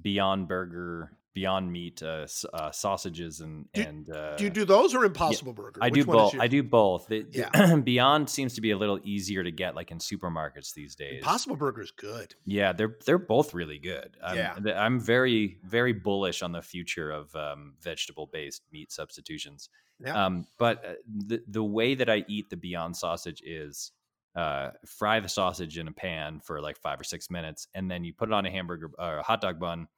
[0.00, 4.94] Beyond Burger Beyond Meat uh, uh, sausages and do, and uh, do you do those
[4.94, 5.80] or Impossible yeah, Burger?
[5.82, 6.38] I do both.
[6.38, 7.10] I do both.
[7.12, 7.76] It, yeah.
[7.84, 11.18] Beyond seems to be a little easier to get, like in supermarkets these days.
[11.18, 12.34] Impossible Burger is good.
[12.44, 14.16] Yeah, they're they're both really good.
[14.24, 19.68] I'm, yeah, I'm very very bullish on the future of um, vegetable based meat substitutions.
[20.00, 20.26] Yeah.
[20.26, 23.92] Um, but uh, the the way that I eat the Beyond sausage is
[24.34, 28.04] uh, fry the sausage in a pan for like five or six minutes, and then
[28.04, 29.88] you put it on a hamburger or uh, a hot dog bun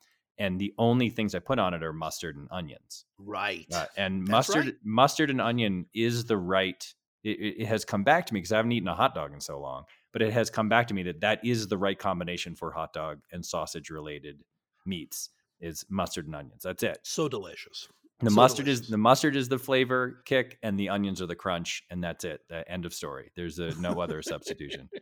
[0.41, 3.05] and the only things I put on it are mustard and onions.
[3.19, 3.67] Right.
[3.73, 4.75] Uh, and That's mustard, right.
[4.83, 6.83] mustard and onion is the right.
[7.23, 9.41] It, it has come back to me because I haven't eaten a hot dog in
[9.41, 9.85] so long,
[10.15, 12.95] but it has come back to me that that is the right combination for hot
[12.95, 14.43] dog and sausage related
[14.87, 15.29] meats
[15.61, 16.63] is mustard and onions.
[16.63, 16.99] That's it.
[17.03, 17.87] So delicious.
[18.21, 18.85] The so mustard delicious.
[18.87, 22.25] is the mustard is the flavor kick, and the onions are the crunch, and that's
[22.25, 22.41] it.
[22.49, 23.31] The end of story.
[23.37, 24.89] There's a, no other substitution.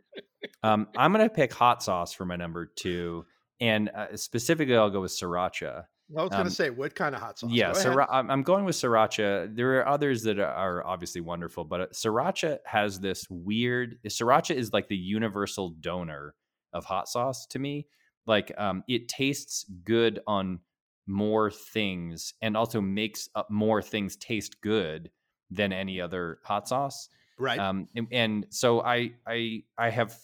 [0.65, 3.24] Um, I'm gonna pick hot sauce for my number two
[3.61, 5.85] and uh, specifically, I'll go with sriracha.
[6.17, 7.51] I was going to um, say, what kind of hot sauce?
[7.53, 8.07] Yeah, Go.
[8.09, 9.55] I'm going with sriracha.
[9.55, 13.99] There are others that are obviously wonderful, but uh, sriracha has this weird.
[14.07, 16.35] Sriracha is like the universal donor
[16.73, 17.87] of hot sauce to me.
[18.27, 20.61] Like, um, it tastes good on
[21.07, 25.11] more things, and also makes more things taste good
[25.51, 27.09] than any other hot sauce.
[27.39, 27.59] Right.
[27.59, 30.19] Um, and, and so I, I, I have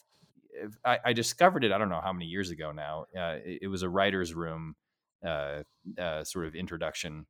[0.84, 1.72] I, I, discovered it.
[1.72, 3.06] I don't know how many years ago now.
[3.16, 4.74] Uh, it, it, was a writer's room
[5.26, 5.62] uh,
[5.98, 7.26] uh, sort of introduction,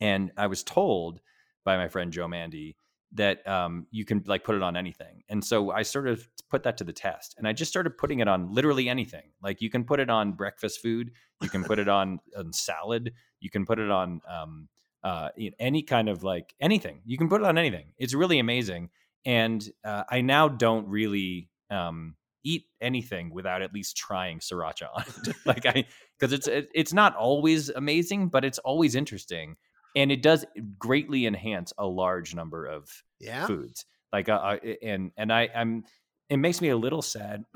[0.00, 1.20] and I was told
[1.64, 2.74] by my friend Joe Mande
[3.12, 5.22] that um, you can like put it on anything.
[5.28, 8.20] And so I sort of put that to the test, and I just started putting
[8.20, 9.32] it on literally anything.
[9.42, 11.12] Like you can put it on breakfast food,
[11.42, 14.68] you can put it on, on salad, you can put it on um,
[15.02, 17.00] uh, any kind of like anything.
[17.04, 17.92] You can put it on anything.
[17.98, 18.90] It's really amazing.
[19.24, 22.14] And uh, I now don't really um,
[22.44, 25.36] eat anything without at least trying sriracha on it.
[25.46, 25.84] like I,
[26.18, 29.56] because it's it, it's not always amazing, but it's always interesting,
[29.96, 30.44] and it does
[30.78, 33.46] greatly enhance a large number of yeah.
[33.46, 33.86] foods.
[34.12, 35.84] Like uh, uh and and I I'm
[36.28, 37.44] it makes me a little sad.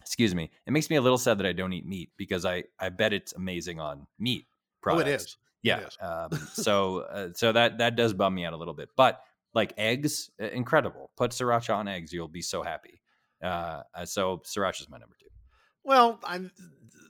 [0.00, 0.50] excuse me.
[0.66, 3.12] It makes me a little sad that I don't eat meat because I I bet
[3.12, 4.46] it's amazing on meat
[4.82, 5.04] products.
[5.04, 5.36] Oh, it is.
[5.62, 5.78] Yeah.
[5.78, 5.96] It is.
[6.00, 9.22] um, so uh, so that that does bum me out a little bit, but
[9.54, 11.10] like eggs, incredible.
[11.16, 13.00] Put sriracha on eggs, you'll be so happy.
[13.42, 15.26] Uh, uh, so Sriracha is my number two.
[15.84, 16.50] Well, I'm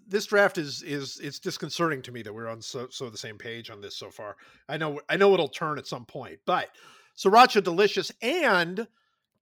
[0.08, 3.38] this draft is is it's disconcerting to me that we're on so so the same
[3.38, 4.36] page on this so far.
[4.68, 6.68] I know I know it'll turn at some point, but
[7.16, 8.86] Sriracha delicious and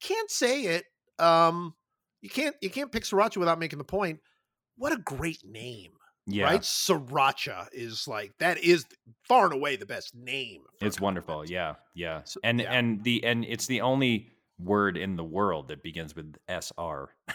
[0.00, 0.84] can't say it.
[1.18, 1.74] Um,
[2.22, 4.20] you can't you can't pick Sriracha without making the point.
[4.76, 5.92] What a great name.
[6.26, 6.44] Yeah.
[6.44, 6.62] Right?
[6.62, 8.86] Sriracha is like that is
[9.28, 10.62] far and away the best name.
[10.80, 11.44] It's wonderful.
[11.46, 11.74] Yeah.
[11.94, 12.22] Yeah.
[12.24, 12.72] So, and yeah.
[12.72, 17.10] and the and it's the only word in the world that begins with SR.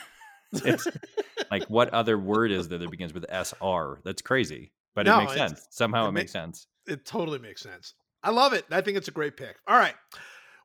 [1.51, 3.99] like what other word is there that begins with SR?
[4.03, 5.67] That's crazy, but no, it makes sense.
[5.69, 6.67] Somehow it, it makes sense.
[6.87, 7.93] It totally makes sense.
[8.23, 8.65] I love it.
[8.71, 9.57] I think it's a great pick.
[9.67, 9.95] All right.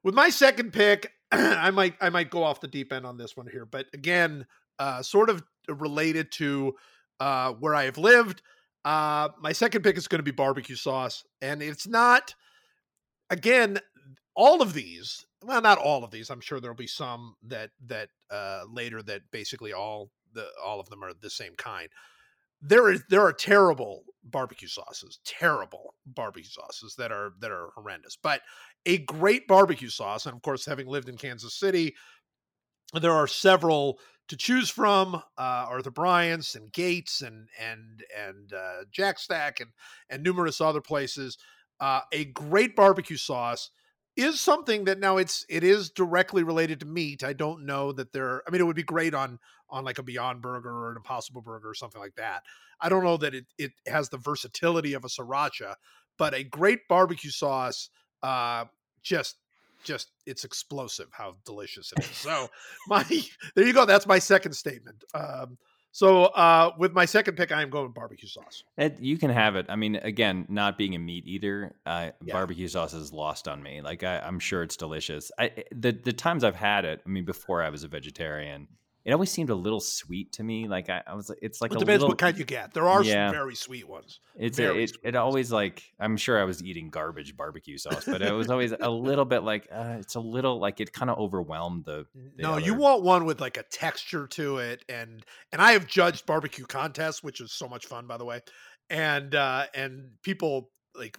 [0.02, 3.36] With my second pick, I might I might go off the deep end on this
[3.36, 4.46] one here, but again,
[4.78, 6.74] uh, sort of related to
[7.20, 8.42] uh, where I have lived.
[8.84, 12.34] Uh, my second pick is going to be barbecue sauce, and it's not.
[13.30, 13.78] Again,
[14.34, 18.08] all of these well not all of these i'm sure there'll be some that that
[18.30, 21.88] uh later that basically all the all of them are the same kind
[22.60, 28.16] there is there are terrible barbecue sauces terrible barbecue sauces that are that are horrendous
[28.20, 28.40] but
[28.86, 31.94] a great barbecue sauce and of course having lived in kansas city
[33.00, 33.98] there are several
[34.28, 35.20] to choose from uh,
[35.68, 39.70] Arthur Bryant's and Gates and and and uh, Jack Stack and
[40.08, 41.38] and numerous other places.
[41.80, 43.70] Uh, a great barbecue sauce
[44.16, 47.24] is something that now it's it is directly related to meat.
[47.24, 48.42] I don't know that there.
[48.46, 49.38] I mean, it would be great on
[49.70, 52.42] on like a Beyond Burger or an Impossible Burger or something like that.
[52.80, 55.74] I don't know that it it has the versatility of a sriracha,
[56.18, 57.90] but a great barbecue sauce,
[58.22, 58.66] uh,
[59.02, 59.36] just
[59.82, 62.16] just it's explosive how delicious it is.
[62.16, 62.48] So
[62.88, 63.02] my
[63.54, 63.84] there you go.
[63.84, 65.02] That's my second statement.
[65.14, 65.58] Um,
[65.94, 68.64] So uh, with my second pick, I am going with barbecue sauce.
[68.76, 69.66] It, you can have it.
[69.68, 72.32] I mean, again, not being a meat eater, uh, Yeah.
[72.34, 73.80] barbecue sauce is lost on me.
[73.80, 75.30] Like I, I'm sure it's delicious.
[75.38, 78.66] I, the the times I've had it, I mean, before I was a vegetarian,
[79.04, 80.66] it always seemed a little sweet to me.
[80.66, 82.08] Like I, I was, it's like it a depends little.
[82.08, 82.72] what kind you get.
[82.72, 83.28] There are Yeah.
[83.28, 84.20] some very sweet ones.
[84.36, 88.22] It's a, it, it always like I'm sure I was eating garbage barbecue sauce, but
[88.22, 91.18] it was always a little bit like uh, it's a little like it kind of
[91.18, 92.06] overwhelmed the.
[92.14, 95.86] the No, you want one with like a texture to it, and and I have
[95.86, 98.40] judged barbecue contests, which is so much fun, by the way,
[98.88, 101.18] and uh and people like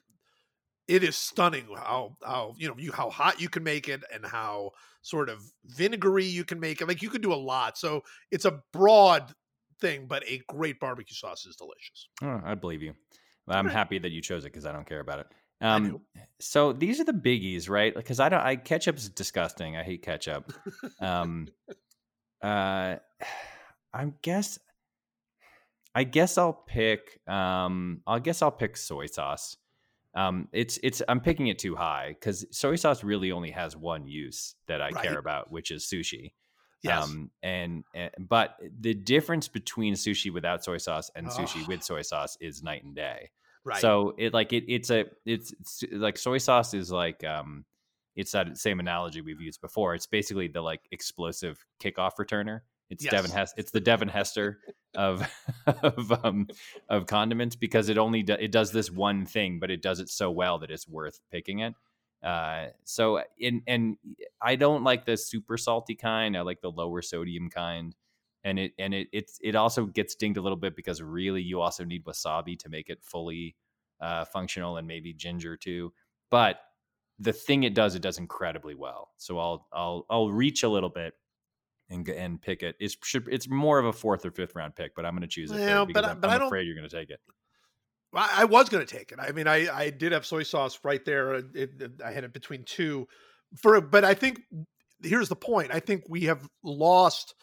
[0.87, 4.25] it is stunning how how you know you how hot you can make it and
[4.25, 4.71] how
[5.05, 6.87] sort of vinegary you can make it.
[6.87, 8.01] Like you can do a lot, so
[8.31, 9.33] it's a broad
[9.79, 12.09] thing, but a great barbecue sauce is delicious.
[12.23, 12.93] Oh, I believe you.
[13.47, 15.27] I'm happy that you chose it because I don't care about it.
[15.61, 16.01] Um,
[16.39, 17.93] so these are the biggies, right?
[17.93, 18.41] Because I don't.
[18.41, 19.77] I ketchup's disgusting.
[19.77, 20.51] I hate ketchup.
[20.99, 21.47] um,
[22.41, 22.95] uh,
[23.93, 24.57] I guess.
[25.93, 27.21] I guess I'll pick.
[27.27, 29.55] Um, I guess I'll pick soy sauce.
[30.15, 31.01] Um, it's it's.
[31.09, 34.91] I'm picking it too high because soy sauce really only has one use that I
[34.91, 35.03] Right.
[35.03, 36.33] care about, which is sushi.
[36.81, 41.83] Yes, Um, and, and but the difference between sushi without soy sauce and sushi with
[41.83, 43.31] soy sauce is night and day.
[43.63, 43.81] right.
[43.81, 47.65] So it like it it's a it's, it's like soy sauce is like um
[48.15, 49.95] it's that same analogy we've used before.
[49.95, 52.61] It's basically the like explosive kickoff returner.
[52.89, 53.59] It's Devin Hester.
[53.59, 54.59] It's the Devin Hester
[54.95, 55.27] of
[55.83, 56.47] of um
[56.89, 60.09] of condiments because it only do, it does this one thing, but it does it
[60.09, 61.73] so well that it's worth picking it.
[62.23, 63.97] Uh, so in and
[64.41, 66.37] I don't like the super salty kind.
[66.37, 67.95] I like the lower sodium kind.
[68.43, 71.61] And it and it it's it also gets dinged a little bit because really you
[71.61, 73.55] also need wasabi to make it fully
[73.99, 75.91] uh, functional and maybe ginger too.
[76.29, 76.59] But
[77.17, 79.09] the thing it does, it does incredibly well.
[79.17, 81.13] So I'll I'll I'll reach a little bit
[81.89, 82.75] and and pick it.
[82.79, 85.27] It's should it's more of a fourth or fifth round pick, but I'm going to
[85.27, 85.57] choose it.
[85.85, 87.19] Third but I- I'm, but I'm I afraid you're going to take it.
[88.13, 89.19] I, I was going to take it.
[89.19, 91.35] I mean, I I did have soy sauce right there.
[91.35, 93.07] It, it- I had it between two.
[93.61, 94.41] For but I think
[95.03, 95.71] here's the point.
[95.73, 97.35] I think we have lost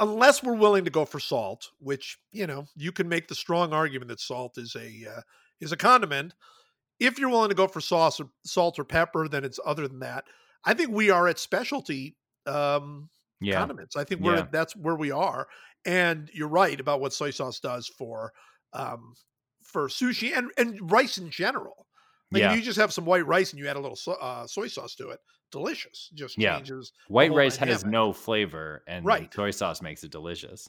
[0.00, 3.72] unless we're willing to go for salt, which you know you can make the strong
[3.72, 5.20] argument that salt is a uh,
[5.60, 6.34] is a condiment.
[7.00, 10.00] If you're willing to go for sauce or salt or pepper, then it's other than
[10.00, 10.24] that.
[10.64, 12.16] I think we are at specialty
[12.46, 13.10] um,
[13.40, 13.96] Yeah, condiments.
[13.96, 14.48] I think we're Yeah.
[14.52, 15.48] that's where we are.
[15.84, 18.32] And you're right about what soy sauce does for
[18.72, 19.14] um
[19.62, 21.86] for sushi and and rice in general.
[22.32, 22.48] Like yeah.
[22.48, 24.94] you just have some white rice and you add a little so, uh, soy sauce
[24.96, 25.20] to it,
[25.52, 26.10] delicious.
[26.14, 26.62] Just Yeah.
[26.62, 26.92] changes.
[27.06, 29.34] White rice has no flavor, and Right.
[29.34, 30.68] soy sauce makes it delicious.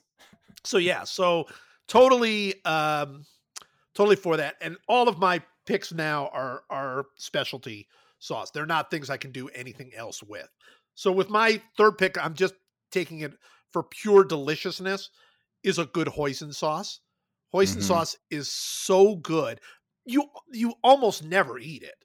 [0.64, 1.48] So yeah, so
[1.88, 3.26] totally um
[3.96, 4.58] totally for that.
[4.62, 7.90] And all of my picks now are are specialty
[8.20, 8.52] sauce.
[8.52, 10.50] They're not things I can do anything else with.
[10.96, 12.56] So with my third pick, I'm just
[12.92, 13.34] taking it
[13.72, 15.10] for pure deliciousness
[15.64, 17.02] is a good hoisin sauce.
[17.54, 17.84] Hoisin Mhm.
[17.84, 19.60] sauce is so good.
[20.06, 21.96] You you almost never eat it.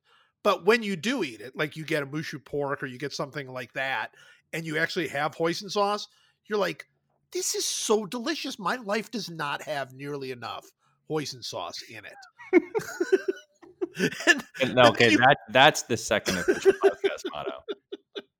[0.42, 3.12] But when you do eat it, like you get a mushu pork or you get
[3.12, 4.14] something like that,
[4.52, 6.08] and you actually have hoisin sauce,
[6.46, 6.86] you're like,
[7.32, 8.58] this is so delicious.
[8.58, 10.66] My life does not have nearly enough
[11.08, 12.16] hoisin sauce in it.
[14.26, 17.64] and, And, and okay, you- that that's the second official podcast motto.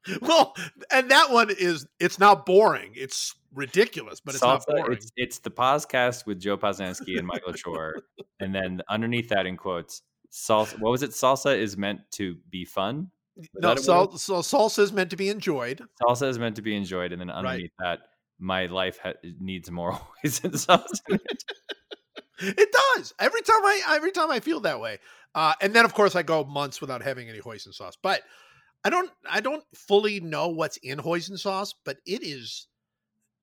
[0.23, 0.55] well,
[0.93, 2.93] and that one is it's not boring.
[2.95, 4.93] It's ridiculous, but it's not boring.
[4.93, 7.93] It's, it's the podcast with Joe Posnanski and Michael Schur,
[8.41, 10.03] and then underneath that in quotes,
[10.33, 10.79] salsa.
[10.81, 11.11] What was it?
[11.11, 13.11] Salsa is meant to be fun.
[13.55, 15.83] no, that sal- so salsa is meant to be enjoyed.
[16.03, 18.01] Salsa is meant to be enjoyed, and then underneath that,
[18.39, 19.93] my life ha- needs more
[20.25, 21.03] hoisin sauce.
[21.09, 21.45] in it.
[22.43, 24.99] It does every time I every time I feel that way.
[25.35, 27.97] Uh, and then of course I go months without having any hoisin sauce.
[28.03, 28.23] But
[28.85, 32.67] I don't I don't fully know what's in hoisin sauce, but it is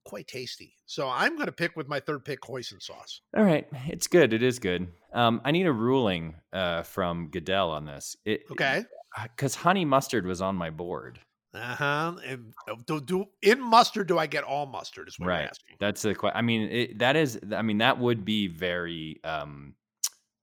[0.05, 0.73] quite tasty.
[0.85, 3.21] So I'm going to pick with my third pick hoisin sauce.
[3.35, 4.33] All right, it's good.
[4.33, 4.87] It is good.
[5.13, 8.15] Um, I need a ruling uh, from Goodell on this.
[8.25, 8.83] It, Okay.
[9.23, 11.19] because honey mustard was on my board.
[11.53, 12.13] Uh huh.
[12.25, 12.53] And
[12.85, 15.07] do, do in mustard do I get all mustard?
[15.07, 15.39] Is what Right.
[15.41, 15.75] you're asking.
[15.79, 16.37] That's the question.
[16.37, 17.39] I mean, it, that is.
[17.55, 19.19] I mean, that would be very.
[19.23, 19.73] Um,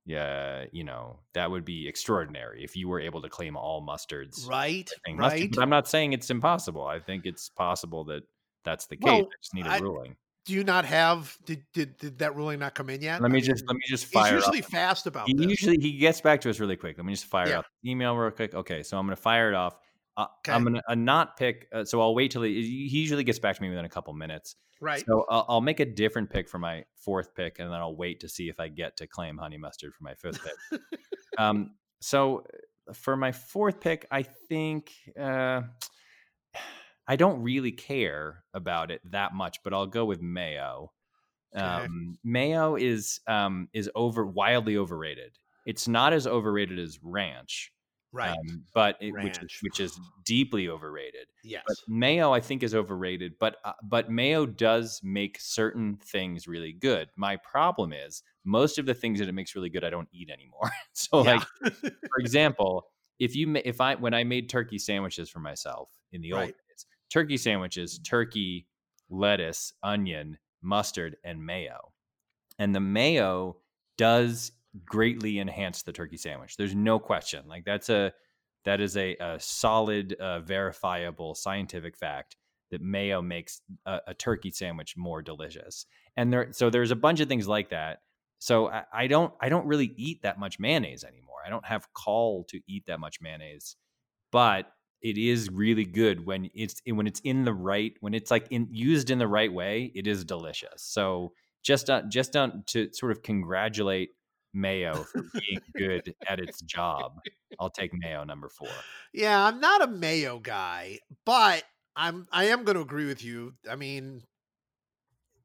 [0.06, 4.46] yeah, you know, that would be extraordinary if you were able to claim all mustards.
[4.48, 4.88] Right.
[5.08, 5.18] mustard.
[5.40, 5.50] Right.
[5.54, 6.84] But I'm not saying it's impossible.
[6.86, 8.22] I think it's possible that
[8.64, 9.04] that's the case.
[9.04, 10.16] Well, I just need a I- ruling.
[10.46, 11.38] Do you not have?
[11.46, 13.22] Did did, did that ruling not come in yet?
[13.22, 14.34] Let I me mean, just let me just He's fire.
[14.34, 14.66] usually up.
[14.70, 15.46] fast about He this.
[15.46, 16.98] usually he gets back to us really quick.
[16.98, 17.58] Let me just fire Yeah.
[17.60, 18.52] up email real quick.
[18.54, 19.78] Okay, so I'm gonna fire it off.
[20.16, 20.52] Uh, Okay.
[20.52, 21.68] I'm gonna uh, not pick.
[21.72, 24.12] Uh, so I'll wait till he, he usually gets back to me within a couple
[24.12, 24.56] minutes.
[24.80, 25.02] right.
[25.06, 28.20] So I'll, I'll make a different pick for my fourth pick, and then I'll wait
[28.20, 30.80] to see if I get to claim honey mustard for my fifth pick.
[31.38, 32.44] um, so
[32.88, 35.62] uh, for my fourth pick, I think uh,
[37.08, 40.92] I don't really care about it that much, but I'll go with mayo.
[41.56, 41.64] Okay.
[41.64, 45.38] Um, mayo is um, is over wildly overrated.
[45.66, 47.72] It's not as overrated as ranch,
[48.14, 48.30] right.
[48.30, 51.26] um, but it, which, is, which is deeply overrated.
[51.42, 51.62] yes.
[51.66, 53.34] But mayo, I think, is overrated.
[53.38, 57.08] But uh, but mayo does make certain things really good.
[57.16, 60.30] My problem is most of the things that it makes really good, I don't eat
[60.30, 60.70] anymore.
[60.92, 61.34] so, Yeah.
[61.34, 62.86] like for example,
[63.18, 66.86] if you if I when I made turkey sandwiches for myself in the old days,
[67.10, 68.66] turkey sandwiches, turkey,
[69.10, 71.92] lettuce, onion, mustard, and mayo,
[72.58, 73.56] and the mayo
[73.96, 74.52] does
[74.84, 76.56] greatly enhance the turkey sandwich.
[76.56, 77.44] There's no question.
[77.46, 78.12] Like that's a
[78.64, 82.36] that is a, a solid, uh, verifiable scientific fact
[82.70, 85.86] that mayo makes a, a turkey sandwich more delicious.
[86.16, 87.98] And there, so there's a bunch of things like that.
[88.38, 91.38] So I, I don't, I don't really eat that much mayonnaise anymore.
[91.46, 93.76] I don't have call to eat that much mayonnaise,
[94.32, 94.72] but
[95.02, 98.66] it is really good when it's when it's in the right when it's like in
[98.70, 99.92] used in the right way.
[99.94, 100.82] It is delicious.
[100.82, 101.32] So
[101.62, 104.10] just on, just on to sort of congratulate
[104.54, 107.18] mayo for being good at its job.
[107.58, 108.68] I'll take mayo number four.
[109.12, 111.64] Yeah, I'm not a mayo guy, but
[111.96, 113.54] I'm I am going to agree with you.
[113.70, 114.22] I mean,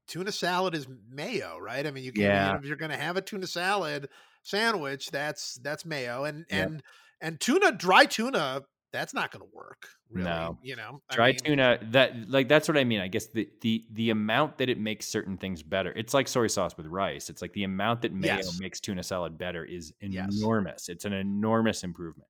[0.06, 1.86] tuna salad is mayo, right?
[1.86, 2.56] I mean, you can Yeah.
[2.56, 4.08] if you're going to have a tuna salad
[4.42, 6.66] sandwich, that's that's mayo, and Yep.
[6.66, 6.82] and
[7.20, 8.62] and tuna, dry tuna,
[8.92, 9.88] that's not going to work.
[10.10, 10.58] Really, No.
[10.62, 13.00] you know, I Dry mean, tuna that like that's what I mean.
[13.00, 15.92] I guess the the the amount that it makes certain things better.
[15.94, 17.30] It's like soy sauce with rice.
[17.30, 18.58] It's like the amount that mayo Yes.
[18.60, 20.28] makes tuna salad better is Yes.
[20.40, 20.88] enormous.
[20.88, 22.28] It's an enormous improvement.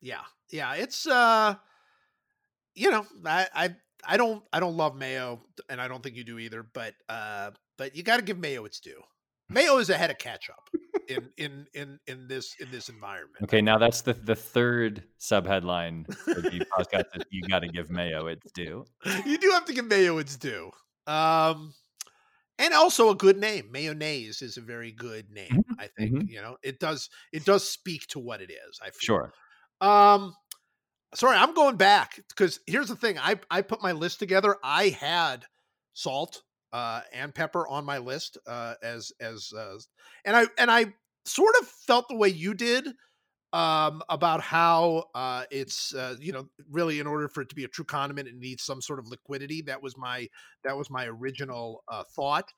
[0.00, 1.56] Yeah, yeah, it's uh,
[2.74, 6.24] you know, I I I don't I don't love mayo, and I don't think you
[6.24, 6.62] do either.
[6.62, 9.02] But uh, but you got to give mayo its due.
[9.52, 10.70] Mayo is ahead of ketchup
[11.10, 13.42] in in in in this in this environment.
[13.42, 16.64] Okay, now that's the the third subheadline for the
[17.30, 18.84] you got to give mayo its due.
[19.26, 20.70] you do have to give mayo its due.
[21.06, 21.74] Um,
[22.58, 23.70] and also a good name.
[23.72, 25.50] Mayonnaise is a very good name.
[25.50, 26.28] Mhm, I think mhm.
[26.28, 28.80] you know it does it does speak to what it is.
[28.80, 29.00] I feel.
[29.00, 29.32] Sure.
[29.80, 30.34] Um,
[31.14, 33.18] sorry, I'm going back because here's the thing.
[33.18, 34.56] I I put my list together.
[34.62, 35.44] I had
[35.94, 36.42] salt
[36.72, 39.76] uh, and pepper on my list uh, as as uh,
[40.24, 40.92] and I and I
[41.24, 42.88] sort of felt the way you did
[43.52, 47.64] um about how uh it's uh you know really in order for it to be
[47.64, 50.28] a true condiment it needs some sort of liquidity that was my
[50.62, 52.52] that was my original uh thought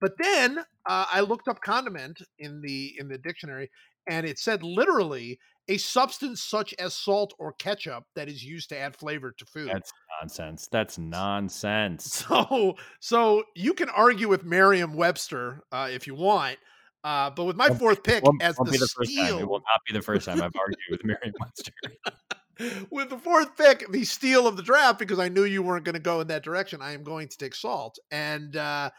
[0.00, 0.58] but then
[0.88, 3.70] uh, i looked up condiment in the in the dictionary
[4.08, 5.38] and it said literally
[5.68, 9.68] a substance such as salt or ketchup that is used to add flavor to food
[9.68, 10.66] That's nonsense.
[10.66, 12.24] That's nonsense.
[12.26, 16.56] so so you can argue with merriam-webster uh if you want
[17.04, 19.80] uh but with my fourth pick Won't, as won't the the steal It will not
[19.86, 21.72] be the first time I've argued with Merriam-Webster.
[22.90, 25.94] with the fourth pick, the steal of the draft, because I knew you weren't going
[25.94, 27.98] to go in that direction, I am going to take salt.
[28.10, 28.90] And uh,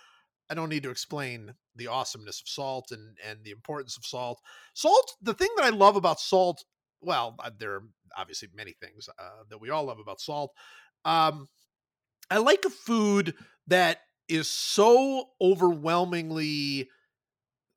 [0.50, 4.40] I don't need to explain the awesomeness of salt and and the importance of salt.
[4.74, 6.64] Salt, the thing that I love about salt,
[7.02, 7.84] well, there are
[8.18, 10.52] obviously many things uh, that we all love about salt.
[11.06, 11.48] Um,
[12.32, 13.36] I like a food
[13.68, 16.90] that is so overwhelmingly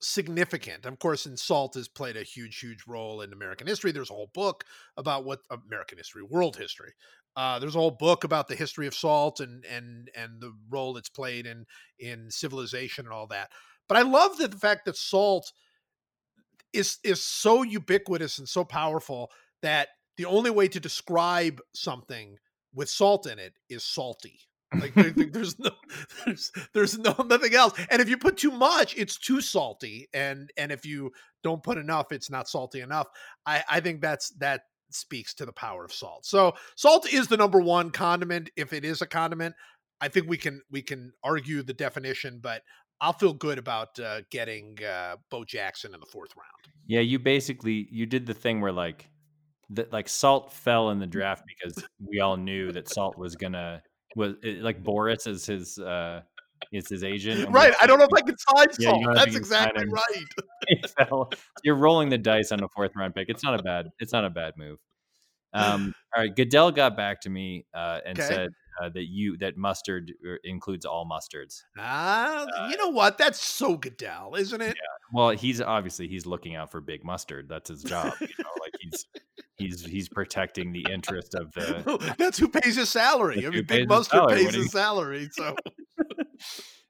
[0.02, 0.84] significant.
[0.84, 3.92] Of course, and salt has played a huge, huge role in American history.
[3.92, 4.64] There's a whole book
[4.96, 6.92] about what American history, world history.
[7.36, 10.96] Uh, there's a whole book about the history of salt and and and the role
[10.96, 11.64] it's played in
[11.98, 13.50] in civilization and all that.
[13.88, 15.52] But I love the fact that salt
[16.72, 19.30] is is so ubiquitous and so powerful
[19.62, 22.36] that the only way to describe something
[22.74, 24.40] with salt in it is salty.
[24.78, 25.70] Like there, there- there's no
[26.24, 27.74] there's there's no nothing else.
[27.90, 30.08] And if you put too much, it's too salty.
[30.14, 31.12] And and if you
[31.42, 33.06] don't put enough, it's not salty enough.
[33.46, 36.26] I I think that's that speaks to the power of salt.
[36.26, 39.54] So salt is the number one condiment if it is a condiment.
[40.00, 42.62] I think we can we can argue the definition, but
[43.00, 46.74] I'll feel good about uh, getting uh, Bo Jackson in the fourth round.
[46.86, 49.08] Yeah, you basically you did the thing where like
[49.70, 53.82] that like salt fell in the draft because we all knew that salt was gonna
[54.16, 56.22] was it, like Boras is his uh
[56.72, 57.40] is his agent.
[57.48, 57.74] we- Right.
[57.80, 59.02] I don't know if I can side Yeah, you salt.
[59.02, 61.26] don't know if That's you can sign exactly right.
[61.64, 63.28] You're rolling the dice on a fourth round pick.
[63.28, 63.88] It's not a bad.
[63.98, 64.78] It's not a bad move.
[65.52, 68.26] Um, all right, Goodell got back to me uh, and Okay.
[68.28, 68.50] said
[68.82, 71.62] uh, that you that mustard uh, includes all mustards.
[71.78, 73.18] Ah, you know what?
[73.18, 74.76] That's so Goodell, isn't it?
[75.12, 77.48] Well, he's obviously he's looking out for big mustard.
[77.48, 78.14] That's his job.
[78.20, 79.04] You know, like he's
[79.56, 82.14] he's he's protecting the interest of the.
[82.18, 83.36] That's who pays his salary.
[83.42, 84.34] That's I mean, Big salary.
[84.36, 85.28] pays What do you- his salary.
[85.32, 85.56] So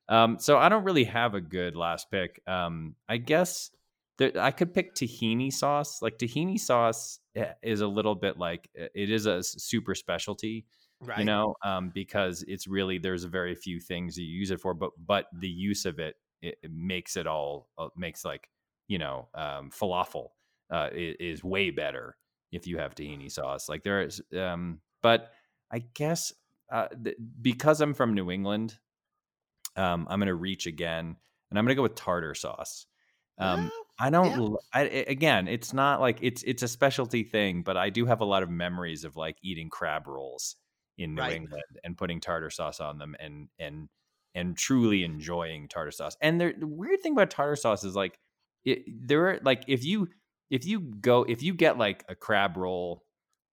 [0.08, 2.42] Um, so I don't really have a good last pick.
[2.46, 3.70] Um, I guess
[4.18, 6.02] there, I could pick tahini sauce.
[6.02, 10.66] Like tahini sauce eh, is a little bit like eh, it is a super specialty.
[11.00, 11.18] right.
[11.20, 14.90] you know um, because it's really there's very few things you use it for but
[15.04, 18.48] but the use of it it, it makes it all uh, makes like
[18.88, 20.28] you know um, falafel
[20.70, 22.16] uh, is, is way better
[22.52, 23.68] if you have tahini sauce.
[23.68, 25.32] Like there is, um, but
[25.70, 26.32] I guess
[26.70, 28.78] uh, th- because I'm from New England,
[29.76, 31.16] um, I'm gonna reach again,
[31.50, 32.86] and I'm gonna go with tartar sauce.
[33.38, 34.40] Um, I don't.
[34.40, 34.56] yeah.
[34.72, 38.20] I, I- again, it's not like it's it's a specialty thing, but I do have
[38.20, 40.56] a lot of memories of like eating crab rolls
[40.98, 41.32] in New Right.
[41.36, 43.88] England and putting tartar sauce on them, and and
[44.34, 46.16] and truly enjoying tartar sauce.
[46.20, 48.18] And there, the weird thing about tartar sauce is like
[48.64, 50.08] it, there are like if you
[50.52, 53.04] if you go if you get like a crab roll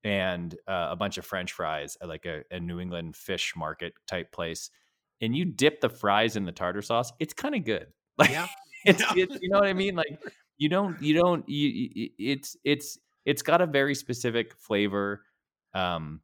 [0.03, 3.93] and uh, a bunch of French fries at like a, a New England fish market
[4.07, 4.69] type place,
[5.21, 7.87] and you dip the fries in the tartar sauce, it's kind of good.
[8.19, 8.47] Like Yeah.
[8.85, 9.13] it's, Yeah.
[9.15, 9.95] it's you know what I mean.
[9.95, 10.19] Like
[10.59, 15.23] you don't you don't you, you- it's it's it's got a very specific flavor,
[15.73, 16.21] um,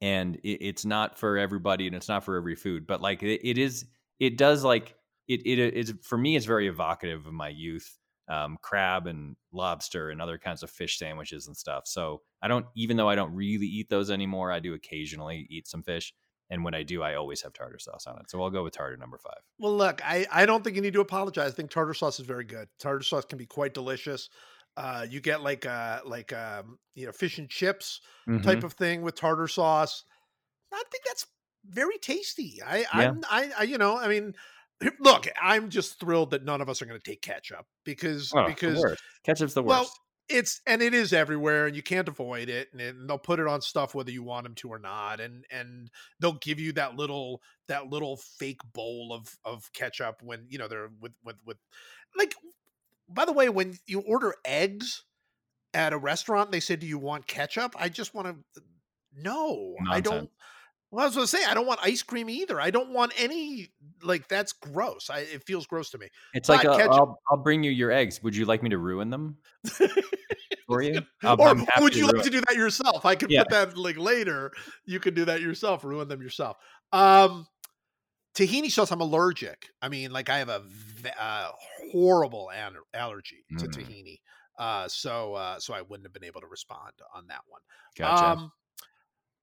[0.00, 2.86] and it, it's not for everybody and it's not for every food.
[2.86, 3.86] But like it, it is,
[4.20, 4.96] it does like
[5.28, 6.36] it it is for me.
[6.36, 7.98] It's very evocative of my youth.
[8.26, 11.86] Um, crab and lobster and other kinds of fish sandwiches and stuff.
[11.86, 15.66] So I don't, even though I don't really eat those anymore, I do occasionally eat
[15.66, 16.14] some fish.
[16.48, 18.30] And when I do, I always have tartar sauce on it.
[18.30, 19.42] So I'll go with tartar number five.
[19.58, 21.52] Well, look, I, I don't think you need to apologize.
[21.52, 22.68] I think tartar sauce is very good.
[22.78, 24.28] Tartar sauce can be quite delicious.
[24.76, 28.60] Uh, you get like uh like um you know fish and chips Mm-hmm.
[28.60, 30.04] type of thing with tartar sauce.
[30.72, 31.26] I think that's
[31.64, 32.60] very tasty.
[32.64, 33.10] I Yeah.
[33.10, 34.34] I'm, I I you know I mean
[35.00, 38.46] look I'm just thrilled that none of us are going to take ketchup because Oh,
[38.46, 38.84] because
[39.24, 39.68] ketchup's the worst.
[39.68, 39.90] well,
[40.28, 43.38] it's and it is everywhere and you can't avoid it and, it- and they'll put
[43.38, 45.90] it on stuff whether you want them to or not and and
[46.20, 50.66] they'll give you that little that little fake bowl of of ketchup when you know
[50.66, 51.58] they're with with with
[52.16, 52.34] like
[53.08, 55.04] by the way when you order eggs
[55.74, 58.64] at a restaurant they say do you want ketchup i just want to uh,
[59.14, 60.30] no i don't Nonsense.
[60.94, 62.60] Well, I was going to say I don't want ice cream either.
[62.60, 63.70] I don't want any
[64.02, 65.10] like that's gross.
[65.10, 66.08] I, it feels gross to me.
[66.34, 68.22] it's like, ketchup- I'll, I'll bring you your eggs.
[68.22, 69.36] Would you like me to ruin them
[70.68, 71.00] for you?
[71.22, 73.04] I'll- or would you like to do that yourself?
[73.04, 73.42] I could Yeah.
[73.42, 74.52] put that like later.
[74.84, 76.56] You could do that yourself, ruin them yourself.
[76.92, 77.46] Um,
[78.36, 79.66] tahini sauce, I'm allergic.
[79.82, 80.62] I mean, like I have a
[81.20, 81.48] uh,
[81.92, 83.74] horrible an- allergy to Mm.
[83.74, 84.18] tahini.
[84.58, 87.60] Uh, so uh, so I wouldn't have been able to respond on that one.
[87.98, 88.24] Gotcha.
[88.40, 88.52] Um,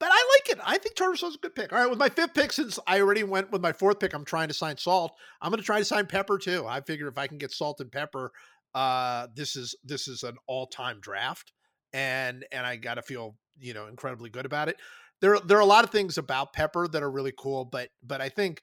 [0.02, 0.64] but I like it.
[0.66, 1.72] I think sauce is a good pick.
[1.72, 4.26] All right, with my fifth pick, since I already went with my fourth pick, I'm
[4.26, 5.16] trying to sign salt.
[5.40, 6.66] I'm going to try to sign pepper too.
[6.68, 8.32] I figure if I can get salt and pepper,
[8.74, 11.54] uh, this is this is an all time draft,
[11.94, 14.78] and and I got to feel you know incredibly good about it.
[15.22, 18.22] There there are a lot of things about pepper that are really cool, but but
[18.22, 18.60] I think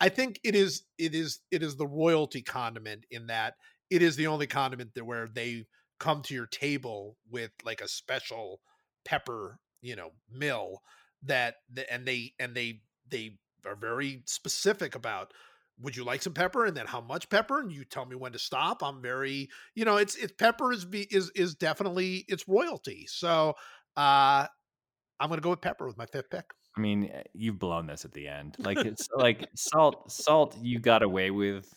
[0.00, 3.54] I think it is it is it is the royalty condiment in that
[3.88, 5.64] it is the only condiment that where they
[6.00, 8.58] come to your table with like a special
[9.04, 10.80] pepper you know mill
[11.22, 11.56] that
[11.90, 12.80] and they and they
[13.10, 13.36] they
[13.66, 15.32] are very specific about
[15.80, 18.32] would you like some pepper and then how much pepper and you tell me when
[18.32, 22.48] to stop i'm very you know it's it's pepper is be is is definitely it's
[22.48, 23.54] royalty so
[23.96, 24.46] uh
[25.20, 26.46] i'm gonna go with pepper with my fifth pick
[26.76, 28.56] I mean, eh, you've blown this at the end.
[28.58, 30.56] Like it's like salt, salt.
[30.62, 31.72] You got away with,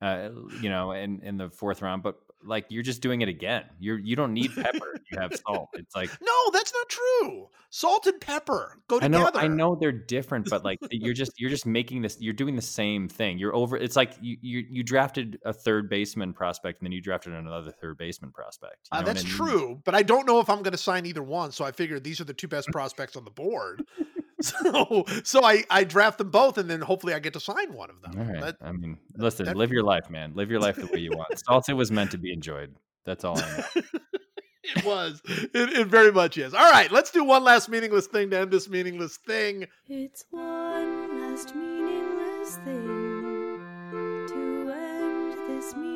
[0.00, 0.30] uh,
[0.60, 3.64] you know, in in the fourth round, but like you're just doing it again.
[3.78, 4.96] You're you don't need pepper.
[5.10, 5.68] you have salt.
[5.74, 9.74] It's like no that's not true salt and pepper go I know, together I know
[9.80, 12.18] they're different, but like you're just you're just making this.
[12.20, 13.38] You're doing the same thing.
[13.38, 13.76] You're over.
[13.76, 17.70] It's like you you you drafted a third baseman prospect, and then you drafted another
[17.72, 18.88] third baseman prospect.
[18.92, 19.36] You Uh, know what that's I mean?
[19.36, 21.50] true, but I don't know if I'm going to sign either one.
[21.52, 23.84] So I figured these are the two best prospects on the board.
[24.62, 27.90] so so I I draft them both, and then hopefully I get to sign one
[27.90, 28.18] of them.
[28.18, 28.40] All right.
[28.40, 30.32] That- I mean, listen, that- live your life, man.
[30.34, 31.38] Live your life the way you want.
[31.46, 32.74] Salted was meant to be enjoyed.
[33.04, 33.82] That's all I know.
[34.64, 35.20] it was.
[35.24, 36.54] It, it very much is.
[36.54, 39.66] All right, let's do one last meaningless thing to end this meaningless thing.
[39.88, 43.60] It's one last meaningless thing
[44.28, 45.91] to end this meaningless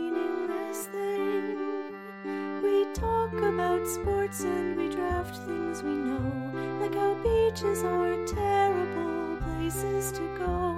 [3.54, 6.50] about sports and we draft things we know,
[6.80, 10.74] like how beaches are terrible places to go.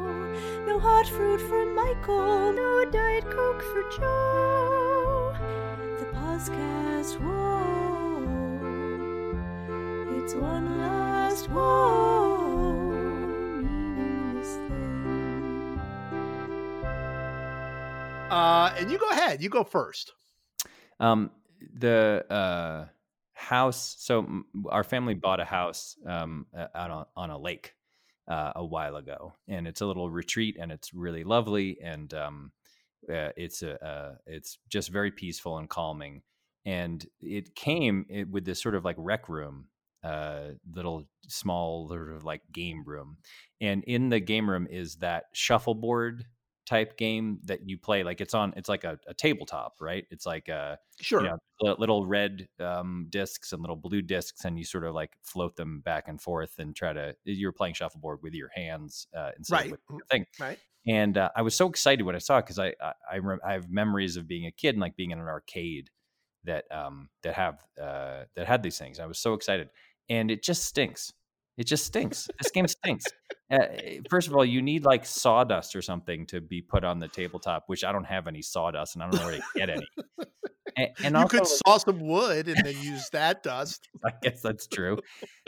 [0.66, 5.34] No hot fruit for Michael, no Diet Coke for Joe.
[5.98, 7.48] The podcast, whoa.
[10.22, 12.78] It's one last whoa
[13.62, 15.80] meaningless thing.
[18.30, 19.42] Uh, and you go ahead.
[19.42, 20.12] You go first.
[21.00, 21.30] Um,
[21.74, 22.86] the uh,
[23.32, 23.96] house.
[23.98, 27.74] So our family bought a house um, out on, on a lake
[28.28, 32.52] uh, a while ago, and it's a little retreat, and it's really lovely, and um,
[33.08, 36.22] uh, it's a uh, it's just very peaceful and calming.
[36.66, 39.68] And it came it, with this sort of like rec room,
[40.04, 43.16] uh, little small sort of like game room,
[43.60, 46.26] and in the game room is that shuffleboard
[46.68, 48.02] type game that you play.
[48.04, 50.04] Like it's on, it's like a, a tabletop, right?
[50.10, 51.22] It's like a Sure.
[51.22, 51.38] you know,
[51.78, 55.80] little red um, discs and little blue discs, and you sort of like float them
[55.80, 57.14] back and forth and try to.
[57.24, 59.66] You're playing shuffleboard with your hands uh, instead Right.
[59.66, 60.26] of with the thing.
[60.40, 60.58] Right.
[60.86, 63.40] And uh, I was so excited when I saw it because I I, I, rem-
[63.46, 65.90] I have memories of being a kid and like being in an arcade
[66.44, 68.98] that um that have uh that had these things.
[69.00, 69.70] I was so excited,
[70.08, 71.12] and it just stinks.
[71.58, 72.28] It just stinks.
[72.40, 73.04] this game stinks.
[73.50, 73.66] Uh,
[74.08, 77.64] first of all, you need like sawdust or something to be put on the tabletop,
[77.66, 79.86] which I don't have any sawdust, and I don't know where to get any.
[80.76, 83.88] And, and you also, could saw some wood and then use that dust.
[84.04, 84.98] I guess that's true.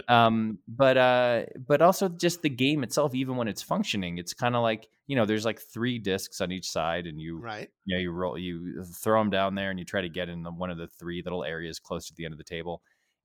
[0.09, 4.57] Um, but uh, but also just the game itself, even when it's functioning, it's kind
[4.57, 7.69] of like you know, there's like three discs on each side, and you Right.
[7.85, 10.43] you know, you roll, you throw them down there, and you try to get in
[10.43, 12.82] the, one of the three little areas close to the end of the table,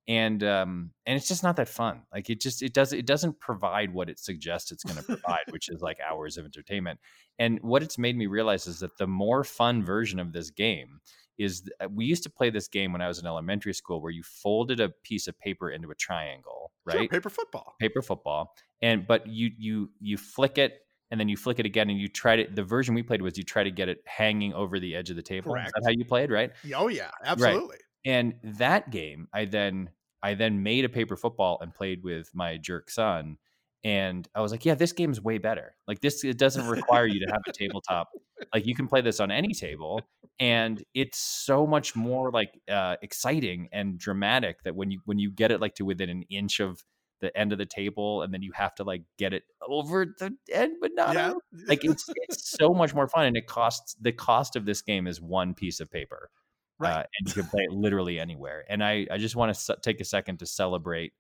[0.08, 2.02] and um, and it's just not that fun.
[2.14, 5.44] Like it just it does it doesn't provide what it suggests it's going to provide,
[5.50, 7.00] which is like hours of entertainment.
[7.40, 11.00] And what it's made me realize is that the more fun version of this game
[11.38, 14.12] is uh, we used to play this game when I was in elementary school, where
[14.12, 17.10] you folded a piece of paper into a triangle, Sure, right?
[17.10, 17.76] paper football.
[17.80, 20.80] paper football and but you you you flick it
[21.12, 23.38] and then you flick it again and you try to the version we played was
[23.38, 25.72] you try to get it hanging over the edge of the table is Correct.
[25.76, 27.78] that how you played right Oh yeah, absolutely.
[28.06, 29.90] And that game i then
[30.24, 33.38] i then made a paper football and played with my jerk son
[33.84, 35.76] and i was like yeah this game's way better.
[35.88, 38.10] Like this it doesn't require you to have a tabletop.
[38.54, 40.02] Like you can play this on any table.
[40.40, 45.32] And it's so much more like uh exciting and dramatic that when you when you
[45.32, 46.84] get it like to within an inch of
[47.22, 50.36] the end of the table and then you have to like get it over the
[50.52, 51.34] end but not yeah.
[51.66, 55.08] like it's it's so much more fun and it costs the cost of this game
[55.08, 56.30] is one piece of paper
[56.78, 56.92] Right.
[56.92, 59.76] uh, and you can play it literally anywhere and i i just want to se-
[59.82, 61.14] take a second to celebrate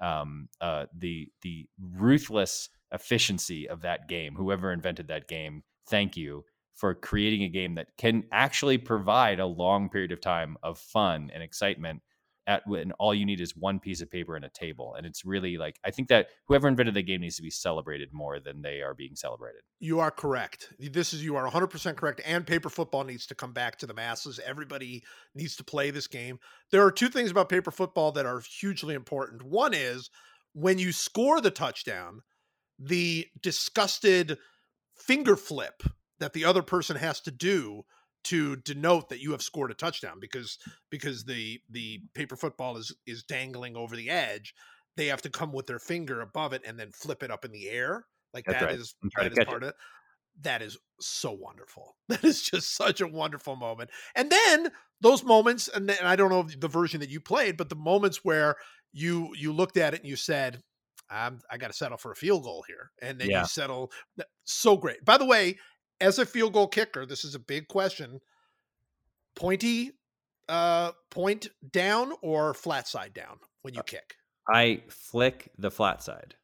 [0.00, 6.44] um uh the the ruthless efficiency of that game whoever invented that game thank you
[6.74, 11.30] for creating a game that can actually provide a long period of time of fun
[11.34, 12.00] and excitement
[12.46, 15.24] at when all you need is one piece of paper and a table and it's
[15.24, 18.62] really like i think that whoever invented the game needs to be celebrated more than
[18.62, 20.72] they are being celebrated You are correct.
[20.78, 23.94] This is you are 100% correct and paper football needs to come back to the
[23.94, 24.38] masses.
[24.44, 25.02] Everybody
[25.34, 26.38] needs to play this game.
[26.70, 29.42] There are two things about paper football that are hugely important.
[29.42, 30.10] One is
[30.52, 32.22] when you score the touchdown,
[32.78, 34.38] the disgusted
[34.94, 35.82] finger flip
[36.20, 37.82] that the other person has to do
[38.24, 40.58] to denote that you have scored a touchdown because
[40.90, 44.54] because the the paper football is is dangling over the edge
[44.96, 47.52] they have to come with their finger above it and then flip it up in
[47.52, 48.78] the air like That's that right.
[48.78, 49.74] is And try to that is part of
[50.40, 55.68] that is so wonderful that is just such a wonderful moment and then those moments
[55.68, 58.56] and, then, and i don't know the version that you played but the moments where
[58.92, 60.62] you you looked at it and you said
[61.10, 63.34] I'm, i got to settle for a field goal here and then Yeah.
[63.34, 63.92] you settle
[64.44, 65.58] so great by the way
[66.02, 68.20] as a field goal kicker this is a big question
[69.34, 69.92] pointy
[70.48, 74.16] uh point down or flat side down when you kick?
[74.52, 76.34] I flick the flat side.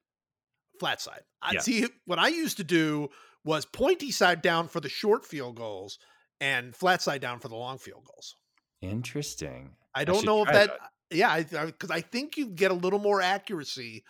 [0.79, 1.23] Flat side.
[1.43, 1.61] I Yeah.
[1.61, 3.11] see what i used to do
[3.45, 5.99] was pointy side down for the short field goals
[6.41, 8.37] and flat side down for the long field goals.
[8.81, 9.75] Interesting.
[9.95, 10.79] I don't should know if try that
[11.11, 14.05] yeah i because I, think you get a little more accuracy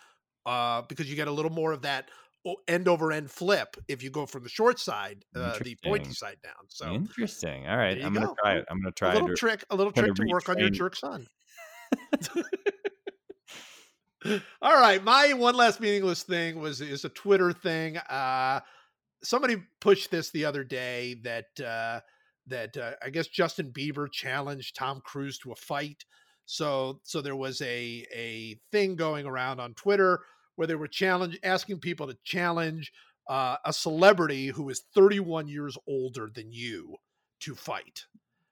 [0.45, 2.09] uh because you get a little more of that
[2.67, 6.37] end over end flip if you go from the short side uh, the pointy side
[6.43, 7.67] down so Interesting.
[7.67, 8.35] All right, I'm gonna go.
[8.41, 8.65] try it.
[8.69, 9.35] I'm gonna try a little to.
[9.35, 11.27] trick a little trick to to work on your jerk son
[14.61, 18.59] all right my one last meaningless thing was is a twitter thing uh
[19.23, 21.99] somebody pushed this the other day that uh
[22.47, 26.03] that uh, i guess justin bieber challenged tom cruise to a fight
[26.45, 30.19] so so there was a a thing going around on twitter
[30.59, 32.91] where they were challenge asking people to challenge
[33.29, 36.97] uh, a celebrity who is 31 years older than you
[37.39, 38.03] to fight.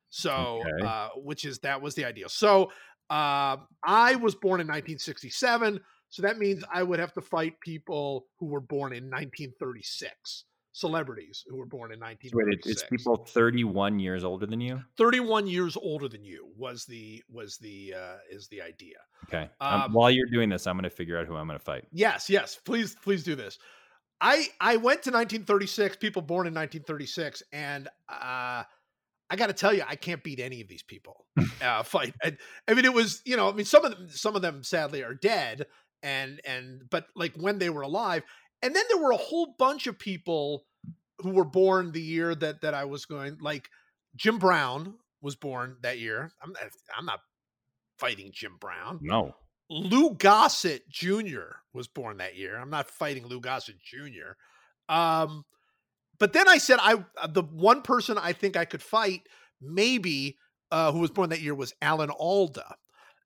[0.09, 0.81] So Okay.
[0.81, 2.29] uh which is that was the idea.
[2.29, 2.71] So
[3.09, 8.27] uh, I was born in 1967, so that means I would have to fight people
[8.39, 10.45] who were born in 1936,
[10.77, 12.67] celebrities who were born in Wait, 1936.
[12.67, 14.79] it's people 31 years older than you.
[14.97, 18.97] 31 years older than you was the was the uh, is the idea.
[19.27, 19.49] Okay.
[19.59, 21.87] Um, Um, while you're doing this, I'm gonna figure out who I'm gonna fight.
[21.91, 23.57] Yes, yes, please please do this.
[24.21, 28.63] I I went to 1936, people born in 1936, and uh,
[29.29, 31.25] I got to tell you, I can't beat any of these people.
[31.59, 32.13] Uh, fight.
[32.23, 32.37] I,
[32.67, 35.01] I mean, it was you know, I mean, some of them, some of them sadly
[35.01, 35.65] are dead,
[36.03, 38.21] and and but like when they were alive,
[38.61, 40.66] and then there were a whole bunch of people
[41.19, 43.37] who were born the year that that I was going.
[43.41, 43.69] Like
[44.15, 46.31] Jim Brown was born that year.
[46.41, 46.63] I'm not,
[46.97, 47.19] I'm not
[47.97, 48.99] fighting Jim Brown.
[49.01, 49.35] No.
[49.69, 51.57] Lou Gossett Jr.
[51.73, 52.57] was born that year.
[52.57, 54.35] I'm not fighting Lou Gossett Jr.
[54.87, 55.43] Um,
[56.19, 59.21] but then I said I uh, the one person I think I could fight
[59.61, 60.37] maybe
[60.71, 62.75] uh, who was born that year was Alan Alda,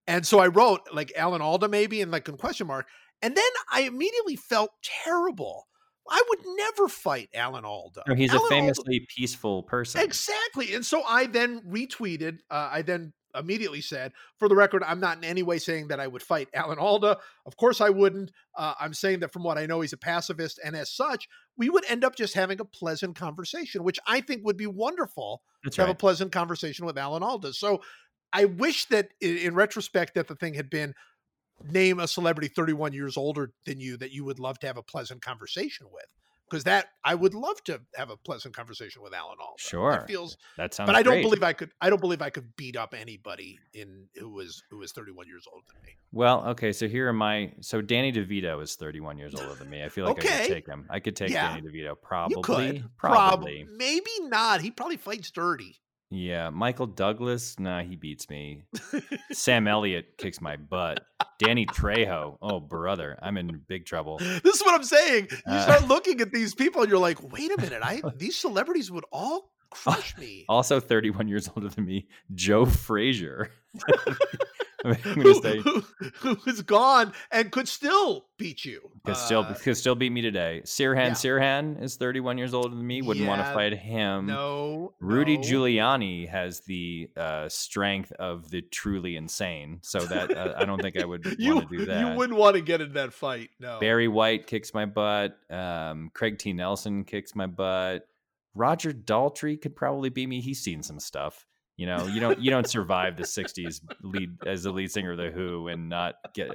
[0.08, 2.88] and so I wrote like Alan Alda maybe and like a question mark,
[3.22, 5.68] and then I immediately felt terrible.
[6.12, 8.04] I would never fight Alan Alda.
[8.06, 10.02] No, he's Alan a Alda- famously peaceful person.
[10.02, 10.76] Exactly.
[10.76, 15.18] And so I then retweeted, uh, I then immediately said, for the record, I'm not
[15.18, 17.18] in any way saying that I would fight Alan Alda.
[17.46, 18.32] Of course I wouldn't.
[18.58, 20.60] Uh, I'm saying that from what I know, he's a pacifist.
[20.62, 24.42] And as such, we would end up just having a pleasant conversation, which I think
[24.44, 27.54] would be wonderful That's to have a pleasant conversation with Alan Alda.
[27.54, 27.82] So
[28.34, 30.94] I wish that in retrospect that the thing had been
[31.70, 34.84] name a celebrity 31 years older than you that you would love to have a
[34.84, 36.06] pleasant conversation with.
[36.50, 39.54] Because that I would love to have a pleasant conversation with Alan Alda.
[39.58, 39.92] Sure.
[39.92, 41.24] That feels That sounds but I don't great.
[41.24, 41.70] believe I could.
[41.80, 45.46] I don't believe I could beat up anybody in who was who was 31 years
[45.50, 45.94] older than me.
[46.12, 49.82] Well, okay, so here are my so Danny DeVito is 31 years older than me.
[49.82, 50.88] I feel like I could take him.
[50.90, 51.54] I could take Yeah.
[51.56, 52.36] Danny DeVito probably.
[52.36, 53.64] you could Probably.
[53.64, 54.60] Prob- maybe not.
[54.60, 55.78] He probably fights dirty.
[56.14, 58.66] Yeah, Michael Douglas, nah, he beats me.
[59.32, 61.00] Sam Elliott kicks my butt.
[61.42, 64.18] Danny Trejo, oh brother, I'm in big trouble.
[64.44, 65.28] This is what I'm saying.
[65.32, 67.82] You Uh, start looking at these people, and you're like, wait a minute.
[67.84, 70.46] I these celebrities would all crush me.
[70.50, 73.50] Also 31 years older than me, Joe Frazier.
[74.84, 75.82] I'm who, say who,
[76.22, 78.90] who is gone and could still beat you.
[79.06, 80.64] could still Uh, could still beat me today.
[80.66, 81.12] Sirhan yeah.
[81.12, 83.04] Sirhan is 31 years older than me.
[83.04, 84.26] Wouldn't want to fight him.
[84.26, 85.44] no, Rudy no.
[85.44, 91.00] Giuliani has the uh, strength of the truly insane, so that uh, I don't think
[91.00, 92.00] I would You, want to do that.
[92.00, 93.52] you wouldn't want to get in that fight.
[93.60, 93.80] No.
[93.80, 95.38] Barry White kicks my butt.
[95.52, 96.54] Um, Craig T.
[96.54, 98.08] Nelson kicks my butt.
[98.54, 100.42] Roger Daltrey could probably be me.
[100.42, 101.46] He's seen some stuff.
[101.78, 105.18] You know, you don't you don't survive the '60s lead as the lead singer of
[105.18, 106.50] the Who and not get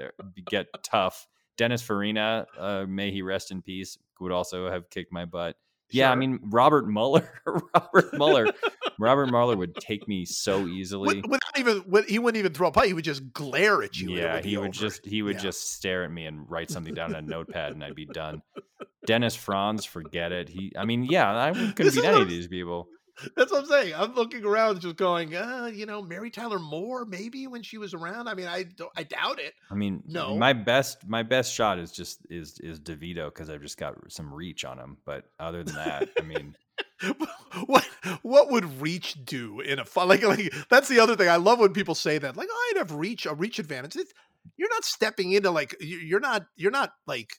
[0.46, 1.26] get tough.
[1.56, 5.56] Dennis Farina, uh, may he rest in peace, would also have kicked my butt.
[5.90, 7.28] Yeah, I mean Robert Mueller.
[7.46, 8.52] Robert Mueller.
[8.98, 11.22] Robert Mueller would take me so easily.
[11.26, 12.88] Without even he wouldn't even throw a fight.
[12.88, 14.10] He would just glare at you.
[14.12, 14.72] Yeah, would he would over.
[14.72, 15.42] just he would Yeah.
[15.42, 18.42] just stare at me and write something down on a notepad, and I'd be done.
[19.06, 20.48] Dennis Franz, forget it.
[20.48, 22.88] He, I mean, yeah, I couldn't This beat any of these people.
[23.36, 23.94] That's what I'm saying.
[23.94, 27.94] I'm looking around, just going, uh, you know, Mary Tyler Moore, maybe when she was
[27.94, 28.28] around.
[28.28, 29.54] I mean, I don't, I doubt it.
[29.70, 30.36] I mean, No.
[30.36, 34.32] my best my best shot is just is is DeVito because I've just got some
[34.34, 34.98] reach on him.
[35.06, 36.54] But other than that, I mean,
[37.66, 37.84] what
[38.22, 40.06] what would reach do in a fight?
[40.08, 41.28] Like, like that's the other thing.
[41.28, 42.36] I love when people say that.
[42.36, 43.96] Like, oh, I'd have reach a reach advantage.
[43.96, 44.12] It's,
[44.56, 47.32] you're not stepping into like you- you're not you're not like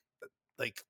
[0.58, 0.82] like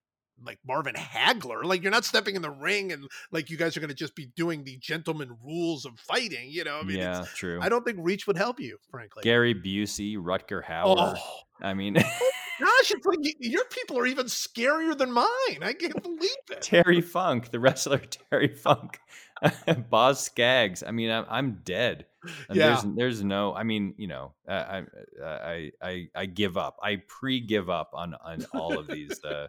[0.43, 1.63] like Marvin Hagler.
[1.63, 4.15] Like you're not stepping in the ring and like you guys are going to just
[4.15, 6.49] be doing the gentleman rules of fighting.
[6.49, 7.59] You know, I mean, yeah, it's, true.
[7.61, 9.23] I don't think reach would help you, frankly.
[9.23, 11.17] Gary Busey, Rutger Hauer.
[11.17, 12.01] Oh, I mean, oh
[12.59, 15.27] gosh, it's like your people are even scarier than mine.
[15.61, 16.61] I can't believe it.
[16.61, 17.97] Terry Funk, the wrestler
[18.31, 18.99] Terry Funk,
[19.89, 20.83] Boz Skaggs.
[20.83, 22.05] I mean, I'm, I'm dead.
[22.49, 22.79] And Yeah.
[22.81, 23.53] There's, there's no.
[23.53, 24.83] I mean, you know, I, I,
[25.23, 26.77] I, I, I give up.
[26.81, 29.47] I pre-give up on on all of these uh,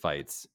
[0.00, 0.46] fights.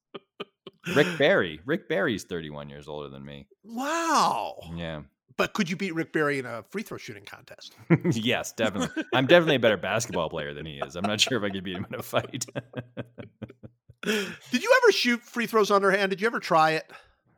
[0.95, 1.59] Rick Barry.
[1.65, 3.47] Rick Barry's 31 years older than me.
[3.63, 4.57] Wow.
[4.75, 5.01] Yeah.
[5.35, 7.75] But could you beat Rick Barry in a free throw shooting contest?
[8.11, 9.03] yes, definitely.
[9.13, 10.95] I'm definitely a better basketball player than he is.
[10.95, 12.45] I'm not sure if I could beat him in a fight.
[14.03, 16.09] Did you ever shoot free throws underhand?
[16.11, 16.85] Did you ever try it?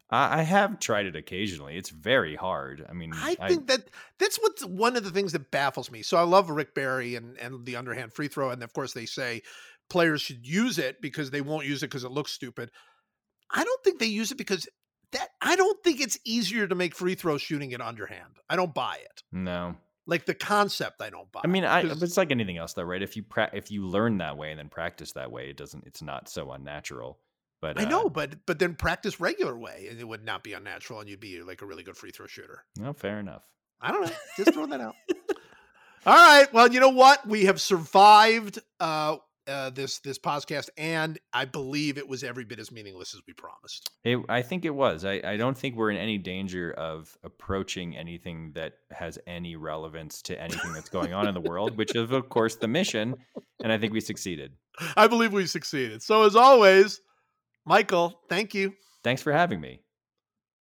[0.10, 1.78] I, I have tried it occasionally.
[1.78, 2.86] It's very hard.
[2.90, 6.02] I mean, I think that that's what's one of the things that baffles me.
[6.04, 9.06] So I love Rick Barry and and the underhand free throw, and of course they
[9.06, 9.42] say
[9.90, 12.72] players should use it because they won't use it because it looks stupid.
[13.52, 14.68] I don't think they use it because
[15.12, 18.38] that I don't think it's easier to make free throws shooting it underhand.
[18.50, 19.24] I don't buy it.
[19.32, 19.76] no.
[20.08, 21.42] Like the concept, I don't buy.
[21.44, 23.02] I mean, I, it's like anything else, though, right?
[23.02, 25.84] If you pra- if you learn that way and then practice that way, it doesn't.
[25.88, 27.18] It's not so unnatural.
[27.66, 30.54] But I uh, know, but but then practice regular way, and it would not be
[30.54, 32.64] unnatural, and you'd be like a really good free throw shooter.
[32.78, 33.42] No, fair enough.
[33.82, 34.12] I don't know.
[34.38, 34.94] Just throw that out.
[36.06, 36.52] All right.
[36.54, 37.28] Well, you know what?
[37.28, 39.18] We have survived uh,
[39.48, 43.34] uh, this this podcast, and I believe it was every bit as meaningless as we
[43.34, 43.90] promised.
[44.04, 45.04] It, I think it was.
[45.04, 50.22] I, I don't think we're in any danger of approaching anything that has any relevance
[50.24, 53.16] to anything that's going on in the world, which is, of course, the mission.
[53.64, 54.52] And I think we succeeded.
[54.96, 56.04] I believe we succeeded.
[56.04, 57.02] So, as always,
[57.66, 58.76] Michael, thank you.
[59.04, 59.85] Thanks for having me.